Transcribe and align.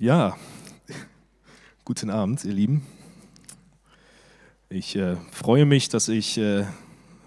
Ja, 0.00 0.36
guten 1.84 2.08
Abend, 2.08 2.44
ihr 2.44 2.52
Lieben. 2.52 2.86
Ich 4.68 4.94
äh, 4.94 5.16
freue 5.32 5.64
mich, 5.64 5.88
dass 5.88 6.06
ich 6.06 6.38
äh, 6.38 6.66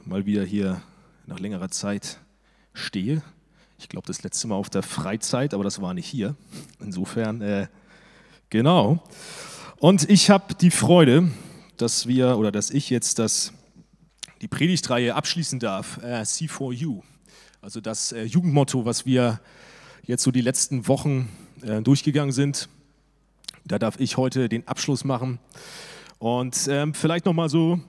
mal 0.06 0.26
wieder 0.26 0.46
hier 0.46 0.82
nach 1.26 1.40
längerer 1.40 1.68
Zeit 1.68 2.22
stehe. 2.74 3.24
Ich 3.78 3.90
glaube, 3.90 4.08
das 4.08 4.24
letzte 4.24 4.48
Mal 4.48 4.56
auf 4.56 4.70
der 4.70 4.84
Freizeit, 4.84 5.54
aber 5.54 5.66
das 5.66 5.82
war 5.82 5.94
nicht 5.94 6.08
hier. 6.08 6.38
Insofern, 6.80 7.42
äh, 7.42 7.68
genau. 8.50 9.04
Und 9.80 10.10
ich 10.10 10.30
habe 10.30 10.56
die 10.56 10.72
Freude, 10.72 11.30
dass 11.76 12.08
wir 12.08 12.38
oder 12.38 12.54
dass 12.54 12.70
ich 12.70 12.90
jetzt 12.90 13.20
das, 13.20 13.52
die 14.40 14.48
Predigtreihe 14.48 15.14
abschließen 15.14 15.60
darf, 15.60 15.98
äh, 16.04 16.22
C4U. 16.22 17.02
Also 17.60 17.82
das 17.82 18.14
äh, 18.14 18.24
Jugendmotto, 18.24 18.86
was 18.86 19.06
wir 19.06 19.42
jetzt 20.04 20.24
so 20.24 20.32
die 20.32 20.40
letzten 20.40 20.88
Wochen 20.88 21.28
äh, 21.64 21.82
durchgegangen 21.82 22.32
sind. 22.32 22.70
Da 23.66 23.80
darf 23.80 24.00
ich 24.00 24.18
heute 24.18 24.50
den 24.50 24.68
Abschluss 24.68 25.04
machen. 25.04 25.40
Und 26.20 26.68
ähm, 26.70 26.94
vielleicht 26.94 27.26
nochmal 27.26 27.50
so 27.50 27.80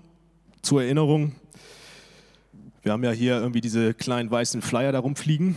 zur 0.62 0.82
Erinnerung. 0.82 1.34
Wir 2.82 2.92
haben 2.92 3.04
ja 3.04 3.10
hier 3.10 3.36
irgendwie 3.36 3.60
diese 3.60 3.94
kleinen 3.94 4.30
weißen 4.30 4.62
Flyer 4.62 4.92
da 4.92 4.98
rumfliegen. 4.98 5.56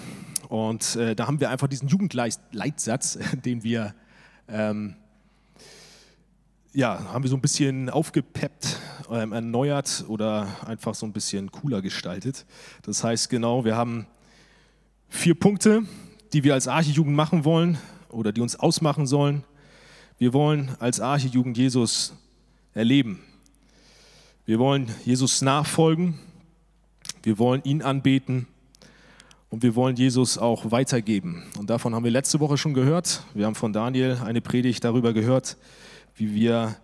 Und 0.49 0.95
äh, 0.95 1.15
da 1.15 1.27
haben 1.27 1.39
wir 1.39 1.49
einfach 1.49 1.67
diesen 1.67 1.87
Jugendleitsatz, 1.87 3.17
den 3.45 3.63
wir, 3.63 3.93
ähm, 4.47 4.95
ja, 6.73 7.13
haben 7.13 7.23
wir 7.23 7.29
so 7.29 7.37
ein 7.37 7.41
bisschen 7.41 7.89
aufgepeppt, 7.89 8.79
ähm, 9.11 9.31
erneuert 9.31 10.05
oder 10.07 10.47
einfach 10.65 10.95
so 10.95 11.05
ein 11.05 11.13
bisschen 11.13 11.51
cooler 11.51 11.81
gestaltet. 11.81 12.45
Das 12.83 13.03
heißt 13.03 13.29
genau, 13.29 13.65
wir 13.65 13.75
haben 13.75 14.07
vier 15.09 15.35
Punkte, 15.35 15.83
die 16.33 16.43
wir 16.43 16.53
als 16.53 16.67
Archijugend 16.67 17.15
machen 17.15 17.45
wollen 17.45 17.77
oder 18.15 18.31
die 18.31 18.41
uns 18.41 18.55
ausmachen 18.55 19.05
sollen. 19.05 19.43
Wir 20.17 20.33
wollen 20.33 20.75
als 20.79 20.99
Archijugend 20.99 21.57
Jesus 21.57 22.13
erleben. 22.73 23.19
Wir 24.45 24.59
wollen 24.59 24.87
Jesus 25.03 25.41
nachfolgen. 25.41 26.19
Wir 27.23 27.37
wollen 27.37 27.61
ihn 27.63 27.81
anbeten. 27.81 28.47
Und 29.49 29.63
wir 29.63 29.75
wollen 29.75 29.95
Jesus 29.95 30.37
auch 30.37 30.71
weitergeben. 30.71 31.43
Und 31.57 31.69
davon 31.69 31.95
haben 31.95 32.03
wir 32.03 32.11
letzte 32.11 32.39
Woche 32.39 32.57
schon 32.57 32.73
gehört. 32.73 33.23
Wir 33.33 33.45
haben 33.45 33.55
von 33.55 33.73
Daniel 33.73 34.19
eine 34.23 34.41
Predigt 34.41 34.83
darüber 34.83 35.13
gehört, 35.13 35.57
wie 36.15 36.33
wir 36.33 36.75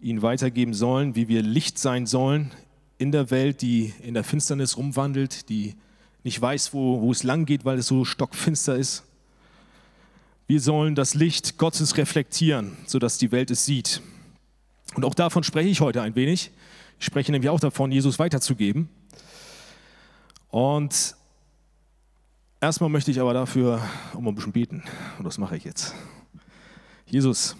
ihn 0.00 0.22
weitergeben 0.22 0.74
sollen, 0.74 1.14
wie 1.14 1.28
wir 1.28 1.42
Licht 1.42 1.78
sein 1.78 2.06
sollen 2.06 2.50
in 2.98 3.10
der 3.10 3.30
Welt, 3.30 3.62
die 3.62 3.92
in 4.02 4.14
der 4.14 4.24
Finsternis 4.24 4.76
rumwandelt, 4.76 5.48
die 5.48 5.74
nicht 6.22 6.40
weiß, 6.40 6.72
wo, 6.72 7.00
wo 7.00 7.10
es 7.10 7.22
lang 7.22 7.46
geht, 7.46 7.64
weil 7.64 7.78
es 7.78 7.86
so 7.86 8.04
stockfinster 8.04 8.76
ist. 8.76 9.04
Wir 10.46 10.60
sollen 10.60 10.94
das 10.94 11.14
Licht 11.14 11.56
Gottes 11.56 11.96
reflektieren, 11.96 12.76
sodass 12.86 13.16
die 13.16 13.32
Welt 13.32 13.50
es 13.50 13.64
sieht. 13.64 14.02
Und 14.94 15.04
auch 15.04 15.14
davon 15.14 15.42
spreche 15.42 15.70
ich 15.70 15.80
heute 15.80 16.02
ein 16.02 16.14
wenig. 16.16 16.50
Ich 16.98 17.06
spreche 17.06 17.32
nämlich 17.32 17.48
auch 17.48 17.60
davon, 17.60 17.90
Jesus 17.90 18.18
weiterzugeben. 18.18 18.90
Und 20.50 21.16
erstmal 22.60 22.90
möchte 22.90 23.10
ich 23.10 23.20
aber 23.20 23.32
dafür 23.32 23.82
um 24.12 24.28
ein 24.28 24.34
bisschen 24.34 24.52
beten. 24.52 24.82
Und 25.18 25.24
das 25.24 25.38
mache 25.38 25.56
ich 25.56 25.64
jetzt. 25.64 25.94
Jesus, 27.06 27.56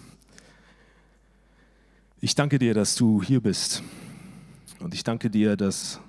ich 2.21 2.35
danke 2.35 2.59
dir, 2.59 2.75
dass 2.75 2.95
du 2.95 3.23
hier 3.23 3.41
bist. 3.41 3.81
Und 4.79 4.93
ich 4.93 5.03
danke 5.03 5.31
dir, 5.31 5.57
dass 5.57 5.99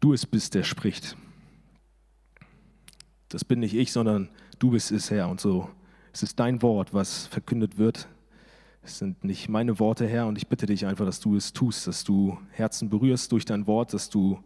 du 0.00 0.12
es 0.12 0.26
bist, 0.26 0.54
der 0.54 0.64
spricht. 0.64 1.16
Das 3.30 3.42
bin 3.42 3.60
nicht 3.60 3.74
ich, 3.74 3.90
sondern 3.90 4.28
du 4.62 4.70
bist 4.70 4.92
es, 4.92 5.10
Herr. 5.10 5.28
Und 5.28 5.40
so, 5.40 5.68
es 6.12 6.22
ist 6.22 6.38
dein 6.38 6.62
Wort, 6.62 6.94
was 6.94 7.26
verkündet 7.26 7.78
wird. 7.78 8.06
Es 8.84 8.98
sind 8.98 9.24
nicht 9.24 9.48
meine 9.48 9.78
Worte, 9.78 10.06
Herr, 10.06 10.26
und 10.26 10.36
ich 10.38 10.46
bitte 10.46 10.66
dich 10.66 10.86
einfach, 10.86 11.04
dass 11.04 11.20
du 11.20 11.36
es 11.36 11.52
tust, 11.52 11.86
dass 11.86 12.04
du 12.04 12.38
Herzen 12.50 12.88
berührst 12.88 13.32
durch 13.32 13.44
dein 13.44 13.66
Wort, 13.66 13.92
dass 13.92 14.08
du 14.08 14.42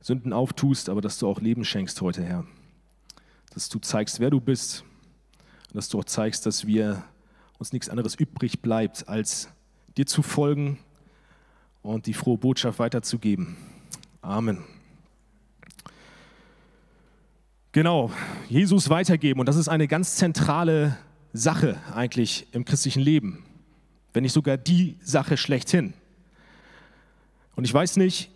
Sünden 0.00 0.32
auftust, 0.32 0.88
aber 0.88 1.00
dass 1.00 1.18
du 1.18 1.28
auch 1.28 1.40
Leben 1.40 1.64
schenkst 1.64 2.00
heute, 2.00 2.22
Herr. 2.22 2.44
Dass 3.52 3.68
du 3.68 3.78
zeigst, 3.78 4.20
wer 4.20 4.30
du 4.30 4.40
bist, 4.40 4.84
und 5.68 5.76
dass 5.76 5.88
du 5.88 5.98
auch 5.98 6.04
zeigst, 6.04 6.46
dass 6.46 6.66
wir 6.66 7.02
uns 7.58 7.72
nichts 7.72 7.88
anderes 7.88 8.14
übrig 8.14 8.60
bleibt, 8.62 9.08
als 9.08 9.48
dir 9.96 10.06
zu 10.06 10.22
folgen 10.22 10.78
und 11.82 12.06
die 12.06 12.14
frohe 12.14 12.38
Botschaft 12.38 12.78
weiterzugeben. 12.78 13.56
Amen. 14.22 14.75
Genau, 17.76 18.10
Jesus 18.48 18.88
weitergeben. 18.88 19.38
Und 19.38 19.50
das 19.50 19.56
ist 19.56 19.68
eine 19.68 19.86
ganz 19.86 20.16
zentrale 20.16 20.96
Sache 21.34 21.76
eigentlich 21.94 22.46
im 22.52 22.64
christlichen 22.64 23.02
Leben, 23.02 23.44
wenn 24.14 24.22
nicht 24.22 24.32
sogar 24.32 24.56
die 24.56 24.96
Sache 25.02 25.36
schlechthin. 25.36 25.92
Und 27.54 27.64
ich 27.64 27.74
weiß 27.74 27.98
nicht, 27.98 28.30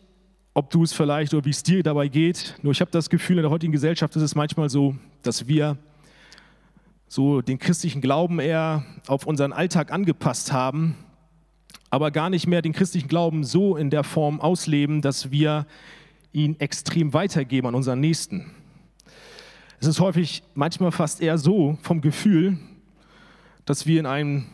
ob 0.53 0.69
du 0.69 0.83
es 0.83 0.93
vielleicht 0.93 1.33
oder 1.33 1.47
wie 1.47 1.51
es 1.51 1.63
dir 1.63 1.83
dabei 1.83 2.09
geht, 2.09 2.57
nur 2.61 2.73
ich 2.73 2.83
habe 2.83 2.91
das 2.91 3.09
Gefühl, 3.09 3.39
in 3.39 3.43
der 3.45 3.51
heutigen 3.51 3.73
Gesellschaft 3.73 4.15
ist 4.15 4.23
es 4.23 4.35
manchmal 4.35 4.69
so, 4.69 4.95
dass 5.23 5.49
wir 5.49 5.79
so 7.09 7.41
den 7.41 7.59
christlichen 7.59 8.03
Glauben 8.03 8.41
eher 8.41 8.85
auf 9.07 9.25
unseren 9.25 9.55
Alltag 9.55 9.91
angepasst 9.91 10.53
haben, 10.53 10.97
aber 11.89 12.11
gar 12.11 12.29
nicht 12.29 12.47
mehr 12.47 12.61
den 12.61 12.75
christlichen 12.75 13.09
Glauben 13.09 13.45
so 13.45 13.75
in 13.79 13.89
der 13.89 14.05
Form 14.05 14.39
ausleben, 14.39 15.01
dass 15.01 15.31
wir 15.31 15.67
ihn 16.31 16.61
extrem 16.61 17.15
weitergeben 17.15 17.69
an 17.69 17.75
unseren 17.75 18.01
Nächsten. 18.01 18.51
Es 19.83 19.87
ist 19.87 19.99
häufig 19.99 20.43
manchmal 20.55 20.93
fast 20.93 21.23
eher 21.23 21.39
so 21.39 21.79
vom 21.81 22.03
Gefühl, 22.03 22.59
dass 23.65 23.87
wir 23.87 23.99
in 23.99 24.05
einem, 24.05 24.45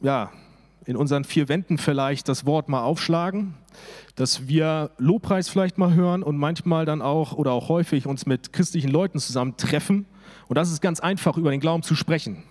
ja, 0.00 0.32
in 0.84 0.96
unseren 0.96 1.22
vier 1.22 1.48
Wänden 1.48 1.78
vielleicht 1.78 2.28
das 2.28 2.44
Wort 2.44 2.68
mal 2.68 2.82
aufschlagen, 2.82 3.54
dass 4.16 4.48
wir 4.48 4.90
Lobpreis 4.98 5.48
vielleicht 5.48 5.78
mal 5.78 5.94
hören 5.94 6.24
und 6.24 6.38
manchmal 6.38 6.86
dann 6.86 7.02
auch 7.02 7.34
oder 7.34 7.52
auch 7.52 7.68
häufig 7.68 8.08
uns 8.08 8.26
mit 8.26 8.52
christlichen 8.52 8.90
Leuten 8.90 9.20
zusammen 9.20 9.56
treffen. 9.56 10.06
Und 10.48 10.58
das 10.58 10.72
ist 10.72 10.82
ganz 10.82 10.98
einfach, 10.98 11.36
über 11.36 11.52
den 11.52 11.60
Glauben 11.60 11.84
zu 11.84 11.94
sprechen. 11.94 12.42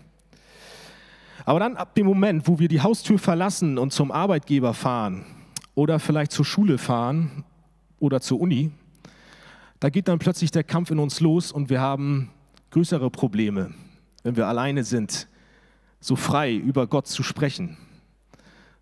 Aber 1.44 1.60
dann 1.60 1.76
ab 1.76 1.94
dem 1.96 2.06
Moment, 2.06 2.48
wo 2.48 2.58
wir 2.58 2.70
die 2.70 2.80
Haustür 2.80 3.20
verlassen 3.20 3.78
und 3.78 3.92
zum 3.92 4.14
Arbeitgeber 4.14 4.74
fahren 4.74 5.26
oder 5.76 6.00
vielleicht 6.00 6.32
zur 6.32 6.46
Schule 6.46 6.78
fahren 6.78 7.44
oder 8.00 8.22
zur 8.22 8.40
Uni, 8.40 8.72
da 9.82 9.90
geht 9.90 10.08
dann 10.08 10.20
plötzlich 10.20 10.52
der 10.52 10.64
Kampf 10.64 10.92
in 10.92 11.00
uns 11.00 11.20
los 11.22 11.52
und 11.52 11.72
wir 11.72 11.82
haben 11.82 12.30
größere 12.70 13.10
Probleme, 13.10 13.74
wenn 14.22 14.36
wir 14.36 14.48
alleine 14.48 14.84
sind, 14.84 15.28
so 16.00 16.16
frei 16.16 16.54
über 16.54 16.86
Gott 16.86 17.08
zu 17.08 17.24
sprechen, 17.24 17.78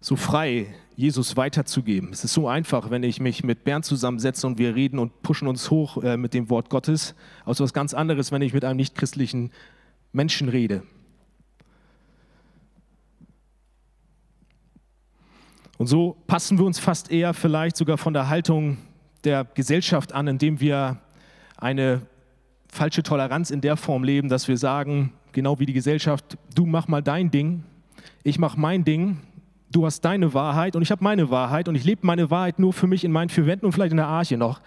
so 0.02 0.18
frei 0.18 0.68
Jesus 0.98 1.38
weiterzugeben. 1.38 2.10
Es 2.12 2.26
ist 2.26 2.34
so 2.34 2.50
einfach, 2.50 2.90
wenn 2.90 3.04
ich 3.04 3.22
mich 3.22 3.46
mit 3.46 3.64
Bernd 3.64 3.86
zusammensetze 3.86 4.46
und 4.46 4.58
wir 4.58 4.76
reden 4.76 5.00
und 5.00 5.22
pushen 5.22 5.48
uns 5.48 5.72
hoch 5.72 6.04
äh, 6.04 6.18
mit 6.18 6.34
dem 6.34 6.50
Wort 6.50 6.70
Gottes, 6.70 7.16
aus 7.46 7.62
was 7.62 7.72
ganz 7.72 7.94
anderes, 7.94 8.34
wenn 8.34 8.42
ich 8.42 8.54
mit 8.54 8.66
einem 8.66 8.76
nichtchristlichen 8.76 9.52
Menschen 10.12 10.50
rede. 10.50 10.84
Und 15.78 15.88
so 15.88 16.18
passen 16.28 16.58
wir 16.58 16.66
uns 16.66 16.78
fast 16.78 17.10
eher 17.10 17.34
vielleicht 17.34 17.78
sogar 17.78 17.98
von 17.98 18.14
der 18.14 18.28
Haltung 18.28 18.78
der 19.24 19.46
Gesellschaft 19.54 20.14
an, 20.14 20.28
indem 20.28 20.60
wir 20.60 20.98
eine 21.58 22.02
falsche 22.68 23.04
Toleranz 23.04 23.52
in 23.52 23.62
der 23.62 23.78
Form 23.78 24.04
leben, 24.04 24.30
dass 24.30 24.48
wir 24.48 24.58
sagen, 24.58 25.14
genau 25.32 25.60
wie 25.60 25.66
die 25.66 25.74
Gesellschaft, 25.74 26.38
du 26.56 26.66
mach 26.66 26.88
mal 26.88 27.02
dein 27.02 27.32
Ding, 27.32 27.64
ich 28.24 28.40
mach 28.40 28.56
mein 28.56 28.84
Ding, 28.84 29.18
du 29.72 29.86
hast 29.86 30.02
deine 30.02 30.34
Wahrheit 30.34 30.76
und 30.76 30.82
ich 30.82 30.92
habe 30.92 31.04
meine 31.04 31.30
Wahrheit 31.30 31.68
und 31.68 31.76
ich 31.76 31.84
lebe 31.84 32.06
meine 32.06 32.30
Wahrheit 32.30 32.60
nur 32.60 32.74
für 32.74 32.88
mich 32.88 33.04
in 33.04 33.12
meinen 33.12 33.30
vier 33.30 33.46
Wänden 33.46 33.66
und 33.66 33.72
vielleicht 33.72 33.92
in 33.92 33.98
der 33.98 34.08
Arche 34.08 34.38
noch. 34.38 34.62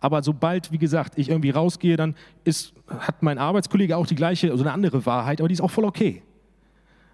Aber 0.00 0.22
sobald, 0.22 0.70
wie 0.70 0.78
gesagt, 0.78 1.18
ich 1.18 1.28
irgendwie 1.28 1.50
rausgehe, 1.50 1.96
dann 1.96 2.14
ist, 2.44 2.72
hat 2.88 3.22
mein 3.22 3.38
Arbeitskollege 3.38 3.96
auch 3.96 4.06
die 4.06 4.14
gleiche, 4.14 4.50
also 4.50 4.62
eine 4.62 4.72
andere 4.72 5.04
Wahrheit, 5.06 5.40
aber 5.40 5.48
die 5.48 5.54
ist 5.54 5.60
auch 5.60 5.70
voll 5.70 5.84
okay. 5.84 6.22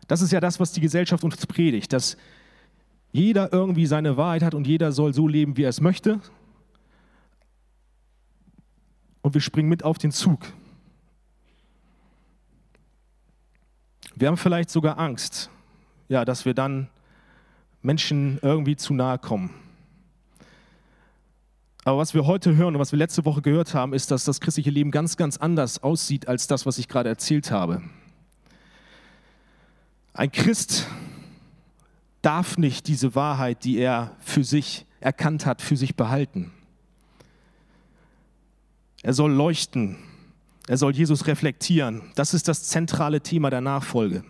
Das 0.06 0.20
ist 0.20 0.32
ja 0.32 0.40
das, 0.40 0.60
was 0.60 0.72
die 0.72 0.82
Gesellschaft 0.82 1.24
uns 1.24 1.46
predigt, 1.46 1.92
dass 1.94 2.18
jeder 3.10 3.52
irgendwie 3.52 3.86
seine 3.86 4.18
Wahrheit 4.18 4.42
hat 4.42 4.54
und 4.54 4.66
jeder 4.66 4.92
soll 4.92 5.14
so 5.14 5.26
leben, 5.26 5.56
wie 5.56 5.62
er 5.62 5.70
es 5.70 5.80
möchte 5.80 6.20
und 9.24 9.32
wir 9.32 9.40
springen 9.40 9.70
mit 9.70 9.82
auf 9.82 9.96
den 9.96 10.12
Zug. 10.12 10.40
Wir 14.14 14.28
haben 14.28 14.36
vielleicht 14.36 14.68
sogar 14.68 14.98
Angst, 14.98 15.48
ja, 16.10 16.26
dass 16.26 16.44
wir 16.44 16.52
dann 16.52 16.88
Menschen 17.80 18.38
irgendwie 18.42 18.76
zu 18.76 18.92
nahe 18.92 19.18
kommen. 19.18 19.48
Aber 21.84 21.96
was 21.96 22.12
wir 22.12 22.26
heute 22.26 22.54
hören 22.54 22.74
und 22.74 22.80
was 22.80 22.92
wir 22.92 22.98
letzte 22.98 23.24
Woche 23.24 23.40
gehört 23.40 23.72
haben, 23.72 23.94
ist, 23.94 24.10
dass 24.10 24.24
das 24.24 24.42
christliche 24.42 24.70
Leben 24.70 24.90
ganz, 24.90 25.16
ganz 25.16 25.38
anders 25.38 25.82
aussieht 25.82 26.28
als 26.28 26.46
das, 26.46 26.66
was 26.66 26.76
ich 26.76 26.86
gerade 26.86 27.08
erzählt 27.08 27.50
habe. 27.50 27.80
Ein 30.12 30.32
Christ 30.32 30.86
darf 32.20 32.58
nicht 32.58 32.88
diese 32.88 33.14
Wahrheit, 33.14 33.64
die 33.64 33.78
er 33.78 34.14
für 34.20 34.44
sich 34.44 34.84
erkannt 35.00 35.46
hat, 35.46 35.62
für 35.62 35.78
sich 35.78 35.96
behalten. 35.96 36.52
Er 39.04 39.12
soll 39.12 39.32
leuchten. 39.32 39.96
Er 40.66 40.78
soll 40.78 40.96
Jesus 40.96 41.26
reflektieren. 41.26 42.00
Das 42.14 42.32
ist 42.32 42.48
das 42.48 42.64
zentrale 42.64 43.20
Thema 43.20 43.50
der 43.50 43.60
Nachfolge. 43.60 44.24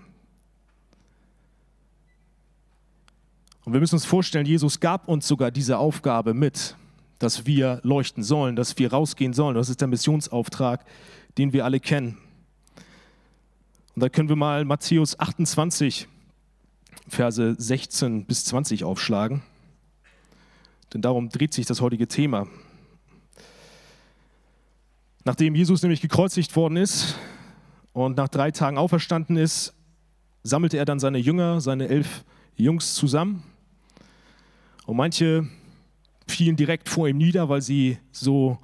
Und 3.64 3.72
wir 3.72 3.78
müssen 3.78 3.94
uns 3.94 4.04
vorstellen, 4.04 4.44
Jesus 4.44 4.80
gab 4.80 5.06
uns 5.06 5.28
sogar 5.28 5.52
diese 5.52 5.78
Aufgabe 5.78 6.34
mit, 6.34 6.76
dass 7.20 7.46
wir 7.46 7.78
leuchten 7.84 8.24
sollen, 8.24 8.56
dass 8.56 8.76
wir 8.76 8.92
rausgehen 8.92 9.32
sollen. 9.32 9.54
Das 9.54 9.68
ist 9.68 9.80
der 9.80 9.86
Missionsauftrag, 9.86 10.84
den 11.38 11.52
wir 11.52 11.64
alle 11.64 11.78
kennen. 11.78 12.18
Und 13.94 14.02
da 14.02 14.08
können 14.08 14.28
wir 14.28 14.34
mal 14.34 14.64
Matthäus 14.64 15.20
28, 15.20 16.08
Verse 17.06 17.54
16 17.56 18.24
bis 18.26 18.44
20 18.46 18.82
aufschlagen. 18.82 19.44
Denn 20.92 21.00
darum 21.00 21.28
dreht 21.28 21.54
sich 21.54 21.64
das 21.64 21.80
heutige 21.80 22.08
Thema. 22.08 22.48
Nachdem 25.24 25.54
Jesus 25.54 25.82
nämlich 25.82 26.02
gekreuzigt 26.02 26.54
worden 26.54 26.76
ist 26.76 27.16
und 27.94 28.16
nach 28.16 28.28
drei 28.28 28.50
Tagen 28.50 28.76
auferstanden 28.76 29.36
ist, 29.36 29.74
sammelte 30.42 30.76
er 30.76 30.84
dann 30.84 31.00
seine 31.00 31.18
Jünger, 31.18 31.62
seine 31.62 31.88
elf 31.88 32.24
Jungs 32.56 32.94
zusammen. 32.94 33.42
Und 34.84 34.96
manche 34.96 35.48
fielen 36.28 36.56
direkt 36.56 36.90
vor 36.90 37.08
ihm 37.08 37.16
nieder, 37.16 37.48
weil 37.48 37.62
sie 37.62 37.98
so 38.12 38.58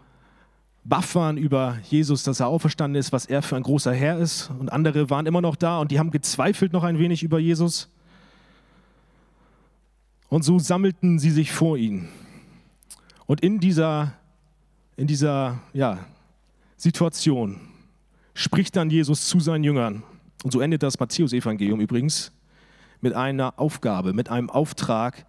baff 0.84 1.14
waren 1.14 1.38
über 1.38 1.78
Jesus, 1.88 2.22
dass 2.24 2.40
er 2.40 2.48
auferstanden 2.48 2.98
ist, 2.98 3.12
was 3.12 3.26
er 3.26 3.42
für 3.42 3.56
ein 3.56 3.62
großer 3.62 3.94
Herr 3.94 4.18
ist. 4.18 4.50
Und 4.58 4.70
andere 4.70 5.08
waren 5.08 5.26
immer 5.26 5.40
noch 5.40 5.56
da 5.56 5.78
und 5.78 5.90
die 5.90 5.98
haben 5.98 6.10
gezweifelt 6.10 6.72
noch 6.72 6.84
ein 6.84 6.98
wenig 6.98 7.22
über 7.22 7.38
Jesus. 7.38 7.88
Und 10.28 10.42
so 10.42 10.58
sammelten 10.58 11.18
sie 11.18 11.30
sich 11.30 11.52
vor 11.52 11.76
ihn. 11.76 12.08
Und 13.26 13.40
in 13.40 13.60
dieser, 13.60 14.12
in 14.96 15.06
dieser 15.06 15.60
ja, 15.72 15.98
Situation 16.80 17.60
spricht 18.32 18.74
dann 18.74 18.88
Jesus 18.88 19.28
zu 19.28 19.38
seinen 19.38 19.64
Jüngern. 19.64 20.02
Und 20.42 20.50
so 20.50 20.62
endet 20.62 20.82
das 20.82 20.98
Matthäusevangelium 20.98 21.78
übrigens 21.78 22.32
mit 23.02 23.12
einer 23.12 23.58
Aufgabe, 23.58 24.14
mit 24.14 24.30
einem 24.30 24.48
Auftrag 24.48 25.26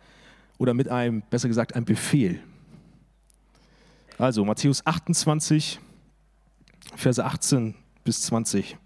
oder 0.57 0.74
mit 0.74 0.88
einem, 0.88 1.24
besser 1.30 1.50
gesagt, 1.50 1.75
einem 1.75 1.83
Befehl. 1.83 2.39
Also 4.18 4.45
Matthäus 4.45 4.86
28, 4.86 5.81
Verse 6.95 7.24
18 7.24 7.75
bis 8.06 8.21
20. 8.21 8.77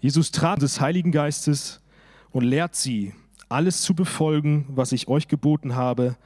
Jesus 0.00 0.30
trat 0.30 0.60
des 0.60 0.78
Heiligen 0.78 1.10
Geistes 1.10 1.80
und 2.32 2.44
lehrt 2.44 2.74
sie, 2.74 3.14
alles 3.48 3.80
zu 3.80 3.94
befolgen, 3.94 4.66
was 4.68 4.92
ich 4.92 5.08
euch 5.08 5.26
geboten 5.26 5.74
habe, 5.74 6.16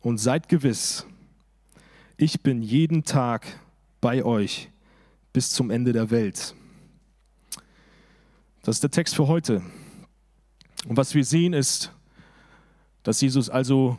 und 0.00 0.18
seid 0.18 0.48
gewiss, 0.48 1.06
ich 2.16 2.42
bin 2.42 2.62
jeden 2.62 3.02
Tag 3.02 3.46
bei 4.00 4.24
euch 4.24 4.68
bis 5.32 5.50
zum 5.50 5.70
Ende 5.70 5.92
der 5.92 6.10
Welt. 6.10 6.54
Das 8.62 8.76
ist 8.76 8.82
der 8.82 8.90
Text 8.90 9.14
für 9.14 9.26
heute. 9.26 9.62
Und 10.86 10.96
was 10.96 11.14
wir 11.14 11.24
sehen 11.24 11.52
ist, 11.52 11.92
dass 13.02 13.20
Jesus 13.20 13.48
also 13.48 13.98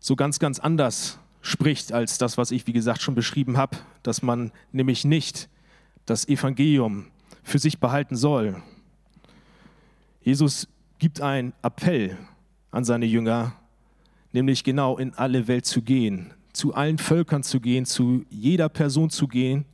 so 0.00 0.16
ganz, 0.16 0.38
ganz 0.38 0.58
anders 0.58 1.18
spricht 1.40 1.92
als 1.92 2.18
das, 2.18 2.38
was 2.38 2.50
ich, 2.50 2.66
wie 2.66 2.72
gesagt, 2.72 3.02
schon 3.02 3.14
beschrieben 3.14 3.56
habe, 3.56 3.76
dass 4.02 4.22
man 4.22 4.52
nämlich 4.72 5.04
nicht 5.04 5.48
das 6.06 6.26
Evangelium 6.26 7.06
für 7.42 7.58
sich 7.58 7.78
behalten 7.78 8.16
soll. 8.16 8.62
Jesus 10.22 10.68
gibt 10.98 11.20
einen 11.20 11.52
Appell 11.62 12.16
an 12.70 12.84
seine 12.84 13.06
Jünger, 13.06 13.54
nämlich 14.32 14.64
genau 14.64 14.98
in 14.98 15.14
alle 15.14 15.48
Welt 15.48 15.66
zu 15.66 15.82
gehen, 15.82 16.32
zu 16.52 16.74
allen 16.74 16.98
Völkern 16.98 17.42
zu 17.42 17.60
gehen, 17.60 17.86
zu 17.86 18.24
jeder 18.30 18.68
Person 18.68 19.10
zu 19.10 19.28
gehen 19.28 19.64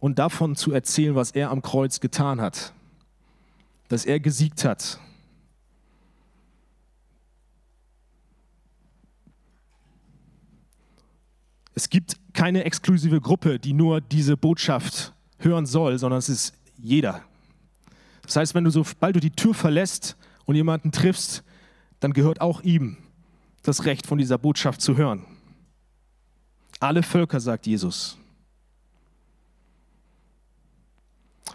und 0.00 0.18
davon 0.18 0.56
zu 0.56 0.72
erzählen, 0.72 1.14
was 1.14 1.30
er 1.30 1.50
am 1.50 1.62
Kreuz 1.62 2.00
getan 2.00 2.40
hat, 2.40 2.72
dass 3.88 4.04
er 4.04 4.20
gesiegt 4.20 4.64
hat. 4.64 5.00
Es 11.74 11.88
gibt 11.88 12.16
keine 12.32 12.64
exklusive 12.64 13.20
Gruppe, 13.20 13.58
die 13.58 13.72
nur 13.72 14.00
diese 14.00 14.36
Botschaft 14.36 15.12
hören 15.38 15.66
soll, 15.66 15.98
sondern 15.98 16.18
es 16.18 16.28
ist 16.28 16.54
jeder. 16.76 17.22
Das 18.22 18.36
heißt, 18.36 18.54
wenn 18.54 18.64
du 18.64 18.70
sobald 18.70 19.16
du 19.16 19.20
die 19.20 19.30
Tür 19.30 19.54
verlässt 19.54 20.16
und 20.44 20.54
jemanden 20.54 20.92
triffst, 20.92 21.44
dann 22.00 22.12
gehört 22.12 22.40
auch 22.40 22.62
ihm 22.62 22.96
das 23.62 23.84
Recht 23.84 24.06
von 24.06 24.18
dieser 24.18 24.38
Botschaft 24.38 24.80
zu 24.80 24.96
hören. 24.96 25.24
Alle 26.80 27.02
Völker, 27.02 27.40
sagt 27.40 27.66
Jesus. 27.66 28.18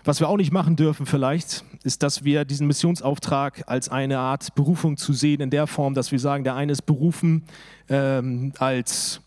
Was 0.03 0.19
wir 0.19 0.29
auch 0.29 0.37
nicht 0.37 0.51
machen 0.51 0.75
dürfen 0.75 1.05
vielleicht, 1.05 1.63
ist, 1.83 2.03
dass 2.03 2.23
wir 2.23 2.45
diesen 2.45 2.67
Missionsauftrag 2.67 3.63
als 3.67 3.89
eine 3.89 4.19
Art 4.19 4.55
Berufung 4.55 4.97
zu 4.97 5.13
sehen, 5.13 5.41
in 5.41 5.49
der 5.49 5.67
Form, 5.67 5.93
dass 5.93 6.11
wir 6.11 6.19
sagen, 6.19 6.43
der 6.43 6.55
eine 6.55 6.71
ist 6.71 6.83
berufen 6.83 7.43
ähm, 7.89 8.53
als 8.57 9.21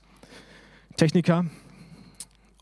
Techniker, 0.97 1.45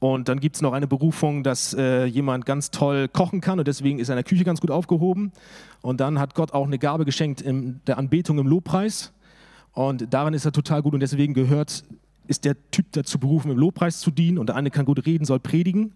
und 0.04 0.28
dann 0.28 0.38
gibt 0.38 0.56
es 0.56 0.60
noch 0.60 0.74
eine 0.74 0.86
Berufung, 0.86 1.42
dass 1.42 1.72
äh, 1.72 2.04
jemand 2.04 2.44
ganz 2.44 2.70
toll 2.70 3.08
kochen 3.08 3.40
kann 3.40 3.58
und 3.58 3.66
deswegen 3.66 3.98
ist 3.98 4.10
er 4.10 4.12
in 4.12 4.16
der 4.18 4.24
Küche 4.24 4.44
ganz 4.44 4.60
gut 4.60 4.70
aufgehoben. 4.70 5.32
Und 5.80 5.98
dann 5.98 6.18
hat 6.18 6.34
Gott 6.34 6.52
auch 6.52 6.66
eine 6.66 6.78
Gabe 6.78 7.06
geschenkt 7.06 7.40
in 7.40 7.80
der 7.86 7.96
Anbetung 7.96 8.36
im 8.36 8.46
Lobpreis. 8.46 9.14
Und 9.72 10.12
darin 10.12 10.34
ist 10.34 10.44
er 10.44 10.52
total 10.52 10.82
gut 10.82 10.92
und 10.92 11.00
deswegen 11.00 11.32
gehört, 11.32 11.84
ist 12.26 12.44
der 12.44 12.54
Typ 12.70 12.92
dazu 12.92 13.18
berufen, 13.18 13.50
im 13.50 13.56
Lobpreis 13.56 14.00
zu 14.00 14.10
dienen. 14.10 14.36
Und 14.36 14.48
der 14.50 14.56
eine 14.56 14.70
kann 14.70 14.84
gut 14.84 15.06
reden, 15.06 15.24
soll 15.24 15.40
predigen. 15.40 15.94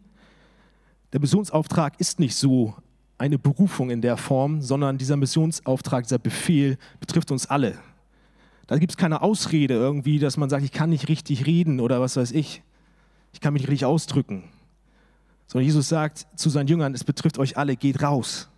Der 1.12 1.20
Missionsauftrag 1.20 1.98
ist 2.00 2.20
nicht 2.20 2.34
so 2.34 2.74
eine 3.16 3.38
Berufung 3.38 3.90
in 3.90 4.00
der 4.00 4.16
Form, 4.16 4.62
sondern 4.62 4.98
dieser 4.98 5.16
Missionsauftrag, 5.16 6.04
dieser 6.04 6.18
Befehl 6.18 6.78
betrifft 7.00 7.30
uns 7.30 7.46
alle. 7.46 7.78
Da 8.66 8.78
gibt 8.78 8.92
es 8.92 8.96
keine 8.96 9.22
Ausrede 9.22 9.74
irgendwie, 9.74 10.18
dass 10.18 10.36
man 10.36 10.50
sagt, 10.50 10.64
ich 10.64 10.72
kann 10.72 10.90
nicht 10.90 11.08
richtig 11.08 11.46
reden 11.46 11.80
oder 11.80 12.00
was 12.00 12.16
weiß 12.16 12.32
ich 12.32 12.62
ich 13.32 13.40
kann 13.40 13.52
mich 13.52 13.62
nicht 13.62 13.70
richtig 13.70 13.86
ausdrücken. 13.86 14.44
Sondern 15.46 15.66
Jesus 15.66 15.88
sagt 15.88 16.26
zu 16.36 16.50
seinen 16.50 16.68
Jüngern, 16.68 16.94
es 16.94 17.04
betrifft 17.04 17.38
euch 17.38 17.56
alle, 17.56 17.76
geht 17.76 18.02
raus. 18.02 18.48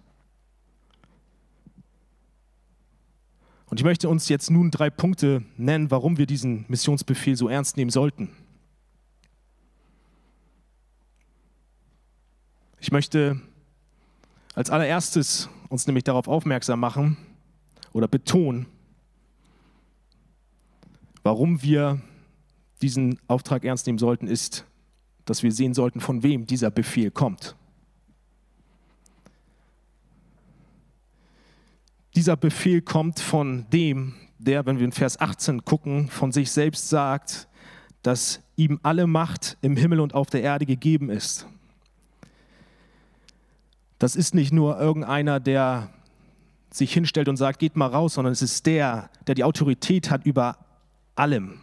Und 3.67 3.79
ich 3.79 3.85
möchte 3.85 4.09
uns 4.09 4.29
jetzt 4.29 4.51
nun 4.51 4.71
drei 4.71 4.91
Punkte 4.91 5.45
nennen, 5.57 5.91
warum 5.91 6.19
wir 6.19 6.27
diesen 6.27 6.65
Missionsbefehl 6.69 7.37
so 7.37 7.49
ernst 7.49 7.77
nehmen 7.77 7.91
sollten. 7.91 8.31
Ich 12.81 12.93
möchte 12.93 13.39
als 14.55 14.71
allererstes 14.71 15.51
uns 15.69 15.87
nämlich 15.87 16.05
darauf 16.05 16.29
aufmerksam 16.29 16.81
machen 16.81 17.19
oder 17.93 18.09
betonen, 18.09 18.67
warum 21.23 21.63
wir 21.63 22.01
diesen 22.81 23.19
Auftrag 23.29 23.65
ernst 23.65 23.87
nehmen 23.87 23.99
sollten, 23.99 24.27
ist, 24.27 24.65
dass 25.27 25.43
wir 25.43 25.53
sehen 25.53 25.75
sollten, 25.75 26.01
von 26.01 26.23
wem 26.23 26.47
dieser 26.47 26.71
Befehl 26.71 27.11
kommt. 27.11 27.55
Dieser 32.17 32.37
Befehl 32.37 32.81
kommt 32.81 33.21
von 33.21 33.67
dem, 33.71 34.15
der, 34.39 34.65
wenn 34.65 34.79
wir 34.79 34.87
in 34.87 34.93
Vers 34.93 35.21
18 35.21 35.67
gucken, 35.67 36.09
von 36.09 36.33
sich 36.33 36.51
selbst 36.51 36.89
sagt, 36.89 37.47
dass 38.03 38.41
ihm 38.57 38.81
alle 38.83 39.07
Macht 39.07 39.59
im 39.61 39.77
Himmel 39.77 40.01
und 40.01 40.15
auf 40.15 40.31
der 40.31 40.43
Erde 40.43 40.65
gegeben 40.65 41.11
ist. 41.11 41.47
Das 44.01 44.17
ist 44.17 44.35
nicht 44.35 44.51
nur 44.51 44.81
irgendeiner, 44.81 45.41
der 45.41 45.91
sich 46.73 46.91
hinstellt 46.91 47.29
und 47.29 47.37
sagt, 47.37 47.59
geht 47.59 47.77
mal 47.77 47.87
raus, 47.87 48.15
sondern 48.15 48.33
es 48.33 48.41
ist 48.41 48.65
der, 48.65 49.11
der 49.27 49.35
die 49.35 49.45
Autorität 49.45 50.11
hat 50.11 50.25
über 50.25 50.57
allem. 51.15 51.61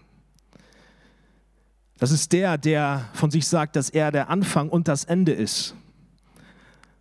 Das 1.98 2.12
ist 2.12 2.32
der, 2.34 2.60
der 2.60 3.10
von 3.13 3.32
sich 3.32 3.48
sagt, 3.48 3.75
dass 3.75 3.89
er 3.89 4.12
der 4.12 4.29
Anfang 4.29 4.70
und 4.70 4.88
das 4.88 5.03
Ende 5.03 5.32
ist. 5.32 5.74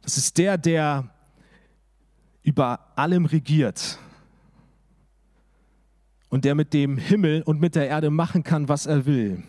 Das 0.01 0.17
ist 0.17 0.39
der, 0.39 0.57
der 0.57 1.11
über 2.43 2.81
allem 2.97 3.27
regiert 3.27 3.99
und 6.31 6.47
der 6.47 6.55
mit 6.55 6.73
dem 6.73 6.97
Himmel 6.97 7.43
und 7.43 7.61
mit 7.61 7.75
der 7.75 7.89
Erde 7.89 8.09
machen 8.09 8.43
kann, 8.43 8.71
was 8.71 8.87
er 8.87 9.05
will. 9.05 9.43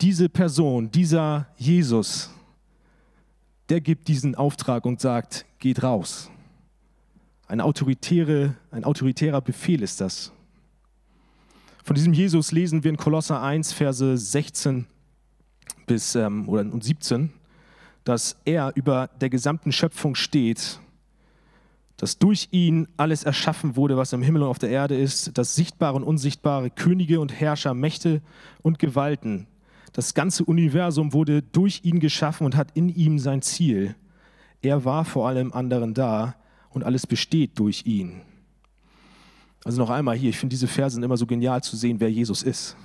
Diese 0.00 0.28
Person, 0.28 0.92
dieser 0.92 1.48
Jesus, 1.56 2.30
der 3.68 3.80
gibt 3.80 4.08
diesen 4.08 4.34
Auftrag 4.34 4.84
und 4.84 5.00
sagt, 5.00 5.44
geht 5.58 5.82
raus. 5.82 6.30
Ein, 7.48 7.60
autoritäre, 7.60 8.54
ein 8.70 8.84
autoritärer 8.84 9.40
Befehl 9.40 9.82
ist 9.82 10.00
das. 10.00 10.32
Von 11.84 11.94
diesem 11.94 12.12
Jesus 12.12 12.50
lesen 12.50 12.82
wir 12.82 12.90
in 12.90 12.96
Kolosser 12.96 13.40
1, 13.40 13.72
Verse 13.72 14.16
16 14.16 14.86
bis 15.86 16.16
ähm, 16.16 16.48
oder, 16.48 16.62
und 16.62 16.82
17, 16.82 17.32
dass 18.02 18.36
er 18.44 18.72
über 18.74 19.08
der 19.20 19.30
gesamten 19.30 19.70
Schöpfung 19.70 20.16
steht, 20.16 20.80
dass 21.96 22.18
durch 22.18 22.48
ihn 22.50 22.88
alles 22.96 23.22
erschaffen 23.22 23.76
wurde, 23.76 23.96
was 23.96 24.12
im 24.12 24.22
Himmel 24.22 24.42
und 24.42 24.48
auf 24.48 24.58
der 24.58 24.70
Erde 24.70 24.96
ist, 24.96 25.38
das 25.38 25.54
Sichtbare 25.54 25.94
und 25.94 26.02
Unsichtbare, 26.02 26.70
Könige 26.70 27.20
und 27.20 27.32
Herrscher, 27.32 27.72
Mächte 27.72 28.20
und 28.62 28.78
Gewalten. 28.78 29.46
Das 29.92 30.14
ganze 30.14 30.44
Universum 30.44 31.12
wurde 31.12 31.42
durch 31.42 31.80
ihn 31.84 32.00
geschaffen 32.00 32.44
und 32.44 32.56
hat 32.56 32.70
in 32.74 32.88
ihm 32.88 33.18
sein 33.18 33.42
Ziel. 33.42 33.94
Er 34.62 34.84
war 34.84 35.04
vor 35.04 35.28
allem 35.28 35.52
anderen 35.52 35.94
da 35.94 36.34
und 36.70 36.84
alles 36.84 37.06
besteht 37.06 37.58
durch 37.58 37.86
ihn. 37.86 38.20
Also 39.64 39.78
noch 39.78 39.90
einmal 39.90 40.16
hier, 40.16 40.30
ich 40.30 40.38
finde 40.38 40.54
diese 40.54 40.68
Versen 40.68 41.02
immer 41.02 41.16
so 41.16 41.26
genial 41.26 41.62
zu 41.62 41.76
sehen, 41.76 41.98
wer 41.98 42.10
Jesus 42.10 42.42
ist. 42.42 42.76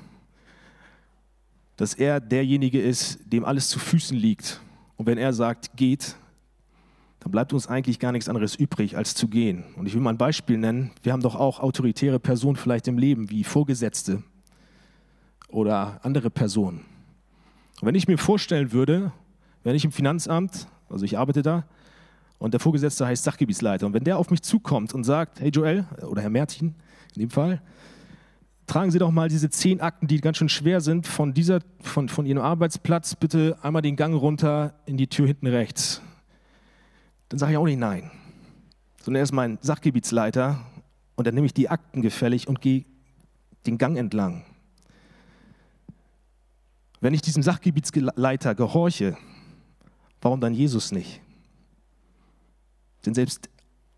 Dass 1.77 1.93
er 1.93 2.19
derjenige 2.19 2.81
ist, 2.81 3.19
dem 3.25 3.45
alles 3.45 3.69
zu 3.69 3.79
Füßen 3.79 4.17
liegt. 4.17 4.61
Und 4.97 5.05
wenn 5.05 5.17
er 5.17 5.33
sagt, 5.33 5.75
geht, 5.75 6.15
dann 7.19 7.31
bleibt 7.31 7.53
uns 7.53 7.67
eigentlich 7.67 7.99
gar 7.99 8.11
nichts 8.11 8.29
anderes 8.29 8.55
übrig, 8.55 8.97
als 8.97 9.13
zu 9.13 9.27
gehen. 9.27 9.63
Und 9.75 9.85
ich 9.85 9.93
will 9.93 10.01
mal 10.01 10.09
ein 10.09 10.17
Beispiel 10.17 10.57
nennen. 10.57 10.91
Wir 11.03 11.13
haben 11.13 11.21
doch 11.21 11.35
auch 11.35 11.59
autoritäre 11.59 12.19
Personen 12.19 12.55
vielleicht 12.55 12.87
im 12.87 12.97
Leben, 12.97 13.29
wie 13.29 13.43
Vorgesetzte 13.43 14.23
oder 15.47 15.99
andere 16.03 16.31
Personen. 16.31 16.85
Und 17.81 17.87
wenn 17.87 17.95
ich 17.95 18.07
mir 18.07 18.17
vorstellen 18.17 18.71
würde, 18.71 19.11
wenn 19.63 19.75
ich 19.75 19.83
im 19.83 19.91
Finanzamt, 19.91 20.67
also 20.89 21.03
ich 21.03 21.17
arbeite 21.17 21.41
da, 21.41 21.65
und 22.37 22.53
der 22.53 22.59
Vorgesetzte 22.59 23.05
heißt 23.05 23.23
Sachgebietsleiter, 23.23 23.85
und 23.85 23.93
wenn 23.93 24.03
der 24.03 24.17
auf 24.17 24.31
mich 24.31 24.41
zukommt 24.41 24.93
und 24.93 25.03
sagt, 25.03 25.41
hey 25.41 25.49
Joel, 25.49 25.85
oder 26.07 26.21
Herr 26.21 26.29
Mertin 26.29 26.75
in 27.15 27.21
dem 27.21 27.29
Fall, 27.29 27.61
tragen 28.65 28.89
Sie 28.91 28.99
doch 28.99 29.11
mal 29.11 29.27
diese 29.27 29.49
zehn 29.49 29.81
Akten, 29.81 30.07
die 30.07 30.21
ganz 30.21 30.37
schön 30.37 30.49
schwer 30.49 30.79
sind, 30.79 31.05
von, 31.05 31.33
dieser, 31.33 31.59
von, 31.81 32.07
von 32.07 32.25
Ihrem 32.25 32.41
Arbeitsplatz 32.41 33.15
bitte 33.15 33.57
einmal 33.61 33.81
den 33.81 33.95
Gang 33.95 34.15
runter 34.15 34.75
in 34.85 34.97
die 34.97 35.07
Tür 35.07 35.27
hinten 35.27 35.47
rechts 35.47 36.01
dann 37.31 37.39
sage 37.39 37.53
ich 37.53 37.57
auch 37.57 37.65
nicht 37.65 37.79
nein. 37.79 38.11
Sondern 39.01 39.21
er 39.21 39.23
ist 39.23 39.31
mein 39.31 39.57
Sachgebietsleiter 39.61 40.65
und 41.15 41.25
dann 41.25 41.33
nehme 41.33 41.45
ich 41.45 41.53
die 41.53 41.69
Akten 41.69 42.01
gefällig 42.01 42.49
und 42.49 42.59
gehe 42.59 42.83
den 43.65 43.77
Gang 43.77 43.97
entlang. 43.97 44.43
Wenn 47.01 47.13
ich 47.13 47.21
diesem 47.21 47.43
Sachgebietsleiter 47.43 48.55
gehorche, 48.55 49.17
warum 50.21 50.39
dann 50.39 50.53
Jesus 50.53 50.91
nicht? 50.91 51.19
Denn 53.05 53.13
selbst 53.13 53.49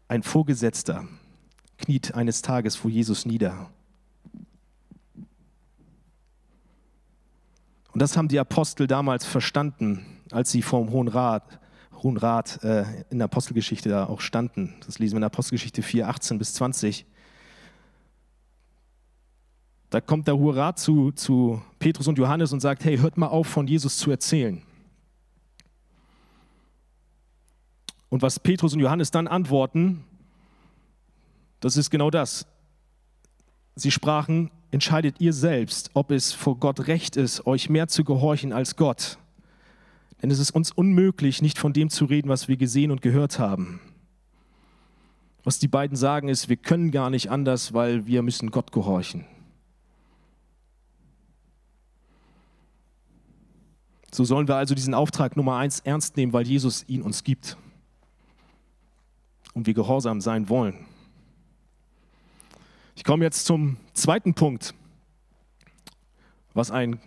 ein 0.08 0.24
Vorgesetzter 0.24 1.08
kniet 1.78 2.16
eines 2.16 2.42
Tages 2.42 2.76
vor 2.76 2.90
Jesus 2.90 3.26
nieder. 3.26 3.70
Und 7.92 8.02
das 8.02 8.18
haben 8.18 8.30
die 8.30 8.40
Apostel 8.40 8.88
damals 8.88 9.26
verstanden, 9.26 10.06
als 10.32 10.52
sie 10.52 10.62
vor 10.62 10.84
dem 10.84 10.92
Hohen 10.92 11.10
Rat 11.10 11.60
Hohen 12.04 12.18
Rat 12.18 12.62
äh, 12.64 12.84
in 13.10 13.20
der 13.20 13.26
Apostelgeschichte 13.26 13.90
da 13.90 14.06
auch 14.06 14.20
standen. 14.20 14.76
Das 14.86 15.00
lesen 15.00 15.14
wir 15.14 15.18
in 15.18 15.22
der 15.22 15.28
Apostelgeschichte 15.28 15.82
4, 15.82 16.10
18 16.10 16.38
bis 16.38 16.54
20. 16.54 17.06
Da 19.94 20.02
kommt 20.02 20.26
der 20.26 20.36
Hohe 20.36 20.56
Rat 20.56 20.80
zu, 20.80 21.12
zu 21.12 21.62
Petrus 21.78 22.08
und 22.08 22.18
Johannes 22.18 22.52
und 22.52 22.62
sagt, 22.62 22.84
hey, 22.84 22.98
hört 22.98 23.16
mal 23.16 23.28
auf, 23.28 23.46
von 23.46 23.68
Jesus 23.68 23.98
zu 23.98 24.10
erzählen. 24.10 24.64
Und 28.10 28.24
was 28.24 28.40
Petrus 28.40 28.74
und 28.74 28.80
Johannes 28.80 29.12
dann 29.12 29.28
antworten, 29.28 30.04
das 31.60 31.78
ist 31.78 31.92
genau 31.92 32.10
das. 32.10 32.48
Sie 33.76 33.92
sprachen, 33.92 34.50
entscheidet 34.72 35.22
ihr 35.22 35.32
selbst, 35.32 35.92
ob 35.94 36.10
es 36.10 36.34
vor 36.34 36.58
Gott 36.58 36.88
recht 36.88 37.16
ist, 37.16 37.46
euch 37.46 37.70
mehr 37.70 37.88
zu 37.88 38.04
gehorchen 38.04 38.52
als 38.52 38.76
Gott. 38.76 39.20
Denn 40.24 40.32
es 40.32 40.40
ist 40.40 40.56
uns 40.56 40.72
unmöglich, 40.72 41.44
nicht 41.44 41.60
von 41.60 41.72
dem 41.72 41.92
zu 41.92 42.06
reden, 42.06 42.30
was 42.30 42.48
wir 42.48 42.58
gesehen 42.58 42.90
und 42.90 43.04
gehört 43.04 43.38
haben. 43.38 43.80
Was 45.44 45.60
die 45.60 45.68
beiden 45.68 45.96
sagen 45.96 46.30
ist, 46.30 46.50
wir 46.50 46.58
können 46.58 46.90
gar 46.90 47.12
nicht 47.12 47.30
anders, 47.30 47.76
weil 47.76 48.08
wir 48.08 48.24
müssen 48.24 48.50
Gott 48.50 48.72
gehorchen. 48.72 49.28
So 54.14 54.24
sollen 54.26 54.48
wir 54.48 54.58
also 54.58 54.76
diesen 54.76 54.94
Auftrag 54.94 55.36
Nummer 55.36 55.58
eins 55.58 55.80
ernst 55.80 56.18
nehmen, 56.18 56.34
weil 56.34 56.46
Jesus 56.46 56.86
ihn 56.88 57.02
uns 57.02 57.24
gibt 57.24 57.58
und 59.56 59.66
wir 59.66 59.74
gehorsam 59.74 60.22
sein 60.22 60.50
wollen. 60.50 60.86
Ich 62.96 63.04
komme 63.04 63.26
jetzt 63.26 63.48
zum 63.48 63.78
zweiten 63.94 64.36
Punkt, 64.36 64.76
was 66.54 66.70
ein 66.70 67.00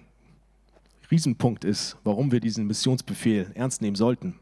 Riesenpunkt 1.09 1.65
ist, 1.65 1.97
warum 2.03 2.33
wir 2.33 2.41
diesen 2.41 2.67
Missionsbefehl 2.67 3.53
ernst 3.55 3.83
nehmen 3.83 3.95
sollten. 3.95 4.41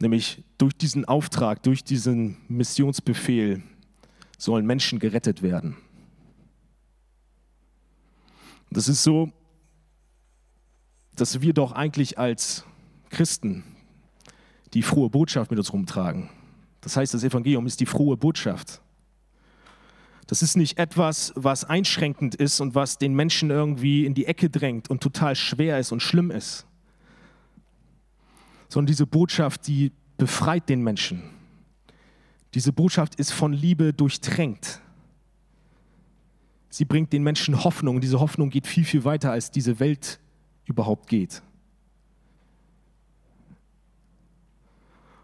Nämlich 0.00 0.42
durch 0.58 0.76
diesen 0.76 1.04
Auftrag, 1.04 1.62
durch 1.62 1.84
diesen 1.84 2.38
Missionsbefehl 2.48 3.62
sollen 4.38 4.66
Menschen 4.66 4.98
gerettet 4.98 5.40
werden. 5.40 5.76
Das 8.74 8.88
ist 8.88 9.04
so, 9.04 9.30
dass 11.14 11.40
wir 11.40 11.54
doch 11.54 11.72
eigentlich 11.72 12.18
als 12.18 12.64
Christen 13.08 13.62
die 14.74 14.82
frohe 14.82 15.08
Botschaft 15.08 15.52
mit 15.52 15.60
uns 15.60 15.72
rumtragen. 15.72 16.28
Das 16.80 16.96
heißt, 16.96 17.14
das 17.14 17.22
Evangelium 17.22 17.66
ist 17.66 17.78
die 17.78 17.86
frohe 17.86 18.16
Botschaft. 18.16 18.82
Das 20.26 20.42
ist 20.42 20.56
nicht 20.56 20.76
etwas, 20.76 21.32
was 21.36 21.64
einschränkend 21.64 22.34
ist 22.34 22.60
und 22.60 22.74
was 22.74 22.98
den 22.98 23.14
Menschen 23.14 23.50
irgendwie 23.50 24.06
in 24.06 24.14
die 24.14 24.26
Ecke 24.26 24.50
drängt 24.50 24.90
und 24.90 25.00
total 25.00 25.36
schwer 25.36 25.78
ist 25.78 25.92
und 25.92 26.00
schlimm 26.00 26.32
ist, 26.32 26.66
sondern 28.68 28.88
diese 28.88 29.06
Botschaft, 29.06 29.68
die 29.68 29.92
befreit 30.16 30.68
den 30.68 30.82
Menschen. 30.82 31.22
Diese 32.54 32.72
Botschaft 32.72 33.14
ist 33.16 33.30
von 33.30 33.52
Liebe 33.52 33.92
durchtränkt. 33.92 34.80
Sie 36.74 36.84
bringt 36.84 37.12
den 37.12 37.22
Menschen 37.22 37.62
Hoffnung. 37.62 38.00
Diese 38.00 38.18
Hoffnung 38.18 38.50
geht 38.50 38.66
viel, 38.66 38.84
viel 38.84 39.04
weiter, 39.04 39.30
als 39.30 39.50
diese 39.50 39.78
Welt 39.78 40.18
überhaupt 40.64 41.08
geht. 41.08 41.42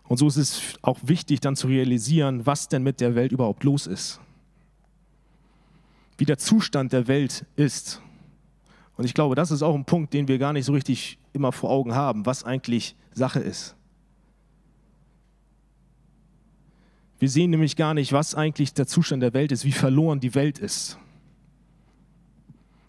Und 0.05 0.19
so 0.19 0.27
ist 0.29 0.37
es 0.37 0.75
auch 0.83 0.99
wichtig, 1.03 1.41
dann 1.41 1.57
zu 1.57 1.67
realisieren, 1.67 2.47
was 2.47 2.69
denn 2.69 2.83
mit 2.83 3.01
der 3.01 3.15
Welt 3.15 3.33
überhaupt 3.33 3.65
los 3.65 3.87
ist 3.87 4.21
wie 6.21 6.27
der 6.27 6.37
Zustand 6.37 6.93
der 6.93 7.09
Welt 7.09 7.47
ist. 7.57 8.03
Und 8.97 9.07
ich 9.07 9.15
glaube, 9.15 9.35
das 9.35 9.51
ist 9.51 9.63
auch 9.63 9.75
ein 9.75 9.87
Punkt, 9.87 10.13
den 10.13 10.29
wir 10.29 10.37
gar 10.37 10.53
nicht 10.53 10.67
so 10.67 10.75
richtig 10.75 11.19
immer 11.33 11.51
vor 11.51 11.71
Augen 11.71 11.95
haben, 11.95 12.27
was 12.27 12.45
eigentlich 12.45 12.95
Sache 13.15 13.41
ist. 13.41 13.75
Wir 17.19 17.31
sehen 17.31 17.51
nämlich 17.51 17.75
gar 17.75 17.95
nicht, 17.95 18.13
was 18.13 18.35
eigentlich 18.35 18.75
der 18.75 18.87
Zustand 18.87 19.23
der 19.23 19.33
Welt 19.33 19.51
ist, 19.51 19.65
wie 19.65 19.73
verloren 19.73 20.21
die 20.21 20.35
Welt 20.35 20.59
ist. 20.59 20.99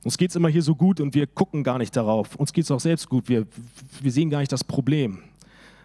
Uns 0.04 0.18
geht 0.18 0.32
es 0.32 0.36
immer 0.36 0.50
hier 0.50 0.64
so 0.64 0.76
gut 0.76 1.00
und 1.00 1.14
wir 1.14 1.28
gucken 1.28 1.64
gar 1.64 1.78
nicht 1.78 1.96
darauf. 1.96 2.36
Uns 2.36 2.54
geht 2.54 2.64
es 2.64 2.72
auch 2.72 2.80
selbst 2.80 3.08
gut. 3.08 3.30
Wir, 3.30 3.46
wir 4.02 4.12
sehen 4.12 4.30
gar 4.30 4.40
nicht 4.40 4.52
das 4.52 4.64
Problem. 4.64 5.20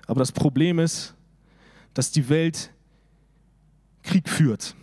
Aber 0.06 0.20
das 0.20 0.32
Problem 0.32 0.78
ist, 0.78 1.14
dass 1.92 2.10
die 2.10 2.28
Welt 2.28 2.70
Krieg 4.02 4.28
führt. 4.28 4.74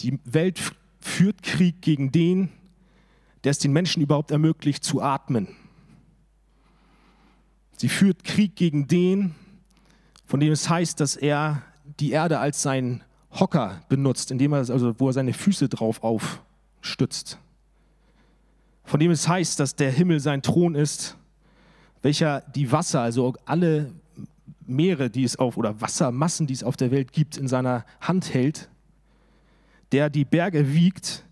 Die 0.00 0.18
Welt 0.24 0.60
führt 1.00 1.42
Krieg 1.42 1.80
gegen 1.80 2.10
den, 2.10 2.48
der 3.44 3.50
es 3.50 3.58
den 3.58 3.72
Menschen 3.72 4.02
überhaupt 4.02 4.30
ermöglicht 4.30 4.82
zu 4.82 5.00
atmen. 5.00 5.48
Sie 7.76 7.88
führt 7.88 8.24
Krieg 8.24 8.56
gegen 8.56 8.88
den, 8.88 9.34
von 10.26 10.40
dem 10.40 10.52
es 10.52 10.68
heißt, 10.68 10.98
dass 11.00 11.16
er 11.16 11.62
die 12.00 12.12
Erde 12.12 12.38
als 12.38 12.62
seinen 12.62 13.04
Hocker 13.34 13.82
benutzt, 13.88 14.30
indem 14.30 14.52
er 14.52 14.58
also 14.58 14.98
wo 14.98 15.08
er 15.08 15.12
seine 15.12 15.32
Füße 15.32 15.68
drauf 15.68 16.02
aufstützt. 16.02 17.38
Von 18.84 19.00
dem 19.00 19.10
es 19.10 19.28
heißt, 19.28 19.58
dass 19.58 19.76
der 19.76 19.90
Himmel 19.90 20.20
sein 20.20 20.42
Thron 20.42 20.74
ist, 20.74 21.16
welcher 22.02 22.42
die 22.54 22.70
Wasser, 22.70 23.00
also 23.00 23.34
alle 23.44 23.92
Meere, 24.66 25.10
die 25.10 25.24
es 25.24 25.36
auf 25.36 25.56
oder 25.56 25.80
Wassermassen, 25.80 26.46
die 26.46 26.54
es 26.54 26.62
auf 26.62 26.76
der 26.76 26.90
Welt 26.90 27.12
gibt, 27.12 27.36
in 27.36 27.48
seiner 27.48 27.84
Hand 28.00 28.32
hält 28.32 28.68
der 29.94 30.10
die 30.10 30.24
Berge 30.24 30.74
wiegt 30.74 31.24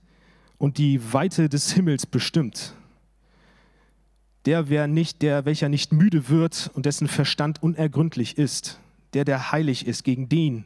und 0.57 0.79
die 0.79 1.13
Weite 1.13 1.49
des 1.49 1.73
Himmels 1.73 2.07
bestimmt. 2.07 2.75
Der, 4.47 4.69
wer 4.69 4.87
nicht, 4.87 5.21
der, 5.21 5.45
welcher 5.45 5.69
nicht 5.69 5.93
müde 5.93 6.29
wird 6.29 6.71
und 6.75 6.87
dessen 6.87 7.09
Verstand 7.09 7.61
unergründlich 7.61 8.39
ist, 8.39 8.79
der, 9.15 9.25
der 9.25 9.51
heilig 9.51 9.89
ist, 9.89 10.05
gegen 10.05 10.29
den 10.29 10.65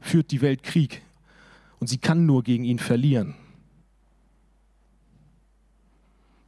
führt 0.00 0.30
die 0.30 0.40
Welt 0.40 0.62
Krieg 0.62 1.02
und 1.80 1.88
sie 1.88 1.98
kann 1.98 2.26
nur 2.26 2.42
gegen 2.42 2.64
ihn 2.64 2.78
verlieren. 2.78 3.34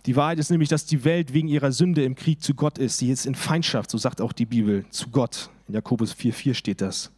Die 0.06 0.16
Wahrheit 0.16 0.38
ist 0.38 0.50
nämlich, 0.50 0.70
dass 0.70 0.86
die 0.86 1.04
Welt 1.04 1.34
wegen 1.34 1.48
ihrer 1.48 1.70
Sünde 1.70 2.02
im 2.02 2.14
Krieg 2.14 2.42
zu 2.42 2.54
Gott 2.54 2.78
ist. 2.78 2.98
Sie 2.98 3.10
ist 3.10 3.26
in 3.26 3.34
Feindschaft, 3.34 3.90
so 3.90 3.98
sagt 3.98 4.20
auch 4.20 4.32
die 4.32 4.46
Bibel, 4.46 4.86
zu 4.88 5.10
Gott. 5.10 5.50
In 5.66 5.74
Jakobus 5.74 6.14
4,4 6.14 6.54
steht 6.54 6.80
das. 6.80 7.10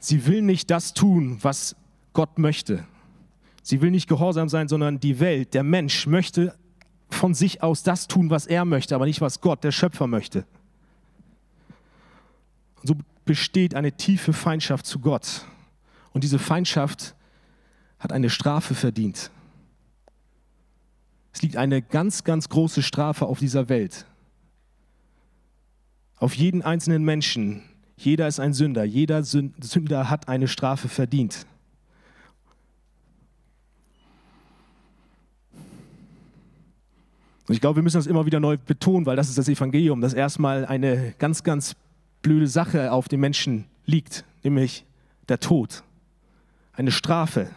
Sie 0.00 0.26
will 0.26 0.42
nicht 0.42 0.70
das 0.70 0.92
tun, 0.92 1.38
was 1.42 1.76
Gott 2.14 2.38
möchte. 2.38 2.84
Sie 3.62 3.80
will 3.80 3.90
nicht 3.90 4.08
gehorsam 4.08 4.48
sein, 4.48 4.66
sondern 4.66 4.98
die 4.98 5.20
Welt, 5.20 5.54
der 5.54 5.62
Mensch 5.62 6.06
möchte 6.06 6.56
von 7.10 7.34
sich 7.34 7.62
aus 7.62 7.82
das 7.82 8.08
tun, 8.08 8.30
was 8.30 8.46
er 8.46 8.64
möchte, 8.64 8.94
aber 8.94 9.06
nicht, 9.06 9.20
was 9.20 9.40
Gott, 9.40 9.62
der 9.62 9.72
Schöpfer, 9.72 10.06
möchte. 10.06 10.44
Und 12.80 12.88
so 12.88 12.94
besteht 13.30 13.76
eine 13.76 13.92
tiefe 13.92 14.32
Feindschaft 14.32 14.84
zu 14.86 14.98
Gott. 14.98 15.44
Und 16.12 16.24
diese 16.24 16.40
Feindschaft 16.40 17.14
hat 18.00 18.10
eine 18.10 18.28
Strafe 18.28 18.74
verdient. 18.74 19.30
Es 21.32 21.40
liegt 21.40 21.56
eine 21.56 21.80
ganz, 21.80 22.24
ganz 22.24 22.48
große 22.48 22.82
Strafe 22.82 23.26
auf 23.26 23.38
dieser 23.38 23.68
Welt. 23.68 24.04
auf 26.16 26.34
jeden 26.34 26.62
einzelnen 26.62 27.04
Menschen. 27.04 27.62
Jeder 27.96 28.26
ist 28.26 28.40
ein 28.40 28.52
Sünder. 28.52 28.82
Jeder 28.82 29.22
Sünder 29.22 30.10
hat 30.10 30.26
eine 30.26 30.48
Strafe 30.48 30.88
verdient. 30.88 31.46
Und 37.46 37.54
ich 37.54 37.60
glaube, 37.60 37.76
wir 37.76 37.84
müssen 37.84 37.98
das 37.98 38.08
immer 38.08 38.26
wieder 38.26 38.40
neu 38.40 38.56
betonen, 38.58 39.06
weil 39.06 39.14
das 39.14 39.28
ist 39.28 39.38
das 39.38 39.48
Evangelium, 39.48 40.00
dass 40.00 40.14
erstmal 40.14 40.66
eine 40.66 41.14
ganz, 41.20 41.44
ganz 41.44 41.76
blöde 42.22 42.46
Sache 42.46 42.92
auf 42.92 43.08
den 43.08 43.20
Menschen 43.20 43.66
liegt, 43.86 44.24
nämlich 44.42 44.84
der 45.28 45.40
Tod, 45.40 45.82
eine 46.72 46.90
Strafe. 46.90 47.50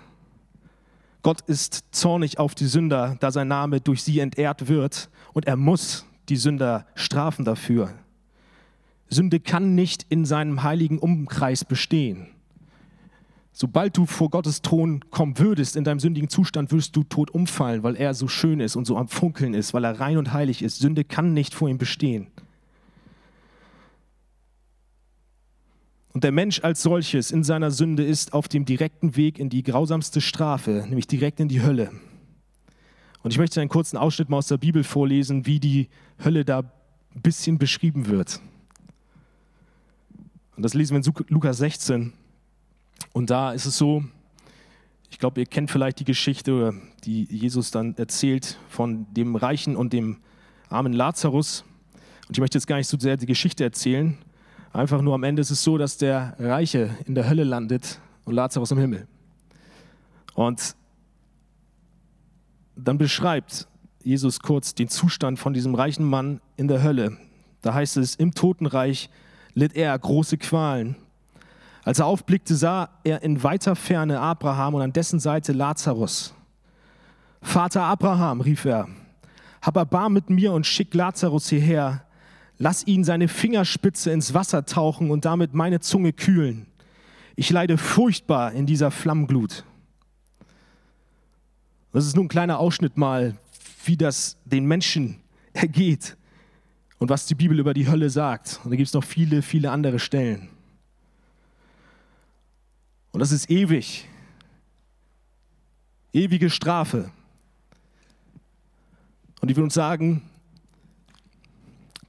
Gott 1.21 1.41
ist 1.41 1.85
zornig 1.91 2.37
auf 2.37 2.53
die 2.55 2.67
Sünder, 2.67 3.17
da 3.19 3.31
sein 3.31 3.47
Name 3.47 3.79
durch 3.79 4.03
sie 4.03 4.19
entehrt 4.19 4.67
wird 4.67 5.09
und 5.33 5.45
er 5.45 5.55
muss 5.55 6.05
die 6.29 6.35
Sünder 6.35 6.85
strafen 6.95 7.45
dafür. 7.45 7.93
Sünde 9.09 9.39
kann 9.39 9.75
nicht 9.75 10.05
in 10.09 10.25
seinem 10.25 10.63
heiligen 10.63 10.99
Umkreis 10.99 11.63
bestehen. 11.65 12.27
Sobald 13.55 13.95
du 13.95 14.07
vor 14.07 14.31
Gottes 14.31 14.63
Thron 14.63 15.01
kommen 15.11 15.37
würdest, 15.37 15.75
in 15.75 15.83
deinem 15.83 15.99
sündigen 15.99 16.27
Zustand, 16.27 16.71
würdest 16.71 16.95
du 16.95 17.03
tot 17.03 17.29
umfallen, 17.29 17.83
weil 17.83 17.95
er 17.95 18.15
so 18.15 18.27
schön 18.27 18.59
ist 18.59 18.75
und 18.75 18.85
so 18.85 18.97
am 18.97 19.07
Funkeln 19.07 19.53
ist, 19.53 19.75
weil 19.75 19.83
er 19.83 19.99
rein 19.99 20.17
und 20.17 20.33
heilig 20.33 20.63
ist. 20.63 20.79
Sünde 20.79 21.03
kann 21.03 21.33
nicht 21.33 21.53
vor 21.53 21.69
ihm 21.69 21.77
bestehen. 21.77 22.27
Und 26.13 26.23
der 26.23 26.31
Mensch 26.31 26.63
als 26.63 26.83
solches 26.83 27.31
in 27.31 27.43
seiner 27.43 27.71
Sünde 27.71 28.03
ist 28.03 28.33
auf 28.33 28.47
dem 28.47 28.65
direkten 28.65 29.15
Weg 29.15 29.39
in 29.39 29.49
die 29.49 29.63
grausamste 29.63 30.21
Strafe, 30.21 30.85
nämlich 30.87 31.07
direkt 31.07 31.39
in 31.39 31.47
die 31.47 31.61
Hölle. 31.61 31.91
Und 33.23 33.31
ich 33.31 33.39
möchte 33.39 33.59
einen 33.59 33.69
kurzen 33.69 33.97
Ausschnitt 33.97 34.29
mal 34.29 34.37
aus 34.37 34.47
der 34.47 34.57
Bibel 34.57 34.83
vorlesen, 34.83 35.45
wie 35.47 35.59
die 35.59 35.89
Hölle 36.23 36.45
da 36.45 36.59
ein 36.59 37.21
bisschen 37.21 37.57
beschrieben 37.57 38.07
wird. 38.07 38.39
Und 40.55 40.63
das 40.63 40.75
lesen 40.75 40.95
wir 40.95 41.03
in 41.03 41.25
Lukas 41.29 41.57
16. 41.57 42.13
Und 43.11 43.29
da 43.31 43.53
ist 43.53 43.65
es 43.65 43.77
so, 43.77 44.03
ich 45.09 45.17
glaube, 45.17 45.39
ihr 45.39 45.47
kennt 45.47 45.71
vielleicht 45.71 45.99
die 45.99 46.05
Geschichte, 46.05 46.73
die 47.05 47.23
Jesus 47.23 47.71
dann 47.71 47.95
erzählt 47.97 48.59
von 48.69 49.11
dem 49.13 49.35
reichen 49.35 49.75
und 49.75 49.93
dem 49.93 50.17
armen 50.69 50.93
Lazarus. 50.93 51.63
Und 52.27 52.37
ich 52.37 52.39
möchte 52.39 52.57
jetzt 52.57 52.67
gar 52.67 52.77
nicht 52.77 52.87
so 52.87 52.99
sehr 52.99 53.17
die 53.17 53.25
Geschichte 53.25 53.63
erzählen. 53.63 54.17
Einfach 54.73 55.01
nur 55.01 55.13
am 55.13 55.23
Ende 55.23 55.41
ist 55.41 55.51
es 55.51 55.63
so, 55.63 55.77
dass 55.77 55.97
der 55.97 56.35
Reiche 56.39 56.89
in 57.05 57.15
der 57.15 57.29
Hölle 57.29 57.43
landet 57.43 57.99
und 58.25 58.33
Lazarus 58.33 58.71
im 58.71 58.79
Himmel. 58.79 59.07
Und 60.33 60.75
dann 62.75 62.97
beschreibt 62.97 63.67
Jesus 64.03 64.39
kurz 64.39 64.73
den 64.73 64.89
Zustand 64.89 65.39
von 65.39 65.53
diesem 65.53 65.75
reichen 65.75 66.03
Mann 66.03 66.41
in 66.57 66.67
der 66.67 66.83
Hölle. 66.83 67.17
Da 67.61 67.73
heißt 67.73 67.97
es, 67.97 68.15
im 68.15 68.33
Totenreich 68.33 69.09
litt 69.53 69.75
er 69.75 69.97
große 69.97 70.37
Qualen 70.37 70.97
als 71.83 71.99
er 71.99 72.05
aufblickte, 72.05 72.55
sah 72.55 72.89
er 73.03 73.21
in 73.23 73.43
weiter 73.43 73.75
Ferne 73.75 74.19
Abraham 74.19 74.75
und 74.75 74.81
an 74.81 74.93
dessen 74.93 75.19
Seite 75.19 75.51
Lazarus. 75.51 76.33
Vater 77.41 77.83
Abraham, 77.83 78.39
rief 78.39 78.63
er, 78.65 78.87
hab 79.61 79.75
Erbarm 79.75 80.13
mit 80.13 80.29
mir 80.29 80.53
und 80.53 80.65
schick 80.65 80.93
Lazarus 80.93 81.49
hierher. 81.49 82.05
Lass 82.63 82.87
ihn 82.87 83.03
seine 83.03 83.27
Fingerspitze 83.27 84.09
ins 84.11 84.33
Wasser 84.33 84.65
tauchen 84.65 85.11
und 85.11 85.25
damit 85.25 85.53
meine 85.53 85.81
Zunge 85.81 86.13
kühlen. 86.13 86.65
Ich 87.35 87.49
leide 87.49 87.77
furchtbar 87.77 88.53
in 88.53 88.65
dieser 88.65 88.89
Flammenglut. 88.89 89.65
Das 91.91 92.05
ist 92.05 92.15
nur 92.15 92.23
ein 92.23 92.29
kleiner 92.29 92.59
Ausschnitt 92.59 92.95
mal, 92.95 93.37
wie 93.83 93.97
das 93.97 94.37
den 94.45 94.65
Menschen 94.65 95.19
ergeht 95.51 96.15
und 96.99 97.09
was 97.09 97.25
die 97.25 97.35
Bibel 97.35 97.59
über 97.59 97.73
die 97.73 97.89
Hölle 97.89 98.09
sagt. 98.09 98.61
Und 98.63 98.71
da 98.71 98.77
gibt 98.77 98.87
es 98.87 98.93
noch 98.93 99.03
viele, 99.03 99.41
viele 99.41 99.69
andere 99.69 99.99
Stellen. 99.99 100.47
Und 103.11 103.19
das 103.19 103.33
ist 103.33 103.49
ewig. 103.49 104.07
Ewige 106.13 106.49
Strafe. 106.49 107.11
Und 109.41 109.51
ich 109.51 109.57
will 109.57 109.65
uns 109.65 109.73
sagen, 109.73 110.21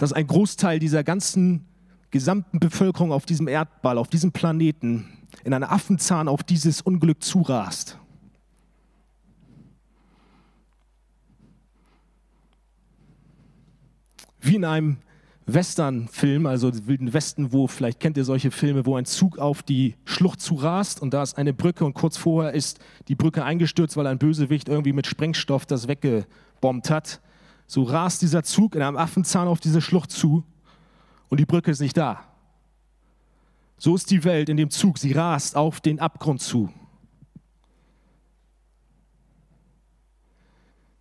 dass 0.05 0.13
ein 0.13 0.27
Großteil 0.27 0.81
dieser 0.81 1.03
ganzen 1.03 1.65
gesamten 2.11 2.61
Bevölkerung 2.61 3.11
auf 3.11 3.25
diesem 3.25 3.49
Erdball, 3.49 3.97
auf 3.97 4.09
diesem 4.09 4.33
Planeten, 4.33 5.07
in 5.45 5.55
einer 5.55 5.73
Affenzahn 5.73 6.29
auf 6.29 6.43
dieses 6.43 6.83
Unglück 6.83 7.23
zurast. 7.23 7.99
Wie 14.43 14.57
in 14.57 14.67
einem 14.67 14.99
Western-Film, 15.47 16.45
also 16.45 16.87
Wilden 16.87 17.15
Westen, 17.15 17.55
wo 17.55 17.67
vielleicht 17.67 17.99
kennt 17.99 18.19
ihr 18.19 18.27
solche 18.27 18.51
Filme, 18.51 18.85
wo 18.85 18.97
ein 18.97 19.07
Zug 19.07 19.39
auf 19.39 19.63
die 19.63 19.95
Schlucht 20.05 20.43
zurast 20.43 21.01
und 21.01 21.15
da 21.15 21.23
ist 21.23 21.39
eine 21.39 21.55
Brücke 21.55 21.87
und 21.87 21.95
kurz 21.95 22.19
vorher 22.19 22.53
ist 22.53 22.79
die 23.09 23.15
Brücke 23.15 23.43
eingestürzt, 23.43 23.97
weil 23.97 24.07
ein 24.07 24.19
Bösewicht 24.19 24.69
irgendwie 24.69 24.93
mit 24.93 25.07
Sprengstoff 25.07 25.65
das 25.65 25.89
weggebombt 25.89 26.91
hat. 26.91 27.23
So 27.67 27.83
rast 27.83 28.23
dieser 28.23 28.43
Zug 28.43 28.75
in 28.75 28.83
einem 28.83 28.97
Affenzahn 28.97 29.49
auf 29.49 29.61
diese 29.61 29.81
Schlucht 29.81 30.11
zu 30.11 30.45
und 31.29 31.41
die 31.41 31.47
Brücke 31.47 31.71
ist 31.71 31.81
nicht 31.81 31.97
da. 31.97 32.25
So 33.79 33.95
ist 33.95 34.11
die 34.11 34.25
Welt 34.25 34.49
in 34.49 34.57
dem 34.57 34.71
Zug, 34.71 34.99
sie 34.99 35.13
rast 35.13 35.57
auf 35.57 35.81
den 35.81 35.99
Abgrund 35.99 36.41
zu. 36.41 36.73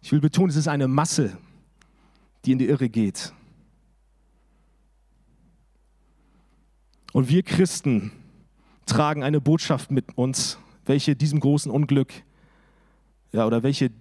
Ich 0.02 0.12
will 0.12 0.19
betonen, 0.19 0.49
es 0.49 0.56
ist 0.56 0.67
eine 0.67 0.88
Masse, 0.88 1.38
die 2.43 2.52
in 2.52 2.60
die 2.60 2.67
Irre 2.67 2.89
geht. 2.89 3.34
Und 7.13 7.30
wir 7.30 7.43
Christen 7.43 8.12
tragen 8.86 9.23
eine 9.23 9.39
Botschaft 9.39 9.91
mit 9.91 10.17
uns, 10.17 10.58
welche 10.86 11.15
diesem 11.15 11.39
großen 11.39 11.71
Unglück, 11.71 12.12
ja, 13.32 13.45
oder 13.45 13.63
welche 13.63 13.91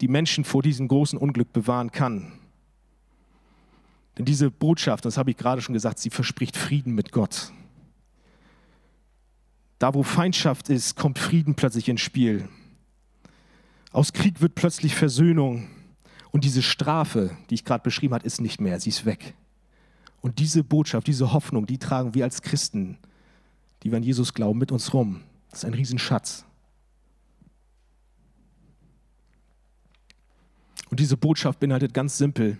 die 0.00 0.08
Menschen 0.08 0.44
vor 0.44 0.62
diesem 0.62 0.88
großen 0.88 1.18
Unglück 1.18 1.52
bewahren 1.52 1.90
kann. 1.90 2.32
Denn 4.18 4.24
diese 4.24 4.50
Botschaft, 4.50 5.04
das 5.04 5.18
habe 5.18 5.30
ich 5.30 5.36
gerade 5.36 5.60
schon 5.60 5.74
gesagt, 5.74 5.98
sie 5.98 6.10
verspricht 6.10 6.56
Frieden 6.56 6.94
mit 6.94 7.12
Gott. 7.12 7.52
Da, 9.78 9.92
wo 9.92 10.02
Feindschaft 10.02 10.70
ist, 10.70 10.96
kommt 10.96 11.18
Frieden 11.18 11.54
plötzlich 11.54 11.88
ins 11.88 12.00
Spiel. 12.00 12.48
Aus 13.92 14.12
Krieg 14.12 14.40
wird 14.40 14.54
plötzlich 14.54 14.94
Versöhnung. 14.94 15.68
Und 16.30 16.44
diese 16.44 16.62
Strafe, 16.62 17.36
die 17.50 17.54
ich 17.54 17.64
gerade 17.64 17.82
beschrieben 17.82 18.14
habe, 18.14 18.26
ist 18.26 18.40
nicht 18.40 18.60
mehr, 18.60 18.80
sie 18.80 18.90
ist 18.90 19.04
weg. 19.04 19.34
Und 20.20 20.38
diese 20.38 20.64
Botschaft, 20.64 21.06
diese 21.06 21.32
Hoffnung, 21.32 21.66
die 21.66 21.78
tragen 21.78 22.14
wir 22.14 22.24
als 22.24 22.42
Christen, 22.42 22.98
die 23.82 23.90
wir 23.90 23.98
an 23.98 24.02
Jesus 24.02 24.34
glauben, 24.34 24.58
mit 24.58 24.72
uns 24.72 24.92
rum. 24.92 25.22
Das 25.50 25.60
ist 25.60 25.64
ein 25.66 25.74
Riesenschatz. 25.74 26.44
Und 30.90 31.00
diese 31.00 31.16
Botschaft 31.16 31.60
beinhaltet 31.60 31.94
ganz 31.94 32.18
simpel 32.18 32.58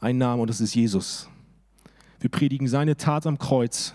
einen 0.00 0.18
Namen 0.18 0.42
und 0.42 0.50
das 0.50 0.60
ist 0.60 0.74
Jesus. 0.74 1.28
Wir 2.20 2.30
predigen 2.30 2.68
seine 2.68 2.96
Tat 2.96 3.26
am 3.26 3.38
Kreuz. 3.38 3.94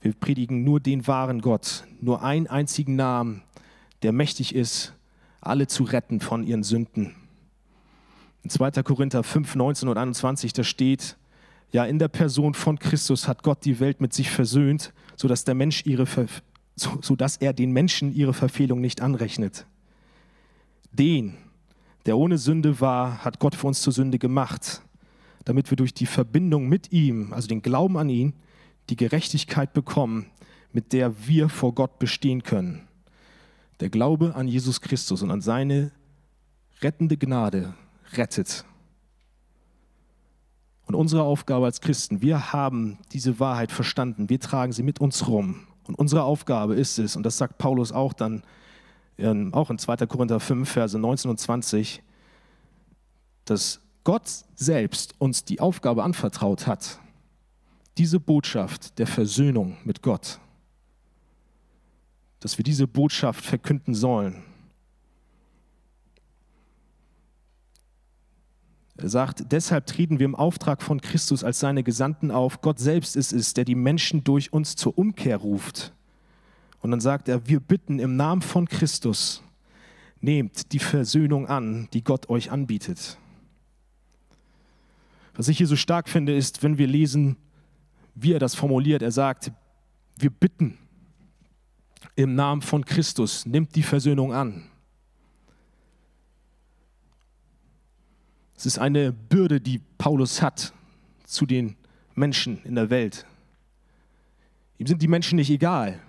Wir 0.00 0.12
predigen 0.12 0.64
nur 0.64 0.80
den 0.80 1.06
wahren 1.06 1.40
Gott, 1.40 1.84
nur 2.00 2.22
einen 2.22 2.46
einzigen 2.46 2.96
Namen, 2.96 3.42
der 4.02 4.12
mächtig 4.12 4.54
ist, 4.54 4.94
alle 5.40 5.66
zu 5.66 5.84
retten 5.84 6.20
von 6.20 6.44
ihren 6.44 6.62
Sünden. 6.62 7.14
In 8.42 8.50
2. 8.50 8.82
Korinther 8.82 9.22
5, 9.22 9.56
19 9.56 9.88
und 9.88 9.98
21, 9.98 10.52
da 10.52 10.62
steht, 10.62 11.16
ja, 11.72 11.84
in 11.84 11.98
der 11.98 12.08
Person 12.08 12.54
von 12.54 12.78
Christus 12.78 13.26
hat 13.26 13.42
Gott 13.42 13.64
die 13.64 13.80
Welt 13.80 14.00
mit 14.00 14.14
sich 14.14 14.30
versöhnt, 14.30 14.92
sodass, 15.16 15.44
der 15.44 15.54
Mensch 15.54 15.84
ihre 15.84 16.06
Ver 16.06 16.26
so, 16.76 16.98
sodass 17.00 17.38
er 17.38 17.54
den 17.54 17.72
Menschen 17.72 18.14
ihre 18.14 18.34
Verfehlung 18.34 18.80
nicht 18.80 19.00
anrechnet. 19.00 19.66
Den, 20.92 21.38
der 22.06 22.16
ohne 22.16 22.38
Sünde 22.38 22.80
war, 22.80 23.24
hat 23.24 23.40
Gott 23.40 23.54
für 23.54 23.66
uns 23.66 23.82
zur 23.82 23.92
Sünde 23.92 24.18
gemacht, 24.18 24.82
damit 25.44 25.70
wir 25.70 25.76
durch 25.76 25.92
die 25.92 26.06
Verbindung 26.06 26.68
mit 26.68 26.92
ihm, 26.92 27.32
also 27.32 27.48
den 27.48 27.62
Glauben 27.62 27.98
an 27.98 28.08
ihn, 28.08 28.34
die 28.88 28.96
Gerechtigkeit 28.96 29.72
bekommen, 29.72 30.26
mit 30.72 30.92
der 30.92 31.26
wir 31.26 31.48
vor 31.48 31.74
Gott 31.74 31.98
bestehen 31.98 32.42
können. 32.42 32.86
Der 33.80 33.90
Glaube 33.90 34.34
an 34.34 34.48
Jesus 34.48 34.80
Christus 34.80 35.22
und 35.22 35.30
an 35.30 35.40
seine 35.40 35.90
rettende 36.80 37.16
Gnade 37.16 37.74
rettet. 38.12 38.64
Und 40.86 40.94
unsere 40.94 41.24
Aufgabe 41.24 41.66
als 41.66 41.80
Christen, 41.80 42.22
wir 42.22 42.52
haben 42.52 42.98
diese 43.12 43.40
Wahrheit 43.40 43.72
verstanden, 43.72 44.30
wir 44.30 44.38
tragen 44.38 44.72
sie 44.72 44.84
mit 44.84 45.00
uns 45.00 45.26
rum. 45.26 45.66
Und 45.84 45.96
unsere 45.98 46.22
Aufgabe 46.22 46.74
ist 46.74 46.98
es, 46.98 47.16
und 47.16 47.24
das 47.24 47.38
sagt 47.38 47.58
Paulus 47.58 47.90
auch 47.90 48.12
dann, 48.12 48.42
auch 49.18 49.70
in 49.70 49.78
2. 49.78 50.06
Korinther 50.06 50.40
5, 50.40 50.68
Verse 50.68 50.98
19 50.98 51.30
und 51.30 51.40
20, 51.40 52.02
dass 53.44 53.80
Gott 54.04 54.28
selbst 54.54 55.14
uns 55.18 55.44
die 55.44 55.60
Aufgabe 55.60 56.04
anvertraut 56.04 56.66
hat, 56.66 57.00
diese 57.98 58.20
Botschaft 58.20 58.98
der 58.98 59.06
Versöhnung 59.06 59.78
mit 59.84 60.02
Gott, 60.02 60.38
dass 62.40 62.58
wir 62.58 62.62
diese 62.62 62.86
Botschaft 62.86 63.44
verkünden 63.44 63.94
sollen. 63.94 64.42
Er 68.98 69.08
sagt, 69.08 69.52
deshalb 69.52 69.86
treten 69.86 70.18
wir 70.18 70.24
im 70.24 70.34
Auftrag 70.34 70.82
von 70.82 71.00
Christus 71.00 71.44
als 71.44 71.60
seine 71.60 71.82
Gesandten 71.82 72.30
auf. 72.30 72.62
Gott 72.62 72.78
selbst 72.78 73.14
ist 73.14 73.32
es, 73.32 73.52
der 73.52 73.64
die 73.64 73.74
Menschen 73.74 74.24
durch 74.24 74.52
uns 74.52 74.74
zur 74.76 74.96
Umkehr 74.96 75.36
ruft. 75.36 75.95
Und 76.80 76.90
dann 76.90 77.00
sagt 77.00 77.28
er, 77.28 77.48
wir 77.48 77.60
bitten 77.60 77.98
im 77.98 78.16
Namen 78.16 78.42
von 78.42 78.68
Christus, 78.68 79.42
nehmt 80.20 80.72
die 80.72 80.78
Versöhnung 80.78 81.46
an, 81.46 81.88
die 81.92 82.02
Gott 82.02 82.28
euch 82.28 82.50
anbietet. 82.50 83.18
Was 85.34 85.48
ich 85.48 85.58
hier 85.58 85.66
so 85.66 85.76
stark 85.76 86.08
finde, 86.08 86.34
ist, 86.34 86.62
wenn 86.62 86.78
wir 86.78 86.86
lesen, 86.86 87.36
wie 88.14 88.32
er 88.32 88.38
das 88.38 88.54
formuliert. 88.54 89.02
Er 89.02 89.12
sagt, 89.12 89.52
wir 90.16 90.30
bitten 90.30 90.78
im 92.14 92.34
Namen 92.34 92.62
von 92.62 92.84
Christus, 92.84 93.44
nimmt 93.44 93.74
die 93.76 93.82
Versöhnung 93.82 94.32
an. 94.32 94.64
Es 98.56 98.64
ist 98.64 98.78
eine 98.78 99.12
Bürde, 99.12 99.60
die 99.60 99.82
Paulus 99.98 100.40
hat 100.40 100.72
zu 101.24 101.44
den 101.44 101.76
Menschen 102.14 102.62
in 102.64 102.74
der 102.74 102.88
Welt. 102.88 103.26
Ihm 104.78 104.86
sind 104.86 105.02
die 105.02 105.08
Menschen 105.08 105.36
nicht 105.36 105.50
egal. 105.50 106.00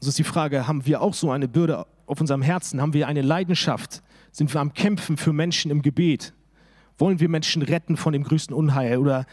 Uns 0.00 0.08
ist 0.08 0.18
die 0.18 0.24
Frage, 0.24 0.68
haben 0.68 0.86
wir 0.86 1.02
auch 1.02 1.14
so 1.14 1.30
eine 1.30 1.48
Bürde 1.48 1.86
auf 2.06 2.20
unserem 2.20 2.42
Herzen? 2.42 2.80
Haben 2.80 2.92
wir 2.92 3.08
eine 3.08 3.22
Leidenschaft? 3.22 4.02
Sind 4.30 4.52
wir 4.54 4.60
am 4.60 4.72
Kämpfen 4.72 5.16
für 5.16 5.32
Menschen 5.32 5.70
im 5.70 5.82
Gebet? 5.82 6.32
Wollen 6.98 7.20
wir 7.20 7.28
Menschen 7.28 7.62
retten 7.62 7.96
von 7.96 8.12
dem 8.12 8.22
größten 8.24 8.54
Unheil 8.54 8.98
oder 8.98 9.26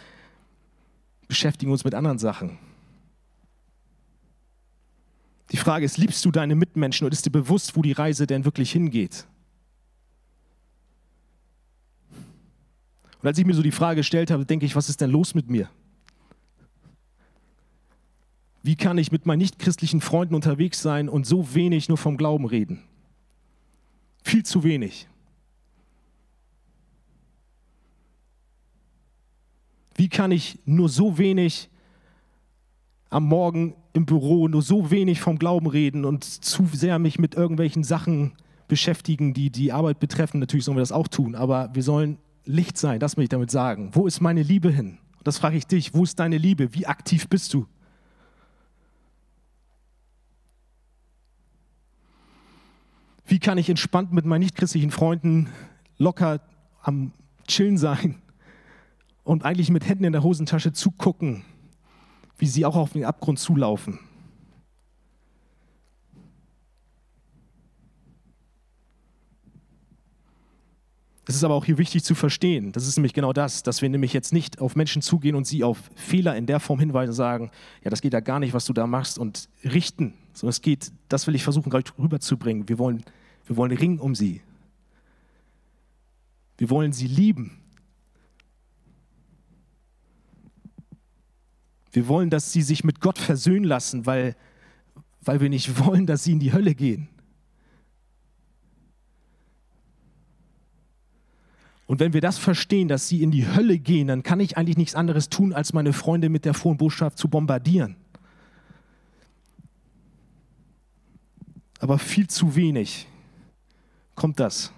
beschäftigen 1.28 1.71
uns 1.71 1.84
mit 1.84 1.93
anderen 1.93 2.17
Sachen? 2.17 2.58
Die 5.51 5.58
Frage 5.58 5.86
ist, 5.86 5.97
liebst 5.97 6.25
du 6.25 6.32
deine 6.32 6.56
Mitmenschen 6.56 7.06
und 7.06 7.13
ist 7.13 7.25
dir 7.25 7.32
bewusst, 7.32 7.75
wo 7.75 7.82
die 7.82 7.91
Reise 7.91 8.25
denn 8.25 8.45
wirklich 8.45 8.71
hingeht? 8.71 9.28
Und 13.21 13.28
als 13.28 13.38
ich 13.38 13.45
mir 13.45 13.54
so 13.54 13.62
die 13.62 13.71
Frage 13.71 13.97
gestellt 13.97 14.32
habe, 14.32 14.45
denke 14.45 14.65
ich, 14.65 14.75
was 14.75 14.89
ist 14.89 15.01
denn 15.01 15.12
los 15.12 15.36
mit 15.36 15.49
mir? 15.49 15.69
Wie 18.65 18.75
kann 18.75 18.97
ich 18.97 19.12
mit 19.12 19.28
meinen 19.28 19.38
nichtchristlichen 19.38 20.01
Freunden 20.01 20.34
unterwegs 20.34 20.82
sein 20.82 21.08
und 21.08 21.28
so 21.28 21.54
wenig 21.54 21.88
nur 21.88 21.99
vom 21.99 22.17
Glauben 22.17 22.45
reden? 22.45 22.82
Viel 24.23 24.41
zu 24.41 24.63
wenig. 24.63 25.08
Wie 29.93 30.10
kann 30.10 30.32
ich 30.32 30.58
nur 30.65 30.89
so 30.89 31.19
wenig 31.19 31.69
am 33.12 33.25
Morgen 33.25 33.75
im 33.93 34.08
Büro, 34.08 34.47
nur 34.47 34.63
so 34.63 34.89
wenig 34.89 35.21
vom 35.21 35.38
Glauben 35.38 35.67
reden 35.67 36.04
und 36.04 36.23
zu 36.23 36.65
sehr 36.73 36.97
mich 36.97 37.19
mit 37.19 37.36
irgendwelchen 37.36 37.84
Sachen 37.84 38.34
beschäftigen, 38.67 39.36
die 39.36 39.51
die 39.51 39.73
Arbeit 39.73 39.99
betreffen? 39.99 40.39
Natürlich 40.39 40.65
sollen 40.65 40.78
wir 40.78 40.82
das 40.82 40.91
auch 40.91 41.08
tun, 41.08 41.36
aber 41.36 41.69
wir 41.75 41.84
sollen 41.84 42.17
Licht 42.45 42.80
sein, 42.80 42.99
das 42.99 43.15
möchte 43.15 43.25
ich 43.25 43.30
damit 43.30 43.51
sagen. 43.51 43.91
Wo 43.93 44.08
ist 44.08 44.21
meine 44.21 44.41
Liebe 44.41 44.71
hin? 44.71 44.97
das 45.25 45.39
frage 45.39 45.58
ich 45.58 45.65
dich, 45.65 45.93
wo 45.93 46.04
ist 46.04 46.19
deine 46.19 46.38
Liebe? 46.38 46.73
Wie 46.73 46.86
aktiv 46.86 47.28
bist 47.28 47.54
du? 47.54 47.65
Wie 53.28 53.40
kann 53.40 53.58
ich 53.58 53.70
entspannt 53.70 54.14
mit 54.14 54.26
meinen 54.26 54.42
nichtchristlichen 54.42 54.92
Freunden 54.92 55.50
locker 55.98 56.42
am 56.82 57.12
Chillen 57.48 57.78
sein 57.78 58.22
und 59.24 59.44
eigentlich 59.44 59.72
mit 59.72 59.88
Händen 59.88 60.04
in 60.04 60.14
der 60.14 60.24
Hosentasche 60.24 60.74
zugucken, 60.74 61.44
wie 62.38 62.46
sie 62.46 62.66
auch 62.66 62.76
auf 62.76 62.94
den 62.94 63.04
Abgrund 63.04 63.40
zulaufen? 63.40 64.00
Es 71.28 71.36
ist 71.36 71.44
aber 71.44 71.56
auch 71.56 71.66
hier 71.66 71.80
wichtig 71.80 72.04
zu 72.04 72.14
verstehen, 72.14 72.72
das 72.72 72.86
ist 72.86 72.98
nämlich 72.98 73.14
genau 73.14 73.34
das, 73.34 73.64
dass 73.64 73.82
wir 73.82 73.90
nämlich 73.90 74.14
jetzt 74.14 74.32
nicht 74.32 74.62
auf 74.62 74.76
Menschen 74.76 75.02
zugehen 75.02 75.36
und 75.36 75.48
sie 75.48 75.64
auf 75.64 75.90
Fehler 75.96 76.36
in 76.36 76.46
der 76.46 76.60
Form 76.60 76.80
hinweisen 76.80 77.10
und 77.10 77.16
sagen, 77.16 77.52
ja, 77.84 77.90
das 77.90 78.02
geht 78.02 78.14
ja 78.14 78.20
gar 78.20 78.40
nicht, 78.40 78.54
was 78.54 78.66
du 78.66 78.74
da 78.74 78.86
machst 78.86 79.18
und 79.18 79.50
richten, 79.64 80.14
sondern 80.36 80.50
es 80.50 80.62
geht, 80.62 80.91
das 81.08 81.26
will 81.26 81.34
ich 81.34 81.43
versuchen 81.43 81.71
rüberzubringen. 81.71 82.67
Wir 82.67 82.78
wollen, 82.78 83.04
wir 83.48 83.56
wollen 83.56 83.71
ringen 83.71 84.00
um 84.00 84.13
sie. 84.13 84.41
Wir 86.58 86.69
wollen 86.69 86.91
sie 86.91 87.08
lieben. 87.08 87.58
Wir 91.91 92.10
wollen, 92.10 92.30
dass 92.30 92.52
sie 92.52 92.62
sich 92.62 92.84
mit 92.84 93.00
Gott 93.00 93.17
versöhnen 93.17 93.63
lassen, 93.63 94.06
weil, 94.06 94.36
weil 95.21 95.39
wir 95.39 95.50
nicht 95.50 95.80
wollen, 95.86 96.06
dass 96.06 96.26
sie 96.26 96.34
in 96.34 96.39
die 96.39 96.52
Hölle 96.52 96.76
gehen. 96.76 97.08
Und 101.88 102.00
wenn 102.02 102.13
wir 102.13 102.21
das 102.21 102.38
verstehen, 102.38 102.89
dass 102.89 103.08
sie 103.08 103.24
in 103.24 103.32
die 103.32 103.48
Hölle 103.48 103.80
gehen, 103.80 104.08
dann 104.08 104.24
kann 104.24 104.41
ich 104.41 104.58
eigentlich 104.58 104.76
nichts 104.76 104.95
anderes 104.95 105.30
tun, 105.30 105.54
als 105.54 105.71
meine 105.71 105.93
Freunde 105.93 106.30
mit 106.30 106.43
der 106.43 106.56
frohen 106.56 106.78
Botschaft 106.78 107.17
zu 107.17 107.30
bombardieren. 107.30 107.95
Aber 111.86 112.00
viel 112.00 112.28
zu 112.28 112.56
wenig 112.56 113.06
kommt 114.15 114.39
das. 114.39 114.74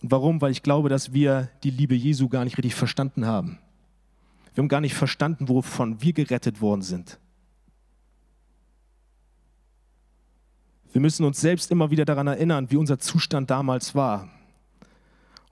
Und 0.00 0.10
warum? 0.10 0.40
Weil 0.40 0.50
ich 0.50 0.62
glaube, 0.62 0.88
dass 0.88 1.12
wir 1.12 1.50
die 1.62 1.68
Liebe 1.68 1.94
Jesu 1.94 2.30
gar 2.30 2.44
nicht 2.44 2.56
richtig 2.56 2.74
verstanden 2.74 3.26
haben. 3.26 3.58
Wir 4.54 4.62
haben 4.62 4.68
gar 4.70 4.80
nicht 4.80 4.94
verstanden, 4.94 5.50
wovon 5.50 6.00
wir 6.00 6.14
gerettet 6.14 6.62
worden 6.62 6.80
sind. 6.80 7.18
Wir 10.92 11.02
müssen 11.02 11.26
uns 11.26 11.38
selbst 11.38 11.70
immer 11.70 11.90
wieder 11.90 12.06
daran 12.06 12.26
erinnern, 12.26 12.70
wie 12.70 12.76
unser 12.76 12.98
Zustand 12.98 13.50
damals 13.50 13.94
war. 13.94 14.30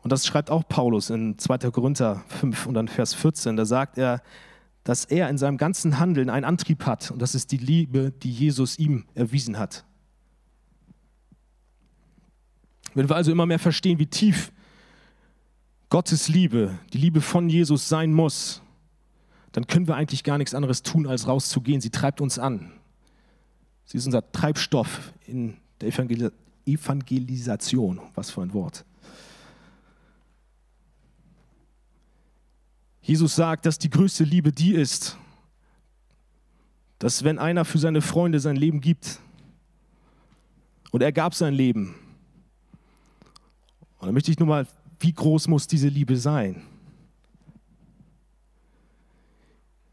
Und 0.02 0.12
das 0.12 0.26
schreibt 0.26 0.50
auch 0.50 0.66
Paulus 0.66 1.10
in 1.10 1.38
2. 1.38 1.58
Korinther 1.70 2.24
5 2.40 2.68
und 2.68 2.72
dann 2.72 2.88
Vers 2.88 3.12
14. 3.12 3.56
Da 3.56 3.66
sagt 3.66 3.98
er, 3.98 4.22
dass 4.84 5.04
er 5.04 5.28
in 5.28 5.38
seinem 5.38 5.58
ganzen 5.58 5.98
Handeln 5.98 6.28
einen 6.30 6.44
Antrieb 6.44 6.86
hat 6.86 7.10
und 7.10 7.20
das 7.20 7.34
ist 7.34 7.52
die 7.52 7.58
Liebe, 7.58 8.12
die 8.22 8.30
Jesus 8.30 8.78
ihm 8.78 9.04
erwiesen 9.14 9.58
hat. 9.58 9.84
Wenn 12.94 13.08
wir 13.08 13.16
also 13.16 13.32
immer 13.32 13.46
mehr 13.46 13.58
verstehen, 13.58 13.98
wie 13.98 14.06
tief 14.06 14.52
Gottes 15.88 16.28
Liebe, 16.28 16.78
die 16.92 16.98
Liebe 16.98 17.20
von 17.20 17.48
Jesus 17.48 17.88
sein 17.88 18.12
muss, 18.12 18.62
dann 19.52 19.66
können 19.66 19.86
wir 19.86 19.96
eigentlich 19.96 20.24
gar 20.24 20.38
nichts 20.38 20.54
anderes 20.54 20.82
tun, 20.82 21.06
als 21.06 21.26
rauszugehen. 21.28 21.80
Sie 21.80 21.90
treibt 21.90 22.20
uns 22.20 22.38
an. 22.38 22.72
Sie 23.84 23.98
ist 23.98 24.06
unser 24.06 24.32
Treibstoff 24.32 25.12
in 25.26 25.58
der 25.80 25.88
Evangelisation. 26.64 28.00
Was 28.14 28.30
für 28.30 28.40
ein 28.42 28.54
Wort. 28.54 28.84
Jesus 33.02 33.34
sagt, 33.34 33.66
dass 33.66 33.78
die 33.78 33.90
größte 33.90 34.24
Liebe 34.24 34.52
die 34.52 34.74
ist, 34.74 35.18
dass 37.00 37.24
wenn 37.24 37.38
einer 37.38 37.64
für 37.64 37.78
seine 37.78 38.00
Freunde 38.00 38.38
sein 38.38 38.56
Leben 38.56 38.80
gibt, 38.80 39.20
und 40.92 41.02
er 41.02 41.10
gab 41.10 41.34
sein 41.34 41.52
Leben, 41.52 41.94
und 43.98 44.06
dann 44.06 44.14
möchte 44.14 44.30
ich 44.30 44.38
nur 44.38 44.48
mal, 44.48 44.66
wie 45.00 45.12
groß 45.12 45.48
muss 45.48 45.66
diese 45.66 45.88
Liebe 45.88 46.16
sein? 46.16 46.62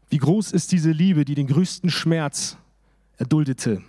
Wie 0.08 0.18
groß 0.18 0.52
ist 0.52 0.72
diese 0.72 0.90
Liebe, 0.90 1.24
die 1.24 1.34
den 1.34 1.46
größten 1.46 1.90
Schmerz 1.90 2.56
erduldete? 3.16 3.82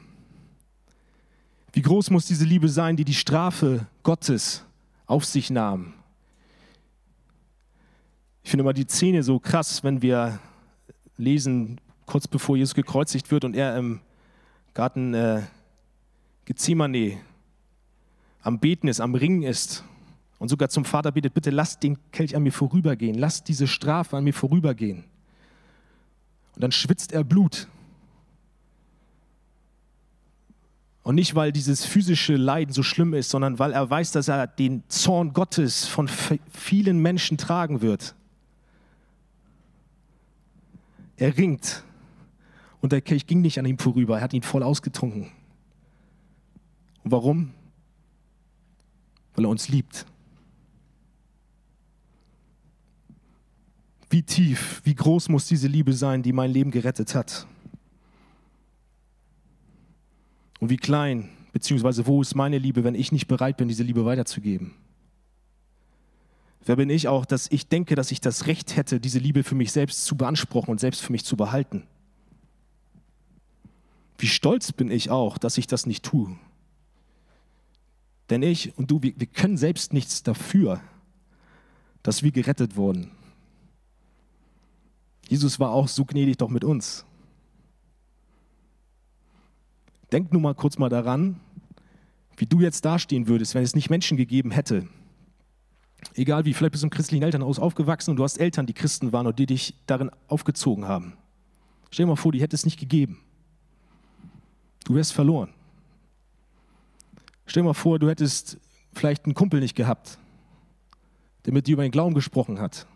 Wie 1.73 1.81
groß 1.81 2.09
muss 2.09 2.25
diese 2.25 2.45
Liebe 2.45 2.69
sein, 2.69 2.95
die 2.95 3.05
die 3.05 3.13
Strafe 3.13 3.87
Gottes 4.03 4.63
auf 5.05 5.25
sich 5.25 5.49
nahm? 5.49 5.93
Ich 8.43 8.49
finde 8.49 8.63
immer 8.63 8.73
die 8.73 8.87
Szene 8.87 9.23
so 9.23 9.39
krass, 9.39 9.83
wenn 9.83 10.01
wir 10.01 10.39
lesen, 11.17 11.79
kurz 12.05 12.27
bevor 12.27 12.57
Jesus 12.57 12.75
gekreuzigt 12.75 13.31
wird 13.31 13.45
und 13.45 13.55
er 13.55 13.77
im 13.77 14.01
Garten 14.73 15.13
äh, 15.13 15.41
Gethsemane 16.45 17.17
am 18.41 18.59
Beten 18.59 18.87
ist, 18.87 18.99
am 18.99 19.15
Ringen 19.15 19.43
ist 19.43 19.83
und 20.39 20.49
sogar 20.49 20.69
zum 20.69 20.85
Vater 20.85 21.11
betet, 21.11 21.33
bitte 21.33 21.51
lasst 21.51 21.83
den 21.83 21.97
Kelch 22.11 22.35
an 22.35 22.43
mir 22.43 22.51
vorübergehen, 22.51 23.17
lasst 23.17 23.47
diese 23.47 23.67
Strafe 23.67 24.17
an 24.17 24.23
mir 24.23 24.33
vorübergehen. 24.33 25.03
Und 26.55 26.63
dann 26.63 26.71
schwitzt 26.71 27.11
er 27.11 27.23
Blut. 27.23 27.67
Und 31.03 31.15
nicht, 31.15 31.35
weil 31.35 31.51
dieses 31.51 31.85
physische 31.85 32.35
Leiden 32.35 32.73
so 32.73 32.83
schlimm 32.83 33.13
ist, 33.13 33.29
sondern 33.29 33.57
weil 33.59 33.71
er 33.71 33.89
weiß, 33.89 34.11
dass 34.11 34.27
er 34.27 34.47
den 34.47 34.83
Zorn 34.87 35.33
Gottes 35.33 35.87
von 35.87 36.09
vielen 36.51 36.99
Menschen 36.99 37.37
tragen 37.37 37.81
wird. 37.81 38.15
Er 41.21 41.37
ringt. 41.37 41.83
Und 42.81 42.91
der 42.91 43.01
Kelch 43.01 43.27
ging 43.27 43.41
nicht 43.41 43.59
an 43.59 43.65
ihm 43.65 43.77
vorüber, 43.77 44.17
er 44.17 44.23
hat 44.23 44.33
ihn 44.33 44.41
voll 44.41 44.63
ausgetrunken. 44.63 45.31
Und 47.03 47.11
warum? 47.11 47.53
Weil 49.35 49.45
er 49.45 49.49
uns 49.49 49.69
liebt. 49.69 50.07
Wie 54.09 54.23
tief, 54.23 54.81
wie 54.83 54.95
groß 54.95 55.29
muss 55.29 55.47
diese 55.47 55.67
Liebe 55.67 55.93
sein, 55.93 56.23
die 56.23 56.33
mein 56.33 56.51
Leben 56.51 56.71
gerettet 56.71 57.13
hat? 57.13 57.45
Und 60.59 60.69
wie 60.69 60.77
klein 60.77 61.29
Beziehungsweise 61.51 62.07
wo 62.07 62.21
ist 62.21 62.35
meine 62.35 62.57
Liebe, 62.57 62.83
wenn 62.83 62.95
ich 62.95 63.11
nicht 63.11 63.27
bereit 63.27 63.57
bin, 63.57 63.67
diese 63.67 63.83
Liebe 63.83 64.05
weiterzugeben? 64.05 64.73
Wer 66.65 66.75
bin 66.75 66.89
ich 66.89 67.07
auch, 67.07 67.25
dass 67.25 67.49
ich 67.51 67.67
denke, 67.67 67.95
dass 67.95 68.11
ich 68.11 68.21
das 68.21 68.45
Recht 68.45 68.75
hätte, 68.75 68.99
diese 68.99 69.19
Liebe 69.19 69.43
für 69.43 69.55
mich 69.55 69.71
selbst 69.71 70.05
zu 70.05 70.15
beanspruchen 70.15 70.69
und 70.69 70.79
selbst 70.79 71.01
für 71.01 71.11
mich 71.11 71.25
zu 71.25 71.35
behalten? 71.35 71.87
Wie 74.17 74.27
stolz 74.27 74.71
bin 74.71 74.91
ich 74.91 75.09
auch, 75.09 75.39
dass 75.39 75.57
ich 75.57 75.65
das 75.65 75.87
nicht 75.87 76.03
tue? 76.03 76.37
Denn 78.29 78.43
ich 78.43 78.77
und 78.77 78.91
du, 78.91 79.01
wir, 79.01 79.13
wir 79.17 79.27
können 79.27 79.57
selbst 79.57 79.93
nichts 79.93 80.21
dafür, 80.21 80.79
dass 82.03 82.21
wir 82.21 82.31
gerettet 82.31 82.75
wurden. 82.75 83.11
Jesus 85.27 85.59
war 85.59 85.71
auch 85.71 85.87
so 85.87 86.05
gnädig 86.05 86.37
doch 86.37 86.49
mit 86.49 86.63
uns. 86.63 87.05
Denk 90.11 90.31
nur 90.31 90.41
mal 90.41 90.55
kurz 90.55 90.77
mal 90.77 90.89
daran, 90.89 91.39
wie 92.37 92.45
du 92.45 92.59
jetzt 92.59 92.85
dastehen 92.85 93.27
würdest, 93.27 93.55
wenn 93.55 93.63
es 93.63 93.75
nicht 93.75 93.89
Menschen 93.89 94.17
gegeben 94.17 94.51
hätte. 94.51 94.87
Egal 96.15 96.45
wie, 96.45 96.53
vielleicht 96.53 96.73
bist 96.73 96.83
du 96.83 96.87
im 96.87 96.91
christlichen 96.91 97.23
Elternhaus 97.23 97.59
aufgewachsen 97.59 98.11
und 98.11 98.17
du 98.17 98.23
hast 98.23 98.37
Eltern, 98.37 98.65
die 98.65 98.73
Christen 98.73 99.13
waren 99.13 99.27
und 99.27 99.39
die 99.39 99.45
dich 99.45 99.75
darin 99.85 100.11
aufgezogen 100.27 100.87
haben. 100.87 101.13
Stell 101.89 102.05
dir 102.05 102.09
mal 102.09 102.15
vor, 102.15 102.31
die 102.31 102.41
hätte 102.41 102.55
es 102.55 102.65
nicht 102.65 102.79
gegeben. 102.79 103.19
Du 104.83 104.95
wärst 104.95 105.13
verloren. 105.13 105.49
Stell 107.45 107.63
dir 107.63 107.67
mal 107.67 107.73
vor, 107.73 107.99
du 107.99 108.09
hättest 108.09 108.57
vielleicht 108.93 109.25
einen 109.25 109.35
Kumpel 109.35 109.59
nicht 109.59 109.75
gehabt, 109.75 110.17
der 111.45 111.53
mit 111.53 111.67
dir 111.67 111.73
über 111.73 111.83
den 111.83 111.91
Glauben 111.91 112.13
gesprochen 112.13 112.59
hat 112.59 112.87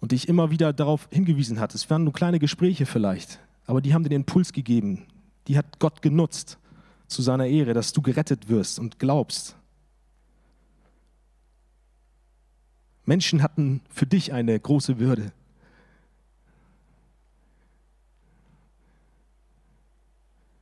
und 0.00 0.12
dich 0.12 0.28
immer 0.28 0.50
wieder 0.50 0.72
darauf 0.72 1.08
hingewiesen 1.10 1.60
hat. 1.60 1.74
Es 1.74 1.88
waren 1.90 2.04
nur 2.04 2.12
kleine 2.12 2.38
Gespräche 2.38 2.86
vielleicht, 2.86 3.38
aber 3.66 3.80
die 3.80 3.94
haben 3.94 4.02
dir 4.02 4.10
den 4.10 4.22
Impuls 4.22 4.52
gegeben. 4.52 5.06
Die 5.46 5.58
hat 5.58 5.78
Gott 5.78 6.02
genutzt 6.02 6.58
zu 7.06 7.22
seiner 7.22 7.46
Ehre, 7.46 7.74
dass 7.74 7.92
du 7.92 8.02
gerettet 8.02 8.48
wirst 8.48 8.78
und 8.78 8.98
glaubst. 8.98 9.57
Menschen 13.08 13.42
hatten 13.42 13.80
für 13.88 14.06
dich 14.06 14.34
eine 14.34 14.60
große 14.60 14.98
Würde. 14.98 15.32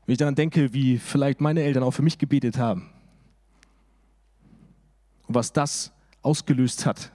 Wenn 0.07 0.13
ich 0.13 0.19
daran 0.19 0.37
denke, 0.37 0.73
wie 0.73 0.99
vielleicht 0.99 1.41
meine 1.41 1.63
Eltern 1.63 1.83
auch 1.83 1.91
für 1.91 2.03
mich 2.03 2.19
gebetet 2.19 2.57
haben 2.57 2.89
und 5.27 5.35
was 5.35 5.53
das 5.53 5.93
ausgelöst 6.23 6.87
hat. 6.87 7.11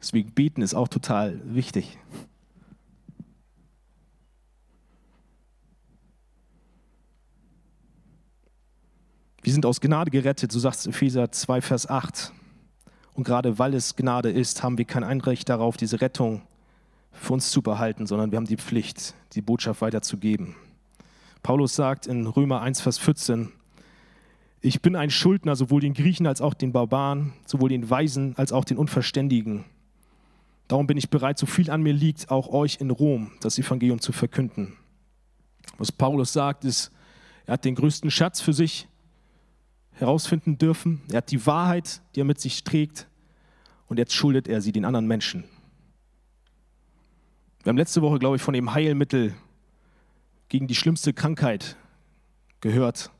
Deswegen 0.00 0.32
beten 0.32 0.62
ist 0.62 0.72
auch 0.72 0.88
total 0.88 1.38
wichtig. 1.44 1.98
Wir 9.42 9.52
sind 9.52 9.66
aus 9.66 9.82
Gnade 9.82 10.10
gerettet, 10.10 10.50
so 10.50 10.58
sagt 10.60 10.86
Epheser 10.86 11.30
2, 11.30 11.60
Vers 11.60 11.90
8. 11.90 12.32
Und 13.18 13.24
gerade 13.24 13.58
weil 13.58 13.74
es 13.74 13.96
Gnade 13.96 14.30
ist, 14.30 14.62
haben 14.62 14.78
wir 14.78 14.84
kein 14.84 15.02
Einrecht 15.02 15.48
darauf, 15.48 15.76
diese 15.76 16.00
Rettung 16.00 16.40
für 17.10 17.32
uns 17.32 17.50
zu 17.50 17.62
behalten, 17.62 18.06
sondern 18.06 18.30
wir 18.30 18.36
haben 18.36 18.46
die 18.46 18.56
Pflicht, 18.56 19.16
die 19.32 19.42
Botschaft 19.42 19.80
weiterzugeben. 19.80 20.54
Paulus 21.42 21.74
sagt 21.74 22.06
in 22.06 22.28
Römer 22.28 22.60
1, 22.60 22.80
Vers 22.80 22.98
14, 22.98 23.50
ich 24.60 24.82
bin 24.82 24.94
ein 24.94 25.10
Schuldner 25.10 25.56
sowohl 25.56 25.80
den 25.80 25.94
Griechen 25.94 26.28
als 26.28 26.40
auch 26.40 26.54
den 26.54 26.70
Barbaren, 26.70 27.32
sowohl 27.44 27.70
den 27.70 27.90
Weisen 27.90 28.36
als 28.36 28.52
auch 28.52 28.64
den 28.64 28.76
Unverständigen. 28.76 29.64
Darum 30.68 30.86
bin 30.86 30.96
ich 30.96 31.10
bereit, 31.10 31.38
so 31.38 31.46
viel 31.46 31.72
an 31.72 31.82
mir 31.82 31.94
liegt, 31.94 32.30
auch 32.30 32.50
euch 32.50 32.76
in 32.80 32.92
Rom 32.92 33.32
das 33.40 33.58
Evangelium 33.58 34.00
zu 34.00 34.12
verkünden. 34.12 34.74
Was 35.76 35.90
Paulus 35.90 36.32
sagt, 36.32 36.64
ist, 36.64 36.92
er 37.46 37.54
hat 37.54 37.64
den 37.64 37.74
größten 37.74 38.12
Schatz 38.12 38.40
für 38.40 38.52
sich 38.52 38.86
herausfinden 39.98 40.58
dürfen. 40.58 41.02
Er 41.10 41.18
hat 41.18 41.30
die 41.30 41.44
Wahrheit, 41.46 42.02
die 42.14 42.20
er 42.20 42.24
mit 42.24 42.40
sich 42.40 42.64
trägt, 42.64 43.06
und 43.88 43.98
jetzt 43.98 44.12
schuldet 44.12 44.48
er 44.48 44.60
sie 44.60 44.72
den 44.72 44.84
anderen 44.84 45.06
Menschen. 45.06 45.44
Wir 47.62 47.70
haben 47.70 47.78
letzte 47.78 48.02
Woche, 48.02 48.18
glaube 48.18 48.36
ich, 48.36 48.42
von 48.42 48.54
dem 48.54 48.72
Heilmittel 48.74 49.34
gegen 50.48 50.66
die 50.66 50.74
schlimmste 50.74 51.12
Krankheit 51.12 51.76
gehört. 52.60 53.10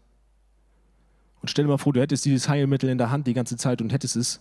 Und 1.40 1.48
stell 1.48 1.64
dir 1.64 1.70
mal 1.70 1.78
vor, 1.78 1.92
du 1.92 2.00
hättest 2.00 2.24
dieses 2.24 2.48
Heilmittel 2.48 2.88
in 2.88 2.98
der 2.98 3.10
Hand 3.10 3.26
die 3.26 3.34
ganze 3.34 3.56
Zeit 3.56 3.80
und 3.80 3.92
hättest 3.92 4.16
es, 4.16 4.40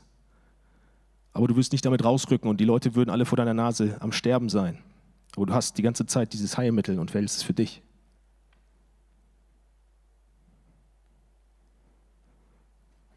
aber 1.33 1.47
du 1.47 1.55
wirst 1.55 1.71
nicht 1.71 1.85
damit 1.85 2.03
rausrücken 2.03 2.49
und 2.49 2.59
die 2.59 2.65
Leute 2.65 2.95
würden 2.95 3.09
alle 3.09 3.25
vor 3.25 3.37
deiner 3.37 3.53
Nase 3.53 3.97
am 3.99 4.11
Sterben 4.11 4.49
sein. 4.49 4.79
Aber 5.35 5.45
du 5.45 5.53
hast 5.53 5.77
die 5.77 5.83
ganze 5.83 6.05
Zeit 6.05 6.33
dieses 6.33 6.57
Heilmittel 6.57 6.99
und 6.99 7.13
wählst 7.13 7.37
es 7.37 7.43
für 7.43 7.53
dich. 7.53 7.81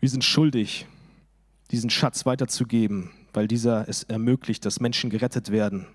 Wir 0.01 0.09
sind 0.09 0.25
schuldig, 0.25 0.87
diesen 1.71 1.91
Schatz 1.91 2.27
weiterzugeben, 2.27 3.11
weil 3.33 3.47
dieser 3.47 3.89
es 3.89 4.03
ermöglicht, 4.03 4.65
dass 4.65 4.81
Menschen 4.81 5.11
gerettet 5.11 5.53
werden 5.53 5.87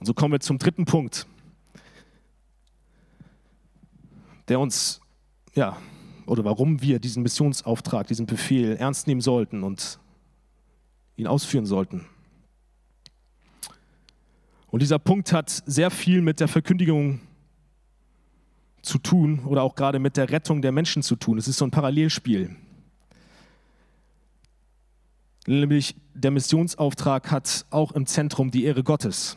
und 0.00 0.06
so 0.06 0.14
kommen 0.14 0.32
wir 0.32 0.40
zum 0.40 0.58
dritten 0.58 0.86
Punkt, 0.86 1.26
der 4.48 4.58
uns, 4.58 5.00
ja, 5.54 5.76
oder 6.24 6.42
warum 6.44 6.80
wir 6.80 6.98
diesen 6.98 7.22
Missionsauftrag, 7.22 8.06
diesen 8.06 8.24
Befehl 8.26 8.76
ernst 8.76 9.06
nehmen 9.06 9.20
sollten 9.20 9.62
und 9.62 9.98
ihn 11.16 11.26
ausführen 11.26 11.66
sollten. 11.66 12.06
Und 14.68 14.80
dieser 14.80 14.98
Punkt 14.98 15.32
hat 15.32 15.50
sehr 15.50 15.90
viel 15.90 16.22
mit 16.22 16.40
der 16.40 16.48
Verkündigung 16.48 17.20
zu 18.82 18.98
tun 18.98 19.40
oder 19.44 19.62
auch 19.62 19.74
gerade 19.74 19.98
mit 19.98 20.16
der 20.16 20.30
Rettung 20.30 20.62
der 20.62 20.72
Menschen 20.72 21.02
zu 21.02 21.16
tun. 21.16 21.38
Es 21.38 21.48
ist 21.48 21.58
so 21.58 21.64
ein 21.64 21.70
Parallelspiel. 21.70 22.56
Nämlich 25.46 25.96
der 26.14 26.30
Missionsauftrag 26.30 27.30
hat 27.30 27.66
auch 27.70 27.92
im 27.92 28.06
Zentrum 28.06 28.50
die 28.50 28.64
Ehre 28.64 28.82
Gottes. 28.82 29.36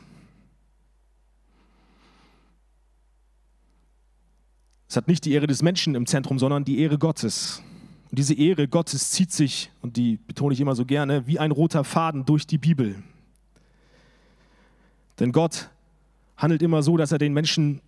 Es 4.88 4.98
hat 4.98 5.08
nicht 5.08 5.26
die 5.26 5.32
Ehre 5.32 5.48
des 5.48 5.64
Menschen 5.64 5.96
im 5.96 6.06
Zentrum, 6.06 6.38
sondern 6.38 6.66
die 6.66 6.80
Ehre 6.80 7.00
Gottes. 7.00 7.64
Und 8.12 8.20
diese 8.20 8.36
Ehre 8.36 8.68
Gottes 8.68 9.10
zieht 9.10 9.32
sich, 9.32 9.72
und 9.82 9.98
die 9.98 10.18
betone 10.18 10.54
ich 10.54 10.62
immer 10.62 10.76
so 10.76 10.86
gerne, 10.86 11.26
wie 11.26 11.40
ein 11.40 11.50
roter 11.50 11.84
Faden 11.84 12.26
durch 12.26 12.46
die 12.46 12.60
Bibel. 12.60 13.02
Denn 15.20 15.32
Gott 15.32 15.72
handelt 16.38 16.62
immer 16.62 16.84
so, 16.84 16.96
dass 16.96 17.12
er 17.12 17.18
den 17.18 17.34
Menschen 17.34 17.82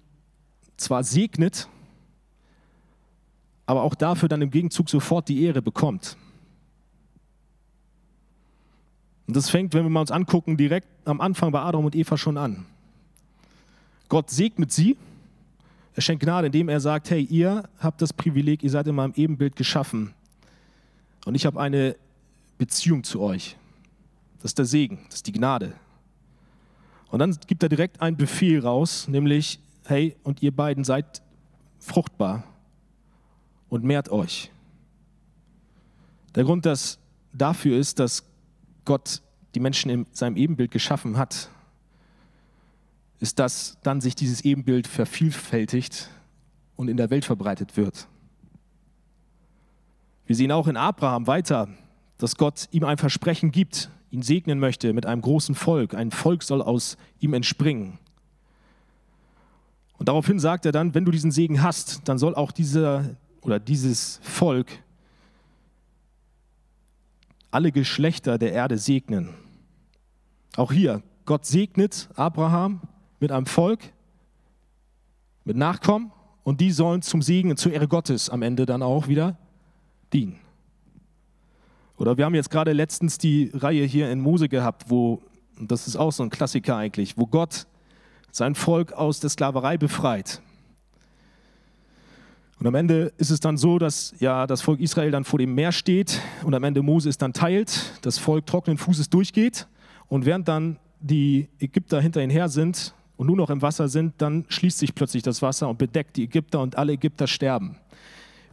zwar 0.77 1.03
segnet, 1.03 1.67
aber 3.65 3.83
auch 3.83 3.95
dafür 3.95 4.29
dann 4.29 4.41
im 4.41 4.51
Gegenzug 4.51 4.89
sofort 4.89 5.27
die 5.29 5.43
Ehre 5.43 5.61
bekommt. 5.61 6.17
Und 9.27 9.35
das 9.35 9.49
fängt, 9.49 9.73
wenn 9.73 9.83
wir 9.83 9.89
mal 9.89 10.01
uns 10.01 10.11
angucken, 10.11 10.55
direkt 10.55 10.87
am 11.05 11.19
Anfang 11.19 11.51
bei 11.51 11.59
Adam 11.59 11.85
und 11.85 11.95
Eva 11.95 12.17
schon 12.17 12.37
an. 12.37 12.65
Gott 14.07 14.29
segnet 14.29 14.71
sie 14.71 14.97
er 15.95 16.01
schenkt 16.01 16.23
Gnade, 16.23 16.47
indem 16.47 16.67
er 16.67 16.81
sagt, 16.81 17.09
hey, 17.09 17.23
ihr 17.23 17.63
habt 17.79 18.01
das 18.01 18.11
Privileg, 18.11 18.63
ihr 18.63 18.69
seid 18.69 18.87
in 18.87 18.95
meinem 18.95 19.13
Ebenbild 19.15 19.55
geschaffen. 19.55 20.13
Und 21.25 21.35
ich 21.35 21.45
habe 21.45 21.59
eine 21.59 21.95
Beziehung 22.57 23.03
zu 23.03 23.21
euch. 23.21 23.55
Das 24.39 24.51
ist 24.51 24.57
der 24.57 24.65
Segen, 24.65 24.99
das 25.07 25.15
ist 25.15 25.27
die 25.27 25.31
Gnade. 25.31 25.73
Und 27.09 27.19
dann 27.19 27.37
gibt 27.47 27.63
er 27.63 27.69
direkt 27.69 28.01
einen 28.01 28.17
Befehl 28.17 28.59
raus, 28.59 29.07
nämlich, 29.07 29.59
hey, 29.85 30.15
und 30.23 30.41
ihr 30.41 30.55
beiden 30.55 30.83
seid 30.83 31.21
fruchtbar 31.79 32.43
und 33.69 33.83
mehrt 33.83 34.09
euch. 34.09 34.51
Der 36.33 36.43
Grund 36.43 36.65
dass 36.65 36.99
dafür 37.33 37.77
ist, 37.77 37.99
dass 37.99 38.23
Gott 38.83 39.21
die 39.53 39.59
Menschen 39.59 39.89
in 39.89 40.05
seinem 40.11 40.37
Ebenbild 40.37 40.71
geschaffen 40.71 41.17
hat 41.17 41.49
ist, 43.19 43.39
dass 43.39 43.77
dann 43.81 44.01
sich 44.01 44.15
dieses 44.15 44.43
Ebenbild 44.43 44.87
vervielfältigt 44.87 46.09
und 46.75 46.89
in 46.89 46.97
der 46.97 47.09
Welt 47.09 47.25
verbreitet 47.25 47.77
wird. 47.77 48.07
Wir 50.25 50.35
sehen 50.35 50.51
auch 50.51 50.67
in 50.67 50.77
Abraham 50.77 51.27
weiter, 51.27 51.69
dass 52.17 52.35
Gott 52.35 52.67
ihm 52.71 52.83
ein 52.83 52.97
Versprechen 52.97 53.51
gibt, 53.51 53.89
ihn 54.11 54.21
segnen 54.21 54.59
möchte 54.59 54.93
mit 54.93 55.05
einem 55.05 55.21
großen 55.21 55.55
Volk. 55.55 55.93
Ein 55.93 56.11
Volk 56.11 56.43
soll 56.43 56.61
aus 56.61 56.97
ihm 57.19 57.33
entspringen. 57.33 57.99
Und 59.97 60.09
daraufhin 60.09 60.39
sagt 60.39 60.65
er 60.65 60.71
dann, 60.71 60.93
wenn 60.93 61.05
du 61.05 61.11
diesen 61.11 61.31
Segen 61.31 61.61
hast, 61.61 62.07
dann 62.07 62.17
soll 62.17 62.35
auch 62.35 62.51
dieser 62.51 63.15
oder 63.41 63.59
dieses 63.59 64.19
Volk 64.23 64.67
alle 67.51 67.71
Geschlechter 67.71 68.37
der 68.37 68.51
Erde 68.51 68.77
segnen. 68.77 69.29
Auch 70.57 70.71
hier, 70.71 71.01
Gott 71.25 71.45
segnet 71.45 72.09
Abraham 72.15 72.81
mit 73.19 73.31
einem 73.31 73.45
Volk, 73.45 73.79
mit 75.45 75.55
Nachkommen 75.55 76.11
und 76.43 76.59
die 76.59 76.71
sollen 76.71 77.01
zum 77.01 77.21
Segen 77.21 77.51
und 77.51 77.57
zur 77.57 77.71
Ehre 77.71 77.87
Gottes 77.87 78.29
am 78.29 78.41
Ende 78.41 78.65
dann 78.65 78.81
auch 78.81 79.07
wieder 79.07 79.37
dienen. 80.11 80.39
Oder 81.97 82.17
wir 82.17 82.25
haben 82.25 82.35
jetzt 82.35 82.49
gerade 82.49 82.73
letztens 82.73 83.17
die 83.17 83.51
Reihe 83.53 83.85
hier 83.85 84.11
in 84.11 84.19
Mose 84.19 84.49
gehabt, 84.49 84.89
wo, 84.89 85.21
das 85.59 85.87
ist 85.87 85.95
auch 85.95 86.11
so 86.11 86.23
ein 86.23 86.29
Klassiker 86.29 86.75
eigentlich, 86.75 87.17
wo 87.17 87.25
Gott 87.25 87.67
sein 88.35 88.53
Volk 88.53 88.91
aus 88.91 89.21
der 89.21 89.29
Sklaverei 89.29 89.77
befreit. 89.77 90.41
Und 92.59 92.67
am 92.67 92.75
Ende 92.75 93.13
ist 93.17 93.31
es 93.31 93.39
dann 93.39 93.55
so, 93.55 93.79
dass 93.79 94.13
ja 94.19 94.45
das 94.45 94.61
Volk 94.61 94.81
Israel 94.81 95.09
dann 95.09 95.23
vor 95.23 95.39
dem 95.39 95.55
Meer 95.55 95.71
steht 95.71 96.19
und 96.43 96.53
am 96.53 96.65
Ende 96.65 96.81
Moses 96.81 97.17
dann 97.17 97.31
teilt, 97.31 97.93
das 98.01 98.17
Volk 98.17 98.45
trockenen 98.45 98.77
Fußes 98.77 99.09
durchgeht 99.09 99.67
und 100.07 100.25
während 100.25 100.49
dann 100.49 100.79
die 100.99 101.47
Ägypter 101.59 102.01
hinter 102.01 102.21
ihnen 102.21 102.29
her 102.29 102.49
sind 102.49 102.93
und 103.15 103.27
nur 103.27 103.37
noch 103.37 103.49
im 103.49 103.61
Wasser 103.61 103.87
sind, 103.87 104.15
dann 104.17 104.43
schließt 104.49 104.79
sich 104.79 104.93
plötzlich 104.93 105.23
das 105.23 105.41
Wasser 105.41 105.69
und 105.69 105.77
bedeckt 105.77 106.17
die 106.17 106.23
Ägypter 106.23 106.59
und 106.59 106.77
alle 106.77 106.91
Ägypter 106.93 107.27
sterben. 107.27 107.77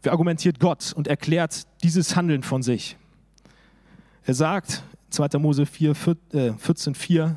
Wie 0.03 0.11
argumentiert 0.11 0.61
Gott 0.61 0.93
und 0.93 1.09
erklärt 1.09 1.67
dieses 1.83 2.15
Handeln 2.15 2.45
von 2.45 2.63
sich? 2.63 2.97
Er 4.25 4.35
sagt, 4.35 4.85
2. 5.11 5.39
Mose 5.39 5.67
4, 5.67 5.95
14, 5.97 6.95
4, 6.95 7.37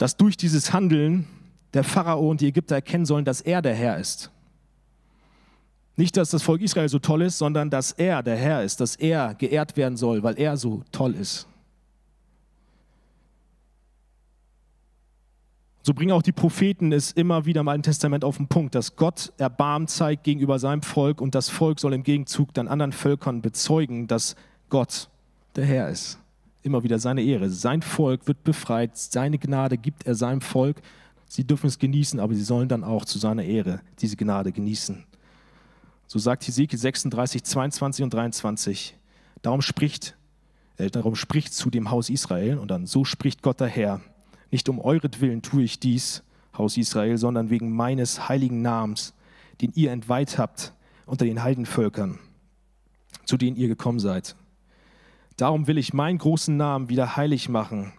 dass 0.00 0.16
durch 0.16 0.38
dieses 0.38 0.72
Handeln 0.72 1.26
der 1.74 1.84
Pharao 1.84 2.30
und 2.30 2.40
die 2.40 2.46
Ägypter 2.46 2.76
erkennen 2.76 3.04
sollen, 3.04 3.26
dass 3.26 3.42
er 3.42 3.60
der 3.60 3.74
Herr 3.74 3.98
ist. 3.98 4.30
Nicht, 5.94 6.16
dass 6.16 6.30
das 6.30 6.42
Volk 6.42 6.62
Israel 6.62 6.88
so 6.88 6.98
toll 6.98 7.20
ist, 7.20 7.36
sondern 7.36 7.68
dass 7.68 7.92
er 7.92 8.22
der 8.22 8.36
Herr 8.36 8.64
ist, 8.64 8.80
dass 8.80 8.96
er 8.96 9.34
geehrt 9.34 9.76
werden 9.76 9.98
soll, 9.98 10.22
weil 10.22 10.38
er 10.38 10.56
so 10.56 10.82
toll 10.90 11.14
ist. 11.14 11.46
So 15.82 15.92
bringen 15.92 16.12
auch 16.12 16.22
die 16.22 16.32
Propheten 16.32 16.92
es 16.92 17.12
immer 17.12 17.44
wieder 17.44 17.60
im 17.60 17.68
Alten 17.68 17.82
Testament 17.82 18.24
auf 18.24 18.38
den 18.38 18.48
Punkt, 18.48 18.74
dass 18.74 18.96
Gott 18.96 19.34
Erbarmen 19.36 19.86
zeigt 19.86 20.24
gegenüber 20.24 20.58
seinem 20.58 20.80
Volk 20.80 21.20
und 21.20 21.34
das 21.34 21.50
Volk 21.50 21.78
soll 21.78 21.92
im 21.92 22.04
Gegenzug 22.04 22.54
dann 22.54 22.68
anderen 22.68 22.92
Völkern 22.92 23.42
bezeugen, 23.42 24.06
dass 24.06 24.34
Gott 24.70 25.10
der 25.56 25.66
Herr 25.66 25.90
ist. 25.90 26.18
Immer 26.62 26.82
wieder 26.82 26.98
seine 26.98 27.22
Ehre. 27.22 27.50
Sein 27.50 27.82
Volk 27.82 28.26
wird 28.26 28.44
befreit, 28.44 28.96
seine 28.96 29.38
Gnade 29.38 29.78
gibt 29.78 30.06
er 30.06 30.14
seinem 30.14 30.40
Volk. 30.40 30.82
Sie 31.26 31.46
dürfen 31.46 31.68
es 31.68 31.78
genießen, 31.78 32.20
aber 32.20 32.34
sie 32.34 32.42
sollen 32.42 32.68
dann 32.68 32.84
auch 32.84 33.04
zu 33.04 33.18
seiner 33.18 33.44
Ehre 33.44 33.80
diese 34.00 34.16
Gnade 34.16 34.52
genießen. 34.52 35.04
So 36.06 36.18
sagt 36.18 36.46
Hesekiel 36.46 36.78
36, 36.78 37.44
22 37.44 38.02
und 38.02 38.12
23. 38.12 38.96
Darum 39.42 39.62
spricht, 39.62 40.16
äh, 40.76 40.90
darum 40.90 41.14
spricht 41.14 41.54
zu 41.54 41.70
dem 41.70 41.90
Haus 41.90 42.10
Israel 42.10 42.58
und 42.58 42.70
dann 42.70 42.86
so 42.86 43.04
spricht 43.04 43.42
Gott 43.42 43.60
der 43.60 43.68
Herr 43.68 44.00
nicht 44.50 44.68
um 44.68 44.80
euretwillen 44.80 45.42
tue 45.42 45.62
ich 45.62 45.78
dies, 45.78 46.22
Haus 46.56 46.76
Israel, 46.76 47.16
sondern 47.16 47.50
wegen 47.50 47.70
meines 47.70 48.28
heiligen 48.28 48.62
Namens, 48.62 49.14
den 49.60 49.72
ihr 49.74 49.92
entweiht 49.92 50.38
habt 50.38 50.72
unter 51.06 51.24
den 51.24 51.42
Heidenvölkern, 51.42 52.18
zu 53.24 53.36
denen 53.36 53.56
ihr 53.56 53.68
gekommen 53.68 54.00
seid. 54.00 54.34
Darum 55.40 55.66
will 55.66 55.78
ich 55.78 55.94
meinen 55.94 56.18
großen 56.18 56.54
Namen 56.54 56.90
wieder 56.90 57.16
heilig 57.16 57.48
machen, 57.48 57.94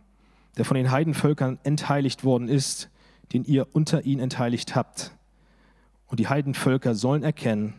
der 0.58 0.66
von 0.66 0.76
den 0.78 0.92
Heidenvölkern 0.92 1.58
entheiligt 1.64 2.24
worden 2.24 2.48
ist, 2.48 2.92
den 3.34 3.44
ihr 3.46 3.66
unter 3.74 4.06
ihn 4.06 4.20
entheiligt 4.20 4.76
habt. 4.76 5.12
Und 6.06 6.20
die 6.20 6.28
Heidenvölker 6.28 6.94
sollen 6.94 7.24
erkennen, 7.24 7.74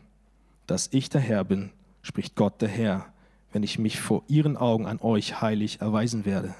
dass 0.66 0.88
ich 0.90 1.10
der 1.10 1.20
Herr 1.20 1.44
bin, 1.44 1.70
spricht 2.02 2.34
Gott 2.34 2.60
der 2.60 2.70
Herr, 2.70 3.06
wenn 3.52 3.62
ich 3.62 3.78
mich 3.78 4.00
vor 4.00 4.24
ihren 4.26 4.56
Augen 4.56 4.86
an 4.86 4.98
euch 5.00 5.40
heilig 5.40 5.80
erweisen 5.80 6.24
werde. 6.24 6.56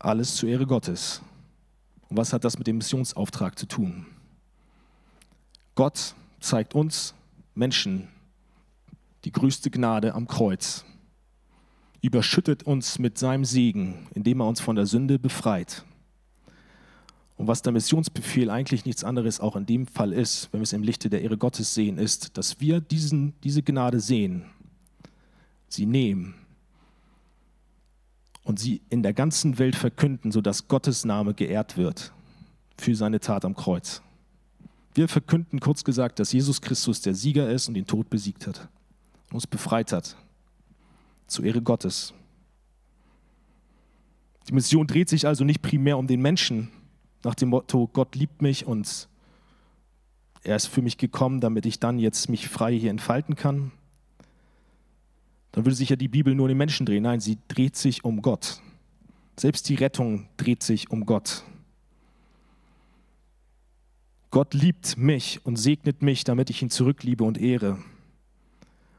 Alles 0.00 0.34
zur 0.34 0.48
Ehre 0.48 0.66
Gottes. 0.66 1.22
Und 2.08 2.16
was 2.16 2.32
hat 2.32 2.42
das 2.42 2.58
mit 2.58 2.66
dem 2.66 2.78
Missionsauftrag 2.78 3.56
zu 3.56 3.66
tun? 3.66 4.06
Gott 5.76 6.16
zeigt 6.40 6.74
uns 6.74 7.14
Menschen 7.54 8.08
die 9.26 9.32
größte 9.32 9.72
Gnade 9.72 10.14
am 10.14 10.28
Kreuz, 10.28 10.84
überschüttet 12.00 12.62
uns 12.62 13.00
mit 13.00 13.18
seinem 13.18 13.44
Segen, 13.44 14.06
indem 14.14 14.40
er 14.40 14.46
uns 14.46 14.60
von 14.60 14.76
der 14.76 14.86
Sünde 14.86 15.18
befreit. 15.18 15.84
Und 17.36 17.48
was 17.48 17.60
der 17.60 17.72
Missionsbefehl 17.72 18.50
eigentlich 18.50 18.84
nichts 18.84 19.02
anderes 19.02 19.40
auch 19.40 19.56
in 19.56 19.66
dem 19.66 19.88
Fall 19.88 20.12
ist, 20.12 20.48
wenn 20.52 20.60
wir 20.60 20.62
es 20.62 20.72
im 20.72 20.84
Lichte 20.84 21.10
der 21.10 21.22
Ehre 21.22 21.36
Gottes 21.36 21.74
sehen, 21.74 21.98
ist, 21.98 22.38
dass 22.38 22.60
wir 22.60 22.80
diesen, 22.80 23.34
diese 23.42 23.64
Gnade 23.64 23.98
sehen, 23.98 24.44
sie 25.68 25.86
nehmen 25.86 26.36
und 28.44 28.60
sie 28.60 28.80
in 28.90 29.02
der 29.02 29.12
ganzen 29.12 29.58
Welt 29.58 29.74
verkünden, 29.74 30.30
sodass 30.30 30.68
Gottes 30.68 31.04
Name 31.04 31.34
geehrt 31.34 31.76
wird 31.76 32.12
für 32.78 32.94
seine 32.94 33.18
Tat 33.18 33.44
am 33.44 33.56
Kreuz. 33.56 34.02
Wir 34.94 35.08
verkünden 35.08 35.58
kurz 35.58 35.82
gesagt, 35.82 36.20
dass 36.20 36.32
Jesus 36.32 36.62
Christus 36.62 37.00
der 37.00 37.14
Sieger 37.14 37.50
ist 37.50 37.66
und 37.66 37.74
den 37.74 37.88
Tod 37.88 38.08
besiegt 38.08 38.46
hat 38.46 38.68
uns 39.32 39.46
befreit 39.46 39.92
hat. 39.92 40.16
Zur 41.26 41.44
Ehre 41.44 41.62
Gottes. 41.62 42.14
Die 44.48 44.52
Mission 44.52 44.86
dreht 44.86 45.08
sich 45.08 45.26
also 45.26 45.44
nicht 45.44 45.62
primär 45.62 45.98
um 45.98 46.06
den 46.06 46.22
Menschen, 46.22 46.70
nach 47.26 47.34
dem 47.34 47.48
Motto, 47.48 47.88
Gott 47.92 48.14
liebt 48.14 48.40
mich 48.40 48.66
und 48.66 49.08
er 50.44 50.54
ist 50.54 50.66
für 50.66 50.80
mich 50.80 50.96
gekommen, 50.96 51.40
damit 51.40 51.66
ich 51.66 51.80
dann 51.80 51.98
jetzt 51.98 52.28
mich 52.28 52.48
frei 52.48 52.78
hier 52.78 52.90
entfalten 52.90 53.34
kann, 53.34 53.72
dann 55.50 55.64
würde 55.64 55.74
sich 55.74 55.88
ja 55.88 55.96
die 55.96 56.06
Bibel 56.06 56.36
nur 56.36 56.44
um 56.44 56.48
den 56.48 56.58
Menschen 56.58 56.86
drehen. 56.86 57.02
Nein, 57.02 57.18
sie 57.18 57.38
dreht 57.48 57.74
sich 57.76 58.04
um 58.04 58.22
Gott. 58.22 58.60
Selbst 59.36 59.68
die 59.68 59.74
Rettung 59.74 60.28
dreht 60.36 60.62
sich 60.62 60.88
um 60.88 61.04
Gott. 61.04 61.42
Gott 64.30 64.54
liebt 64.54 64.96
mich 64.96 65.44
und 65.44 65.56
segnet 65.56 66.02
mich, 66.02 66.22
damit 66.22 66.50
ich 66.50 66.62
ihn 66.62 66.70
zurückliebe 66.70 67.24
und 67.24 67.38
ehre. 67.38 67.78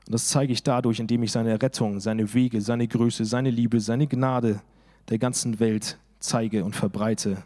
Und 0.07 0.13
das 0.13 0.29
zeige 0.29 0.53
ich 0.53 0.63
dadurch, 0.63 1.01
indem 1.01 1.23
ich 1.23 1.33
seine 1.33 1.61
Rettung, 1.61 1.99
seine 1.99 2.33
Wege, 2.33 2.61
seine 2.61 2.87
Größe, 2.87 3.25
seine 3.25 3.49
Liebe, 3.49 3.81
seine 3.81 4.07
Gnade 4.07 4.61
der 5.09 5.19
ganzen 5.19 5.59
Welt 5.59 5.97
zeige 6.19 6.63
und 6.63 6.77
verbreite, 6.77 7.43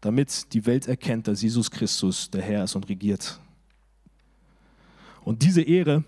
damit 0.00 0.54
die 0.54 0.64
Welt 0.64 0.88
erkennt, 0.88 1.28
dass 1.28 1.42
Jesus 1.42 1.70
Christus 1.70 2.30
der 2.30 2.40
Herr 2.40 2.64
ist 2.64 2.74
und 2.74 2.88
regiert. 2.88 3.38
Und 5.26 5.42
diese 5.42 5.60
Ehre, 5.60 6.02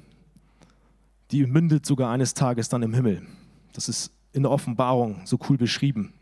die 1.31 1.45
mündet 1.45 1.85
sogar 1.85 2.11
eines 2.11 2.33
Tages 2.33 2.71
dann 2.71 2.83
im 2.83 2.95
Himmel. 2.95 3.27
Das 3.75 3.91
ist 3.91 4.13
in 4.33 4.45
der 4.45 4.51
Offenbarung 4.51 5.21
so 5.27 5.39
cool 5.51 5.59
beschrieben. 5.59 6.15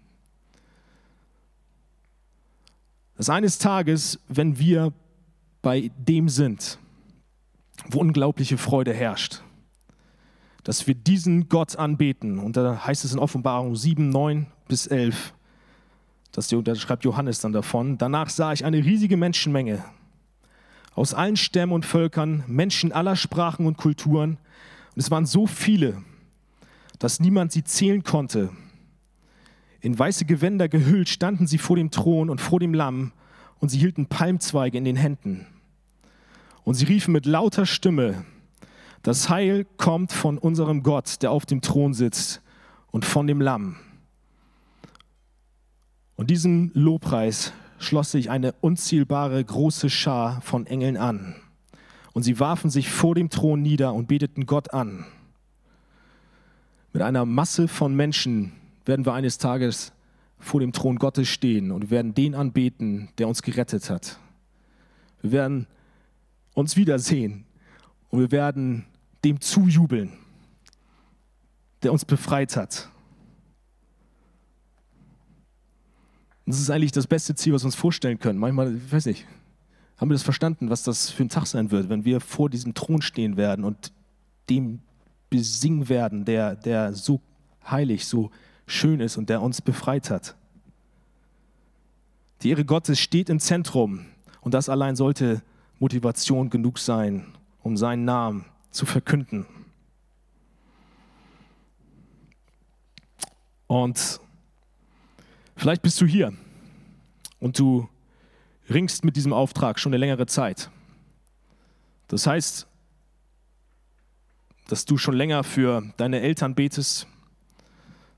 Dass 3.16 3.30
eines 3.30 3.59
Tages, 3.59 4.18
wenn 4.26 4.59
wir 4.59 4.92
bei 5.62 5.92
dem 5.96 6.28
sind, 6.28 6.76
wo 7.88 8.00
unglaubliche 8.00 8.59
Freude 8.59 8.92
herrscht, 8.92 9.42
dass 10.64 10.87
wir 10.87 10.94
diesen 10.94 11.49
Gott 11.49 11.77
anbeten. 11.77 12.38
Und 12.38 12.57
da 12.57 12.87
heißt 12.87 13.05
es 13.05 13.12
in 13.12 13.18
Offenbarung 13.18 13.77
7, 13.77 14.09
9 14.09 14.46
bis 14.68 14.87
11, 14.87 15.35
das 16.33 16.49
schreibt 16.49 17.05
Johannes 17.05 17.40
dann 17.40 17.53
davon. 17.53 17.99
Danach 17.99 18.29
sah 18.31 18.53
ich 18.53 18.64
eine 18.64 18.79
riesige 18.79 19.16
Menschenmenge 19.16 19.85
aus 20.94 21.14
allen 21.14 21.37
Stämmen 21.37 21.73
und 21.73 21.87
Völkern, 21.87 22.44
Menschen 22.46 22.92
aller 22.92 23.16
Sprachen 23.16 23.66
und 23.66 23.77
Kulturen 23.77 24.38
und 24.94 25.01
es 25.01 25.11
waren 25.11 25.27
so 25.27 25.46
viele, 25.46 26.03
dass 26.99 27.20
niemand 27.20 27.53
sie 27.53 27.64
zählen 27.64 28.03
konnte. 28.03 28.51
In 29.81 29.99
weiße 29.99 30.25
Gewänder 30.25 30.68
gehüllt 30.68 31.09
standen 31.09 31.46
sie 31.46 31.59
vor 31.59 31.77
dem 31.77 31.90
Thron 31.90 32.29
und 32.29 32.40
vor 32.40 32.61
dem 32.61 32.75
Lamm 32.75 33.12
und 33.61 33.70
sie 33.70 33.79
hielten 33.79 34.07
Palmzweige 34.07 34.77
in 34.77 34.85
den 34.85 34.96
Händen. 34.96 35.46
Und 36.64 36.75
sie 36.75 36.85
riefen 36.85 37.12
mit 37.12 37.25
lauter 37.25 37.64
Stimme, 37.64 38.25
das 39.03 39.29
Heil 39.31 39.67
kommt 39.77 40.13
von 40.13 40.39
unserem 40.39 40.83
Gott, 40.83 41.23
der 41.23 41.31
auf 41.31 41.47
dem 41.47 41.63
Thron 41.63 41.95
sitzt 41.95 42.43
und 42.91 43.05
von 43.05 43.27
dem 43.27 43.41
Lamm. 43.41 43.77
Und 46.17 46.29
diesem 46.29 46.71
Lobpreis 46.75 47.53
schloss 47.79 48.11
sich 48.11 48.31
eine 48.31 48.53
unzählbare 48.61 49.43
große 49.43 49.89
Schar 49.89 50.43
von 50.43 50.67
Engeln 50.67 50.99
an. 50.99 51.35
Und 52.13 52.25
sie 52.25 52.39
warfen 52.39 52.69
sich 52.69 52.91
vor 52.91 53.15
dem 53.15 53.31
Thron 53.31 53.63
nieder 53.63 53.95
und 53.95 54.09
beteten 54.09 54.45
Gott 54.45 54.75
an. 54.75 55.07
Mit 56.92 57.03
einer 57.03 57.25
Masse 57.25 57.69
von 57.69 57.94
Menschen 57.94 58.53
werden 58.85 59.07
wir 59.07 59.15
eines 59.15 59.38
Tages 59.38 59.92
vor 60.38 60.61
dem 60.61 60.73
Thron 60.73 60.96
Gottes 60.96 61.29
stehen 61.29 61.71
und 61.71 61.90
werden 61.90 62.15
den 62.15 62.35
anbeten, 62.35 63.09
der 63.19 63.29
uns 63.29 63.42
gerettet 63.42 63.88
hat. 63.88 64.19
Wir 65.23 65.33
werden 65.33 65.67
uns 66.55 66.77
wiedersehen 66.77 67.44
und 68.09 68.21
wir 68.21 68.31
werden 68.31 68.87
dem 69.25 69.40
zujubeln, 69.40 70.12
der 71.83 71.92
uns 71.92 72.04
befreit 72.04 72.56
hat. 72.56 72.88
Und 76.46 76.54
das 76.54 76.60
ist 76.60 76.71
eigentlich 76.71 76.92
das 76.92 77.06
beste 77.06 77.35
Ziel, 77.35 77.52
was 77.52 77.62
wir 77.62 77.66
uns 77.66 77.75
vorstellen 77.75 78.18
können. 78.18 78.38
Manchmal, 78.38 78.77
ich 78.77 78.92
weiß 78.92 79.06
nicht, 79.06 79.27
haben 79.98 80.08
wir 80.08 80.14
das 80.14 80.23
verstanden, 80.23 80.71
was 80.71 80.83
das 80.83 81.10
für 81.10 81.23
ein 81.23 81.29
Tag 81.29 81.46
sein 81.46 81.71
wird, 81.71 81.88
wenn 81.88 82.04
wir 82.04 82.21
vor 82.21 82.48
diesem 82.48 82.75
Thron 82.75 83.02
stehen 83.02 83.37
werden 83.37 83.64
und 83.64 83.92
dem 84.48 84.81
besingen 85.29 85.88
werden, 85.88 86.25
der, 86.25 86.56
der 86.56 86.94
so 86.94 87.21
heilig, 87.71 88.06
so 88.06 88.31
schön 88.66 89.00
ist 89.00 89.16
und 89.16 89.29
der 89.29 89.42
uns 89.42 89.60
befreit 89.60 90.10
hat. 90.10 90.35
Die 92.42 92.50
Ehre 92.50 92.64
Gottes 92.64 92.98
steht 92.98 93.29
im 93.29 93.38
Zentrum 93.38 94.06
und 94.40 94.54
das 94.54 94.68
allein 94.68 94.96
sollte 94.96 95.42
Motivation 95.79 96.50
genug 96.50 96.79
sein, 96.79 97.27
um 97.62 97.77
seinen 97.77 98.04
Namen 98.04 98.46
zu 98.71 98.87
verkünden. 98.87 99.46
Und 103.66 104.21
vielleicht 105.56 105.83
bist 105.83 106.00
du 106.00 106.06
hier 106.06 106.33
und 107.38 107.58
du 107.58 107.88
ringst 108.68 109.04
mit 109.04 109.16
diesem 109.16 109.33
Auftrag 109.33 109.79
schon 109.79 109.92
eine 109.92 109.98
längere 109.98 110.27
Zeit. 110.27 110.71
Das 112.08 112.27
heißt, 112.27 112.66
dass 114.68 114.85
du 114.85 114.98
schon 114.98 115.14
länger 115.14 115.44
für 115.44 115.83
deine 115.96 116.21
Eltern 116.21 116.54
betest, 116.54 117.06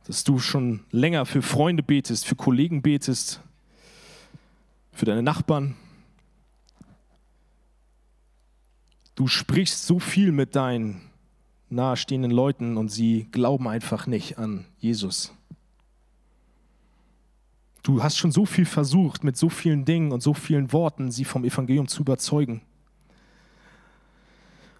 dass 0.07 0.25
du 0.25 0.39
schon 0.39 0.85
länger 0.91 1.27
für 1.27 1.43
Freunde 1.43 1.83
betest, 1.83 2.27
für 2.27 2.37
Kollegen 2.37 2.83
betest, 2.83 3.41
für 4.93 5.07
deine 5.07 5.23
Nachbarn. 5.23 5.77
Du 9.23 9.29
sprichst 9.29 9.87
so 9.87 10.01
viel 10.01 10.33
mit 10.33 10.57
deinen 10.57 11.01
nahestehenden 11.71 12.33
Leuten 12.33 12.77
und 12.77 12.89
sie 12.89 13.29
glauben 13.31 13.69
einfach 13.69 14.09
nicht 14.09 14.37
an 14.37 14.65
Jesus. 14.81 15.33
Du 17.85 18.03
hast 18.03 18.19
schon 18.19 18.33
so 18.33 18.47
viel 18.47 18.65
versucht, 18.65 19.23
mit 19.23 19.37
so 19.37 19.49
vielen 19.49 19.85
Dingen 19.85 20.11
und 20.11 20.25
so 20.25 20.35
vielen 20.35 20.73
Worten 20.73 21.13
sie 21.13 21.25
vom 21.25 21.45
Evangelium 21.45 21.87
zu 21.87 22.01
überzeugen. 22.01 22.63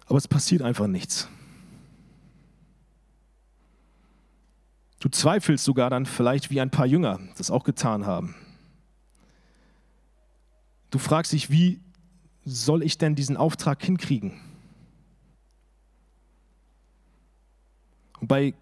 Aber 0.07 0.17
es 0.17 0.27
passiert 0.27 0.61
einfach 0.61 0.87
nichts. 0.87 1.29
Du 4.99 5.07
zweifelst 5.07 5.63
sogar 5.63 5.89
dann 5.89 6.05
vielleicht, 6.05 6.51
wie 6.51 6.59
ein 6.59 6.69
paar 6.69 6.85
Jünger 6.85 7.21
das 7.37 7.49
auch 7.49 7.63
getan 7.63 8.05
haben. 8.05 8.35
Du 10.91 10.99
fragst 10.99 11.31
dich, 11.31 11.49
wie 11.49 11.79
soll 12.45 12.83
ich 12.83 12.97
denn 12.97 13.15
diesen 13.15 13.37
Auftrag 13.37 13.83
hinkriegen? 13.83 14.39
Und 18.19 18.27
bei 18.27 18.53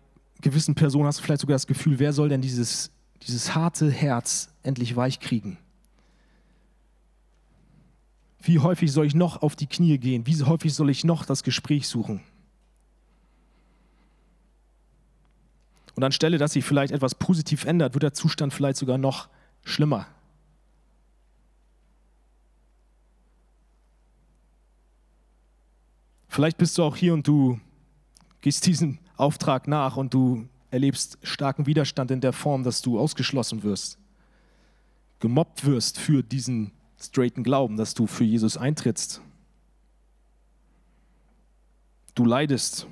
gewissen 0.42 0.76
Personen 0.76 1.06
hast 1.06 1.20
du 1.20 1.24
vielleicht 1.24 1.42
sogar 1.42 1.56
das 1.56 1.68
Gefühl, 1.68 2.00
wer 2.00 2.14
soll 2.14 2.30
denn 2.30 2.42
dieses, 2.42 2.92
dieses 3.24 3.56
harte 3.56 3.92
Herz 3.92 4.50
endlich 4.64 4.96
weich 4.96 5.20
kriegen? 5.20 5.58
Wie 8.42 8.60
häufig 8.60 8.92
soll 8.92 9.06
ich 9.06 9.14
noch 9.14 9.44
auf 9.44 9.56
die 9.56 9.68
Knie 9.68 10.00
gehen? 10.00 10.26
Wie 10.26 10.42
häufig 10.44 10.74
soll 10.74 10.90
ich 10.90 11.04
noch 11.04 11.26
das 11.26 11.44
Gespräch 11.44 11.88
suchen? 11.88 12.22
Und 15.96 16.04
anstelle, 16.04 16.40
dass 16.40 16.54
sich 16.54 16.66
vielleicht 16.66 16.92
etwas 16.92 17.14
positiv 17.14 17.66
ändert, 17.66 17.94
wird 17.94 18.04
der 18.04 18.14
Zustand 18.14 18.54
vielleicht 18.54 18.78
sogar 18.78 18.98
noch 18.98 19.30
schlimmer. 19.64 20.08
Vielleicht 26.32 26.58
bist 26.58 26.78
du 26.78 26.84
auch 26.84 26.96
hier 26.96 27.14
und 27.14 27.28
du 27.28 27.60
gehst 28.40 28.66
diesem 28.66 29.00
Auftrag 29.18 29.68
nach 29.68 29.98
und 29.98 30.14
du 30.14 30.48
erlebst 30.70 31.18
starken 31.24 31.66
Widerstand 31.66 32.10
in 32.10 32.22
der 32.22 32.32
Form, 32.32 32.64
dass 32.64 32.82
du 32.82 32.98
ausgeschlossen 32.98 33.64
wirst, 33.64 34.00
gemobbt 35.20 35.66
wirst 35.66 36.00
für 36.00 36.24
diesen 36.24 36.72
straighten 36.98 37.44
Glauben, 37.44 37.76
dass 37.76 37.96
du 37.96 38.08
für 38.08 38.24
Jesus 38.24 38.56
eintrittst. 38.56 39.22
Du 42.16 42.24
leidest. 42.24 42.88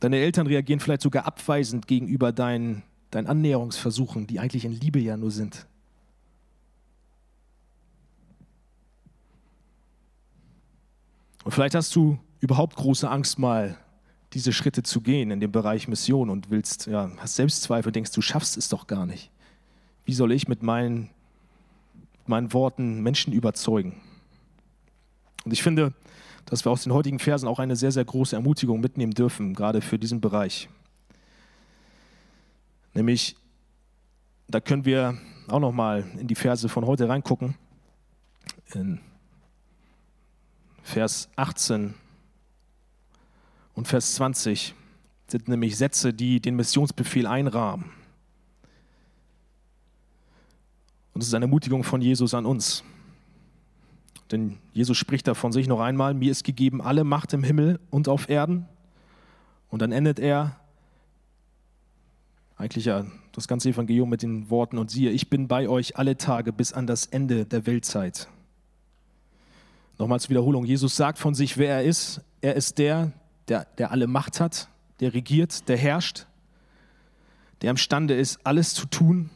Deine 0.00 0.18
Eltern 0.18 0.46
reagieren 0.46 0.80
vielleicht 0.80 1.00
sogar 1.00 1.24
abweisend 1.24 1.86
gegenüber 1.86 2.32
deinen, 2.32 2.82
deinen 3.10 3.28
Annäherungsversuchen, 3.28 4.26
die 4.26 4.40
eigentlich 4.40 4.66
in 4.66 4.72
Liebe 4.72 4.98
ja 4.98 5.16
nur 5.16 5.30
sind. 5.30 5.66
Und 11.44 11.52
vielleicht 11.52 11.74
hast 11.74 11.94
du 11.96 12.18
überhaupt 12.40 12.76
große 12.76 13.08
Angst, 13.08 13.38
mal 13.38 13.76
diese 14.32 14.52
Schritte 14.52 14.82
zu 14.82 15.00
gehen 15.00 15.30
in 15.30 15.40
dem 15.40 15.50
Bereich 15.50 15.88
Mission 15.88 16.30
und 16.30 16.50
willst, 16.50 16.86
ja, 16.86 17.10
hast 17.18 17.36
Selbstzweifel, 17.36 17.92
denkst, 17.92 18.12
du 18.12 18.22
schaffst 18.22 18.56
es 18.56 18.68
doch 18.68 18.86
gar 18.86 19.06
nicht. 19.06 19.30
Wie 20.04 20.12
soll 20.12 20.32
ich 20.32 20.48
mit 20.48 20.62
meinen, 20.62 21.10
meinen 22.26 22.52
Worten 22.52 23.02
Menschen 23.02 23.32
überzeugen? 23.32 24.00
Und 25.44 25.52
ich 25.52 25.62
finde, 25.62 25.92
dass 26.46 26.64
wir 26.64 26.72
aus 26.72 26.84
den 26.84 26.92
heutigen 26.92 27.18
Versen 27.18 27.48
auch 27.48 27.58
eine 27.58 27.76
sehr, 27.76 27.92
sehr 27.92 28.04
große 28.04 28.36
Ermutigung 28.36 28.80
mitnehmen 28.80 29.12
dürfen, 29.12 29.54
gerade 29.54 29.80
für 29.80 29.98
diesen 29.98 30.20
Bereich. 30.20 30.68
Nämlich, 32.94 33.36
da 34.48 34.60
können 34.60 34.84
wir 34.84 35.18
auch 35.48 35.60
noch 35.60 35.72
mal 35.72 36.04
in 36.18 36.26
die 36.26 36.34
Verse 36.34 36.68
von 36.68 36.86
heute 36.86 37.08
reingucken. 37.08 37.54
In 38.74 39.00
Vers 40.90 41.28
18 41.36 41.94
und 43.74 43.86
Vers 43.86 44.14
20 44.16 44.74
sind 45.28 45.46
nämlich 45.46 45.76
Sätze, 45.76 46.12
die 46.12 46.40
den 46.40 46.56
Missionsbefehl 46.56 47.28
einrahmen. 47.28 47.92
Und 51.14 51.20
es 51.20 51.28
ist 51.28 51.34
eine 51.34 51.44
Ermutigung 51.44 51.84
von 51.84 52.00
Jesus 52.00 52.34
an 52.34 52.44
uns. 52.44 52.82
Denn 54.32 54.58
Jesus 54.72 54.98
spricht 54.98 55.28
da 55.28 55.34
von 55.34 55.52
sich 55.52 55.68
noch 55.68 55.78
einmal, 55.78 56.12
mir 56.12 56.32
ist 56.32 56.42
gegeben 56.42 56.82
alle 56.82 57.04
Macht 57.04 57.32
im 57.34 57.44
Himmel 57.44 57.78
und 57.90 58.08
auf 58.08 58.28
Erden. 58.28 58.66
Und 59.68 59.82
dann 59.82 59.92
endet 59.92 60.18
er 60.18 60.58
eigentlich 62.56 62.86
ja 62.86 63.06
das 63.30 63.46
ganze 63.46 63.68
Evangelium 63.68 64.10
mit 64.10 64.22
den 64.22 64.50
Worten, 64.50 64.76
und 64.76 64.90
siehe, 64.90 65.12
ich 65.12 65.30
bin 65.30 65.46
bei 65.46 65.68
euch 65.68 65.96
alle 65.96 66.16
Tage 66.16 66.52
bis 66.52 66.72
an 66.72 66.88
das 66.88 67.06
Ende 67.06 67.46
der 67.46 67.66
Weltzeit. 67.66 68.28
Nochmal 70.00 70.18
zur 70.18 70.30
Wiederholung, 70.30 70.64
Jesus 70.64 70.96
sagt 70.96 71.18
von 71.18 71.34
sich, 71.34 71.58
wer 71.58 71.74
er 71.74 71.84
ist. 71.84 72.22
Er 72.40 72.56
ist 72.56 72.78
der, 72.78 73.12
der, 73.48 73.66
der 73.76 73.90
alle 73.90 74.06
Macht 74.06 74.40
hat, 74.40 74.68
der 74.98 75.12
regiert, 75.12 75.68
der 75.68 75.76
herrscht, 75.76 76.26
der 77.60 77.70
imstande 77.70 78.14
ist, 78.14 78.40
alles 78.44 78.72
zu 78.72 78.86
tun, 78.86 79.28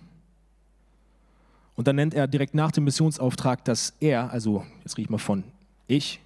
und 1.76 1.86
dann 1.86 1.96
nennt 1.96 2.14
er 2.14 2.26
direkt 2.26 2.54
nach 2.54 2.72
dem 2.72 2.84
Missionsauftrag, 2.84 3.64
dass 3.64 3.94
er, 4.00 4.30
also 4.30 4.64
jetzt 4.84 4.96
rede 4.96 5.02
ich 5.06 5.10
mal 5.10 5.18
von 5.18 5.44
ich, 5.86 6.20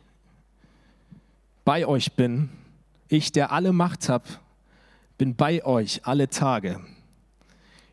bei 1.65 1.85
euch 1.85 2.13
bin, 2.13 2.51
ich, 3.09 3.33
der 3.33 3.51
alle 3.51 3.73
Macht 3.73 4.09
habe, 4.09 4.25
bin 5.17 5.35
bei 5.35 5.65
euch 5.65 6.07
alle 6.07 6.29
Tage. 6.29 6.81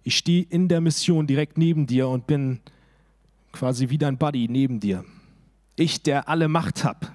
Ich 0.04 0.18
stehe 0.18 0.46
in 0.48 0.68
der 0.68 0.80
Mission 0.80 1.26
direkt 1.26 1.58
neben 1.58 1.88
dir 1.88 2.08
und 2.08 2.28
bin 2.28 2.60
quasi 3.52 3.90
wie 3.90 3.98
dein 3.98 4.18
Buddy 4.18 4.48
neben 4.48 4.80
dir. 4.80 5.04
Ich, 5.76 6.04
der 6.04 6.30
alle 6.30 6.48
Macht 6.48 6.84
habe. 6.84 7.08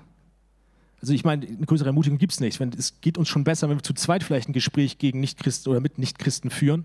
Also 1.00 1.14
ich 1.14 1.24
meine, 1.24 1.46
eine 1.46 1.66
größere 1.66 1.88
Ermutigung 1.88 2.18
gibt 2.18 2.32
es 2.32 2.40
nicht. 2.40 2.60
Es 2.60 3.00
geht 3.00 3.16
uns 3.16 3.28
schon 3.28 3.44
besser, 3.44 3.68
wenn 3.68 3.78
wir 3.78 3.82
zu 3.82 3.94
zweit 3.94 4.22
vielleicht 4.22 4.48
ein 4.48 4.52
Gespräch 4.52 4.98
gegen 4.98 5.20
Nichtchristen 5.20 5.70
oder 5.70 5.80
mit 5.80 5.98
Nichtchristen 5.98 6.50
führen 6.50 6.84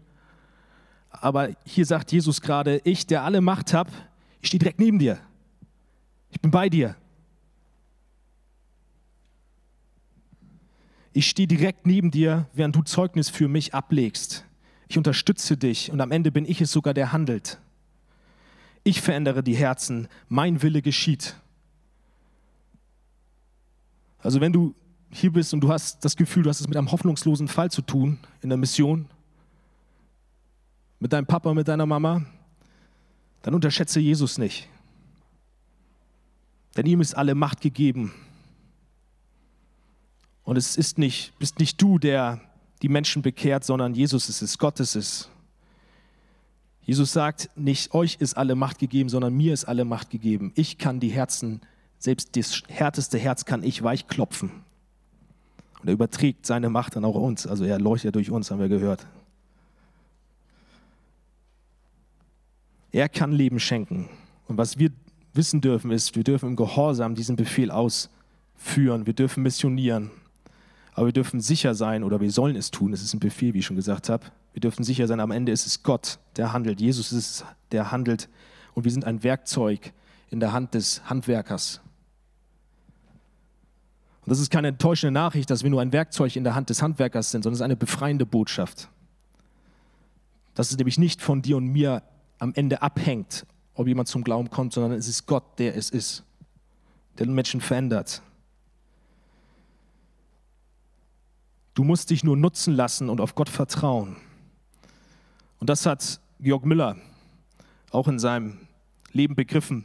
aber 1.21 1.49
hier 1.65 1.85
sagt 1.85 2.11
Jesus 2.11 2.41
gerade, 2.41 2.81
ich, 2.83 3.07
der 3.07 3.23
alle 3.23 3.41
Macht 3.41 3.73
habe, 3.73 3.91
ich 4.41 4.47
stehe 4.47 4.59
direkt 4.59 4.79
neben 4.79 4.99
dir. 4.99 5.19
Ich 6.29 6.39
bin 6.41 6.51
bei 6.51 6.69
dir. 6.69 6.95
Ich 11.13 11.27
stehe 11.27 11.47
direkt 11.47 11.85
neben 11.87 12.11
dir, 12.11 12.49
während 12.53 12.75
du 12.75 12.81
Zeugnis 12.81 13.29
für 13.29 13.47
mich 13.47 13.73
ablegst. 13.73 14.45
Ich 14.87 14.97
unterstütze 14.97 15.57
dich 15.57 15.91
und 15.91 16.01
am 16.01 16.11
Ende 16.11 16.31
bin 16.31 16.45
ich 16.45 16.61
es 16.61 16.71
sogar, 16.71 16.93
der 16.93 17.11
handelt. 17.11 17.59
Ich 18.83 19.01
verändere 19.01 19.41
die 19.41 19.55
Herzen, 19.55 20.07
mein 20.27 20.61
Wille 20.61 20.81
geschieht. 20.81 21.35
Also 24.25 24.41
wenn 24.41 24.51
du 24.51 24.73
hier 25.11 25.31
bist 25.31 25.53
und 25.53 25.61
du 25.61 25.69
hast 25.69 26.03
das 26.03 26.15
Gefühl, 26.15 26.41
du 26.41 26.49
hast 26.49 26.59
es 26.59 26.67
mit 26.67 26.75
einem 26.75 26.91
hoffnungslosen 26.91 27.47
Fall 27.47 27.69
zu 27.69 27.83
tun 27.83 28.17
in 28.41 28.49
der 28.49 28.57
Mission, 28.57 29.07
mit 30.99 31.13
deinem 31.13 31.27
Papa, 31.27 31.53
mit 31.53 31.67
deiner 31.67 31.85
Mama, 31.85 32.25
dann 33.43 33.53
unterschätze 33.53 33.99
Jesus 33.99 34.39
nicht. 34.39 34.67
Denn 36.75 36.87
ihm 36.87 37.01
ist 37.01 37.15
alle 37.15 37.35
Macht 37.35 37.61
gegeben. 37.61 38.13
Und 40.43 40.57
es 40.57 40.75
ist 40.75 40.97
nicht, 40.97 41.37
bist 41.37 41.59
nicht 41.59 41.79
du, 41.79 41.99
der 41.99 42.41
die 42.81 42.89
Menschen 42.89 43.21
bekehrt, 43.21 43.63
sondern 43.63 43.93
Jesus 43.93 44.27
ist 44.27 44.41
es, 44.41 44.57
Gott 44.57 44.79
ist 44.79 44.95
es. 44.95 45.29
Jesus 46.81 47.13
sagt, 47.13 47.51
nicht 47.55 47.93
euch 47.93 48.17
ist 48.19 48.35
alle 48.35 48.55
Macht 48.55 48.79
gegeben, 48.79 49.09
sondern 49.09 49.35
mir 49.35 49.53
ist 49.53 49.65
alle 49.65 49.85
Macht 49.85 50.09
gegeben. 50.09 50.51
Ich 50.55 50.79
kann 50.79 50.99
die 50.99 51.09
Herzen, 51.09 51.61
selbst 51.99 52.35
das 52.35 52.63
härteste 52.67 53.17
Herz 53.17 53.45
kann 53.45 53.63
ich 53.63 53.83
weichklopfen. 53.83 54.51
Und 55.81 55.89
er 55.89 55.93
überträgt 55.93 56.45
seine 56.45 56.69
Macht 56.69 56.95
dann 56.95 57.05
auch 57.05 57.15
uns. 57.15 57.45
Also 57.45 57.63
er 57.63 57.79
leuchtet 57.79 58.15
durch 58.15 58.31
uns, 58.31 58.51
haben 58.51 58.59
wir 58.59 58.69
gehört. 58.69 59.05
Er 62.91 63.09
kann 63.09 63.31
Leben 63.31 63.59
schenken. 63.59 64.07
Und 64.47 64.57
was 64.57 64.79
wir 64.79 64.89
wissen 65.33 65.61
dürfen, 65.61 65.91
ist, 65.91 66.15
wir 66.15 66.23
dürfen 66.23 66.49
im 66.49 66.55
Gehorsam 66.55 67.13
diesen 67.13 67.35
Befehl 67.35 67.69
ausführen. 67.69 69.05
Wir 69.05 69.13
dürfen 69.13 69.43
missionieren. 69.43 70.11
Aber 70.93 71.07
wir 71.07 71.13
dürfen 71.13 71.41
sicher 71.41 71.75
sein, 71.75 72.03
oder 72.03 72.21
wir 72.21 72.31
sollen 72.31 72.55
es 72.55 72.71
tun, 72.71 72.93
es 72.93 73.03
ist 73.03 73.13
ein 73.13 73.19
Befehl, 73.19 73.53
wie 73.53 73.59
ich 73.59 73.65
schon 73.65 73.75
gesagt 73.75 74.07
habe. 74.07 74.25
Wir 74.53 74.61
dürfen 74.61 74.85
sicher 74.85 75.07
sein, 75.07 75.19
am 75.19 75.31
Ende 75.31 75.51
ist 75.51 75.67
es 75.67 75.83
Gott, 75.83 76.19
der 76.37 76.53
handelt. 76.53 76.79
Jesus 76.79 77.11
ist 77.11 77.17
es, 77.17 77.45
der 77.73 77.91
handelt. 77.91 78.29
Und 78.73 78.85
wir 78.85 78.91
sind 78.91 79.03
ein 79.03 79.21
Werkzeug 79.21 79.91
in 80.29 80.39
der 80.39 80.53
Hand 80.53 80.73
des 80.73 81.07
Handwerkers. 81.09 81.81
Und 84.21 84.31
das 84.31 84.39
ist 84.39 84.49
keine 84.49 84.69
enttäuschende 84.69 85.11
Nachricht, 85.11 85.49
dass 85.51 85.63
wir 85.63 85.69
nur 85.69 85.81
ein 85.81 85.93
Werkzeug 85.93 86.35
in 86.35 86.43
der 86.43 86.55
Hand 86.55 86.69
des 86.69 86.81
Handwerkers 86.81 87.29
sind, 87.29 87.43
sondern 87.43 87.53
es 87.53 87.59
ist 87.59 87.65
eine 87.65 87.75
befreiende 87.75 88.25
Botschaft. 88.25 88.89
Dass 90.55 90.71
es 90.71 90.77
nämlich 90.77 90.97
nicht 90.97 91.21
von 91.21 91.43
dir 91.43 91.57
und 91.57 91.67
mir 91.67 92.01
am 92.39 92.51
Ende 92.55 92.81
abhängt, 92.81 93.45
ob 93.75 93.87
jemand 93.87 94.07
zum 94.07 94.23
Glauben 94.23 94.49
kommt, 94.49 94.73
sondern 94.73 94.93
es 94.93 95.07
ist 95.07 95.27
Gott, 95.27 95.59
der 95.59 95.75
es 95.75 95.91
ist, 95.91 96.23
der 97.17 97.27
den 97.27 97.35
Menschen 97.35 97.61
verändert. 97.61 98.21
Du 101.75 101.83
musst 101.83 102.09
dich 102.09 102.23
nur 102.23 102.37
nutzen 102.37 102.73
lassen 102.73 103.09
und 103.09 103.21
auf 103.21 103.35
Gott 103.35 103.49
vertrauen. 103.49 104.15
Und 105.59 105.69
das 105.69 105.85
hat 105.85 106.19
Georg 106.39 106.65
Müller 106.65 106.95
auch 107.91 108.07
in 108.07 108.17
seinem 108.17 108.57
Leben 109.11 109.35
begriffen. 109.35 109.83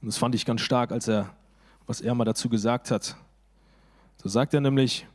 Und 0.00 0.06
das 0.06 0.18
fand 0.18 0.34
ich 0.34 0.44
ganz 0.44 0.60
stark, 0.60 0.92
als 0.92 1.08
er, 1.08 1.34
was 1.86 2.00
er 2.00 2.14
mal 2.14 2.24
dazu 2.24 2.48
gesagt 2.48 2.90
hat. 2.90 3.16
So 4.22 4.28
sagt 4.28 4.54
er 4.54 4.60
nämlich, 4.60 5.06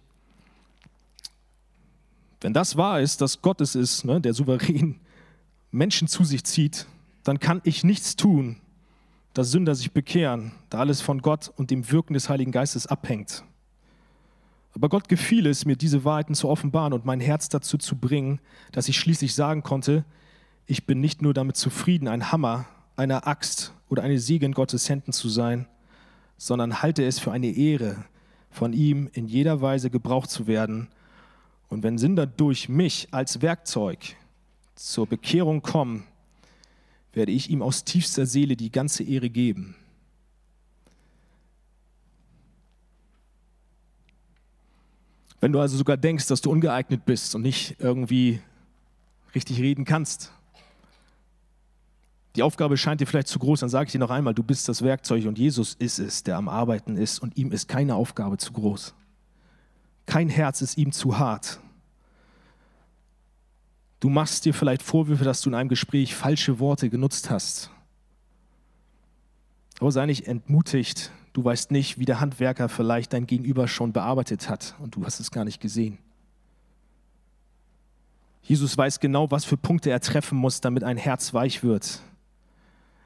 wenn 2.42 2.54
das 2.54 2.76
wahr 2.76 3.00
ist, 3.00 3.22
dass 3.22 3.42
Gott 3.42 3.62
es 3.62 3.76
ist, 3.76 4.04
ne, 4.04 4.20
der 4.20 4.34
souverän 4.34 5.00
Menschen 5.72 6.08
zu 6.08 6.24
sich 6.24 6.44
zieht, 6.44 6.88
dann 7.24 7.40
kann 7.40 7.62
ich 7.64 7.84
nichts 7.84 8.16
tun, 8.16 8.58
dass 9.34 9.52
Sünder 9.52 9.76
sich 9.76 9.92
bekehren, 9.92 10.52
da 10.70 10.80
alles 10.80 11.02
von 11.02 11.22
Gott 11.22 11.52
und 11.56 11.72
dem 11.72 11.90
Wirken 11.90 12.14
des 12.14 12.30
Heiligen 12.30 12.52
Geistes 12.52 12.86
abhängt. 12.86 13.44
Aber 14.76 14.90
Gott 14.90 15.08
gefiel 15.08 15.48
es, 15.48 15.66
mir 15.66 15.76
diese 15.76 16.04
Wahrheiten 16.04 16.36
zu 16.36 16.50
offenbaren 16.50 16.94
und 16.94 17.06
mein 17.06 17.20
Herz 17.20 17.50
dazu 17.50 17.78
zu 17.78 17.96
bringen, 17.96 18.40
dass 18.72 18.90
ich 18.90 19.00
schließlich 19.00 19.34
sagen 19.36 19.64
konnte, 19.64 20.04
ich 20.66 20.86
bin 20.86 21.00
nicht 21.00 21.22
nur 21.22 21.34
damit 21.34 21.58
zufrieden, 21.58 22.08
ein 22.08 22.32
Hammer, 22.32 22.66
eine 22.96 23.26
Axt 23.26 23.74
oder 23.94 24.02
eine 24.02 24.18
Siege 24.18 24.48
in 24.48 24.54
Gottes 24.54 24.89
Händen 24.89 25.12
zu 25.12 25.30
sein, 25.30 25.68
sondern 26.36 26.82
halte 26.82 27.06
es 27.06 27.20
für 27.20 27.32
eine 27.32 27.52
Ehre, 27.52 28.06
von 28.50 28.74
ihm 28.74 29.08
in 29.14 29.28
jeder 29.28 29.62
Weise 29.62 29.91
gebraucht 29.91 30.32
zu 30.32 30.48
werden. 30.48 30.88
Und 31.70 31.84
wenn 31.84 32.00
Sünder 32.00 32.26
durch 32.26 32.70
mich 32.70 33.08
als 33.12 33.44
Werkzeug 33.44 34.00
zur 34.74 35.06
Bekehrung 35.06 35.62
kommen, 35.62 36.08
werde 37.14 37.32
ich 37.32 37.52
ihm 37.52 37.62
aus 37.62 37.84
tiefster 37.84 38.26
Seele 38.26 38.56
die 38.56 38.72
ganze 38.72 39.04
Ehre 39.04 39.30
geben. 39.30 39.76
Wenn 45.39 45.52
du 45.52 45.60
also 45.60 45.78
sogar 45.78 45.98
denkst, 45.98 46.26
dass 46.26 46.41
du 46.41 46.50
ungeeignet 46.50 47.06
bist 47.06 47.36
und 47.36 47.44
nicht 47.44 47.76
irgendwie 47.78 48.39
richtig 49.36 49.60
reden 49.60 49.86
kannst, 49.86 50.32
die 52.36 52.44
Aufgabe 52.44 52.78
scheint 52.78 53.00
dir 53.00 53.06
vielleicht 53.06 53.28
zu 53.28 53.38
groß, 53.38 53.60
dann 53.60 53.70
sage 53.70 53.88
ich 53.88 53.92
dir 53.92 54.00
noch 54.00 54.10
einmal, 54.10 54.34
du 54.34 54.44
bist 54.44 54.68
das 54.68 54.82
Werkzeug 54.82 55.26
und 55.26 55.38
Jesus 55.38 55.76
ist 55.76 56.00
es, 56.00 56.24
der 56.24 56.38
am 56.38 56.50
Arbeiten 56.50 56.98
ist 56.98 57.20
und 57.20 57.38
ihm 57.38 57.52
ist 57.52 57.68
keine 57.68 57.96
Aufgabe 57.96 58.38
zu 58.38 58.54
groß. 58.54 58.96
Kein 60.06 60.30
Herz 60.30 60.62
ist 60.62 60.78
ihm 60.78 60.92
zu 60.92 61.20
hart. 61.20 61.60
Du 64.00 64.10
machst 64.10 64.46
dir 64.46 64.54
vielleicht 64.54 64.84
Vorwürfe, 64.84 65.24
dass 65.24 65.42
du 65.42 65.50
in 65.50 65.56
einem 65.56 65.70
Gespräch 65.70 66.16
falsche 66.16 66.60
Worte 66.60 66.90
genutzt 66.90 67.30
hast. 67.30 67.70
Aber 69.80 69.92
sei 69.92 70.06
nicht 70.06 70.28
entmutigt. 70.28 71.12
Du 71.34 71.44
weißt 71.44 71.72
nicht, 71.72 72.00
wie 72.00 72.06
der 72.06 72.20
Handwerker 72.20 72.68
vielleicht 72.68 73.14
dein 73.14 73.28
Gegenüber 73.28 73.68
schon 73.68 73.94
bearbeitet 73.94 74.50
hat 74.50 74.76
und 74.80 74.96
du 74.96 75.06
hast 75.06 75.20
es 75.20 75.32
gar 75.32 75.46
nicht 75.46 75.62
gesehen. 75.62 75.98
Jesus 78.42 78.78
weiß 78.78 79.00
genau, 79.00 79.32
was 79.32 79.46
für 79.46 79.56
Punkte 79.56 79.90
er 79.90 80.02
treffen 80.02 80.38
muss, 80.38 80.62
damit 80.62 80.84
ein 80.84 80.98
Herz 80.98 81.34
weich 81.34 81.64
wird. 81.64 82.02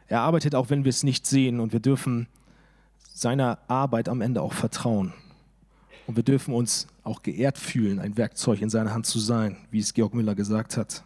Er 0.07 0.21
arbeitet 0.21 0.55
auch, 0.55 0.69
wenn 0.69 0.83
wir 0.83 0.89
es 0.89 1.03
nicht 1.03 1.25
sehen 1.25 1.59
und 1.59 1.73
wir 1.73 1.79
dürfen 1.79 2.27
seiner 3.13 3.59
Arbeit 3.67 4.09
am 4.09 4.21
Ende 4.21 4.41
auch 4.41 4.53
vertrauen. 4.53 5.13
Und 6.05 6.15
wir 6.15 6.23
dürfen 6.23 6.53
uns 6.53 6.87
auch 7.03 7.21
geehrt 7.23 7.57
fühlen, 7.57 7.99
ein 7.99 8.15
Werkzeug 8.15 8.61
in 8.61 8.69
seiner 8.69 8.93
Hand 8.93 9.05
zu 9.05 9.19
sein, 9.19 9.57
wie 9.71 9.79
es 9.79 9.93
Georg 9.93 10.13
Müller 10.13 10.35
gesagt 10.35 10.77
hat. 10.77 11.03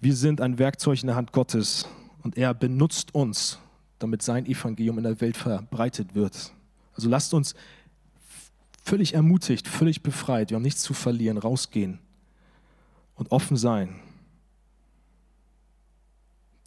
Wir 0.00 0.14
sind 0.14 0.40
ein 0.40 0.58
Werkzeug 0.58 1.00
in 1.02 1.08
der 1.08 1.16
Hand 1.16 1.32
Gottes 1.32 1.88
und 2.22 2.36
er 2.36 2.54
benutzt 2.54 3.14
uns, 3.14 3.58
damit 3.98 4.22
sein 4.22 4.46
Evangelium 4.46 4.98
in 4.98 5.04
der 5.04 5.20
Welt 5.20 5.36
verbreitet 5.36 6.14
wird. 6.14 6.52
Also 6.94 7.08
lasst 7.08 7.34
uns 7.34 7.54
völlig 8.82 9.14
ermutigt, 9.14 9.68
völlig 9.68 10.02
befreit, 10.02 10.50
wir 10.50 10.56
haben 10.56 10.62
nichts 10.62 10.82
zu 10.82 10.94
verlieren, 10.94 11.38
rausgehen 11.38 11.98
und 13.14 13.30
offen 13.30 13.56
sein. 13.56 14.00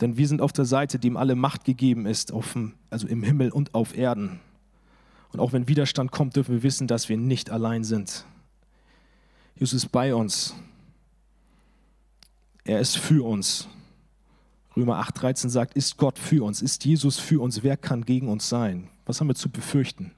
Denn 0.02 0.18
wir 0.18 0.28
sind 0.28 0.41
auf 0.41 0.52
der 0.52 0.66
Seite, 0.66 0.97
dem 0.97 1.16
alle 1.16 1.36
Macht 1.36 1.64
gegeben 1.64 2.08
ist, 2.08 2.34
dem, 2.34 2.74
also 2.89 3.08
im 3.08 3.22
Himmel 3.22 3.52
und 3.52 3.76
auf 3.76 3.95
Erden. 3.95 4.39
Und 5.32 5.39
auch 5.39 5.54
wenn 5.54 5.68
Widerstand 5.68 6.12
kommt, 6.12 6.36
dürfen 6.36 6.56
wir 6.56 6.64
wissen, 6.64 6.88
dass 6.88 7.08
wir 7.08 7.18
nicht 7.18 7.52
allein 7.52 7.84
sind. 7.84 8.26
Jesus 9.56 9.84
ist 9.84 9.91
bei 9.91 10.16
uns. 10.16 10.56
Er 12.64 12.80
ist 12.80 12.97
für 12.97 13.26
uns. 13.26 13.68
Römer 14.76 15.02
8,13 15.02 15.49
sagt, 15.49 15.76
ist 15.76 15.97
Gott 15.97 16.18
für 16.18 16.43
uns, 16.43 16.62
ist 16.62 16.86
Jesus 16.86 17.20
für 17.20 17.41
uns, 17.41 17.62
wer 17.62 17.78
kann 17.78 18.04
gegen 18.04 18.28
uns 18.28 18.49
sein? 18.49 18.88
Was 19.06 19.20
haben 19.20 19.28
wir 19.28 19.36
zu 19.36 19.49
befürchten? 19.49 20.12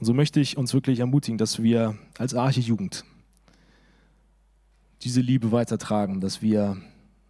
Und 0.00 0.06
so 0.06 0.14
möchte 0.14 0.40
ich 0.40 0.56
uns 0.56 0.74
wirklich 0.74 1.00
ermutigen, 1.00 1.38
dass 1.38 1.62
wir 1.62 1.96
als 2.18 2.34
Arche-Jugend 2.34 3.04
diese 5.02 5.20
Liebe 5.20 5.52
weitertragen, 5.52 6.20
dass 6.20 6.40
wir 6.40 6.76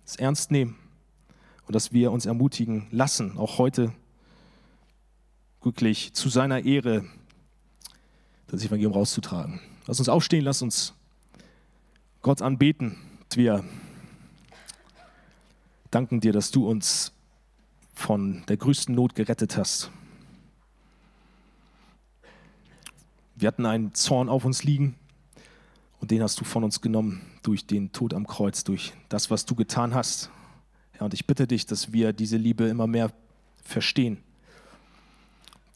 es 0.09 0.17
ernst 0.17 0.51
nehmen 0.51 0.75
und 1.67 1.75
dass 1.75 1.93
wir 1.93 2.11
uns 2.13 2.25
ermutigen 2.25 2.87
lassen, 2.91 3.37
auch 3.37 3.59
heute 3.59 3.93
wirklich 5.63 6.15
zu 6.15 6.31
seiner 6.31 6.65
Ehre 6.65 7.05
das 8.47 8.65
Evangelium 8.65 8.95
rauszutragen. 8.95 9.61
Lass 9.87 9.99
uns 9.99 10.09
aufstehen, 10.09 10.45
lass 10.45 10.63
uns 10.63 10.95
Gott 12.23 12.41
anbeten. 12.41 12.97
Wir 13.35 13.63
danken 15.91 16.21
dir, 16.21 16.33
dass 16.33 16.51
du 16.51 16.67
uns 16.67 17.13
von 17.93 18.45
der 18.49 18.57
größten 18.57 18.95
Not 18.95 19.15
gerettet 19.15 19.59
hast. 19.59 19.91
Wir 23.37 23.49
hatten 23.49 23.67
einen 23.67 23.93
Zorn 23.93 24.31
auf 24.31 24.47
uns 24.47 24.65
liegen 24.65 24.95
und 26.01 26.11
den 26.11 26.23
hast 26.23 26.41
du 26.41 26.45
von 26.45 26.65
uns 26.65 26.81
genommen 26.81 27.21
durch 27.43 27.67
den 27.67 27.93
Tod 27.93 28.15
am 28.15 28.27
Kreuz, 28.27 28.65
durch 28.65 28.93
das, 29.09 29.31
was 29.31 29.47
du 29.47 29.55
getan 29.55 29.95
hast. 29.95 30.31
Ja, 30.99 31.07
und 31.07 31.15
ich 31.15 31.27
bitte 31.27 31.47
dich, 31.47 31.67
dass 31.67 31.93
wir 31.93 32.13
diese 32.13 32.37
Liebe 32.37 32.65
immer 32.65 32.87
mehr 32.87 33.13
verstehen 33.63 34.19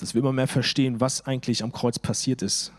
dass 0.02 0.14
wir 0.14 0.20
immer 0.20 0.32
mehr 0.32 0.48
verstehen, 0.48 1.00
was 1.00 1.26
eigentlich 1.26 1.62
am 1.62 1.70
Kreuz 1.70 2.00
passiert 2.00 2.42
ist. 2.42 2.72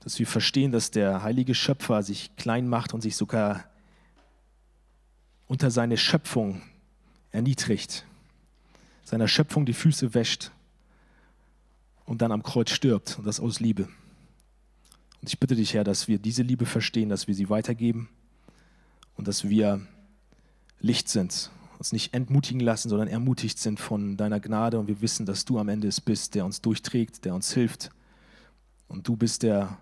Dass 0.00 0.18
wir 0.18 0.26
verstehen, 0.26 0.72
dass 0.72 0.90
der 0.90 1.22
heilige 1.22 1.54
Schöpfer 1.54 2.02
sich 2.02 2.34
klein 2.34 2.66
macht 2.66 2.92
und 2.92 3.02
sich 3.02 3.14
sogar 3.14 3.62
unter 5.46 5.70
seine 5.70 5.96
Schöpfung 5.96 6.60
erniedrigt, 7.30 8.04
seiner 9.04 9.28
Schöpfung 9.28 9.64
die 9.64 9.74
Füße 9.74 10.12
wäscht 10.12 10.50
und 12.04 12.20
dann 12.20 12.32
am 12.32 12.42
Kreuz 12.42 12.70
stirbt 12.70 13.18
und 13.18 13.24
das 13.24 13.38
aus 13.38 13.60
Liebe. 13.60 13.88
Und 15.22 15.28
ich 15.28 15.40
bitte 15.40 15.56
dich, 15.56 15.72
Herr, 15.72 15.84
dass 15.84 16.08
wir 16.08 16.18
diese 16.18 16.42
Liebe 16.42 16.66
verstehen, 16.66 17.08
dass 17.08 17.26
wir 17.26 17.34
sie 17.34 17.48
weitergeben 17.48 18.10
und 19.16 19.26
dass 19.28 19.48
wir 19.48 19.80
Licht 20.80 21.08
sind 21.08 21.50
uns 21.82 21.90
nicht 21.90 22.14
entmutigen 22.14 22.60
lassen, 22.60 22.88
sondern 22.88 23.08
ermutigt 23.08 23.58
sind 23.58 23.80
von 23.80 24.16
deiner 24.16 24.38
Gnade 24.38 24.78
und 24.78 24.86
wir 24.86 25.00
wissen, 25.00 25.26
dass 25.26 25.44
du 25.44 25.58
am 25.58 25.68
Ende 25.68 25.88
es 25.88 26.00
bist, 26.00 26.36
der 26.36 26.44
uns 26.44 26.60
durchträgt, 26.60 27.24
der 27.24 27.34
uns 27.34 27.52
hilft. 27.52 27.90
Und 28.86 29.08
du 29.08 29.16
bist 29.16 29.42
der 29.42 29.78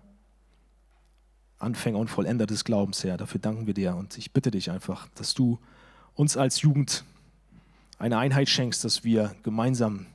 Anfänger 1.59 1.99
und 1.99 2.07
Vollender 2.07 2.47
des 2.47 2.63
Glaubens, 2.63 3.03
Herr. 3.03 3.17
Dafür 3.17 3.39
danken 3.39 3.67
wir 3.67 3.75
dir 3.75 3.95
und 3.95 4.17
ich 4.17 4.31
bitte 4.31 4.49
dich 4.49 4.71
einfach, 4.71 5.09
dass 5.13 5.35
du 5.35 5.59
uns 6.15 6.37
als 6.37 6.63
Jugend 6.63 7.03
eine 7.99 8.17
Einheit 8.17 8.49
schenkst, 8.49 8.83
dass 8.83 9.03
wir 9.03 9.35
gemeinsam 9.43 10.07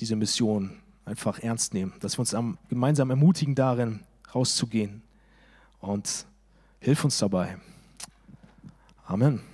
diese 0.00 0.16
Mission 0.16 0.72
einfach 1.04 1.38
ernst 1.38 1.72
nehmen, 1.72 1.92
dass 2.00 2.18
wir 2.18 2.22
uns 2.22 2.34
gemeinsam 2.68 3.10
ermutigen 3.10 3.54
darin, 3.54 4.00
rauszugehen 4.34 5.02
und 5.80 6.26
hilf 6.80 7.04
uns 7.04 7.18
dabei. 7.18 7.56
Amen. 9.06 9.51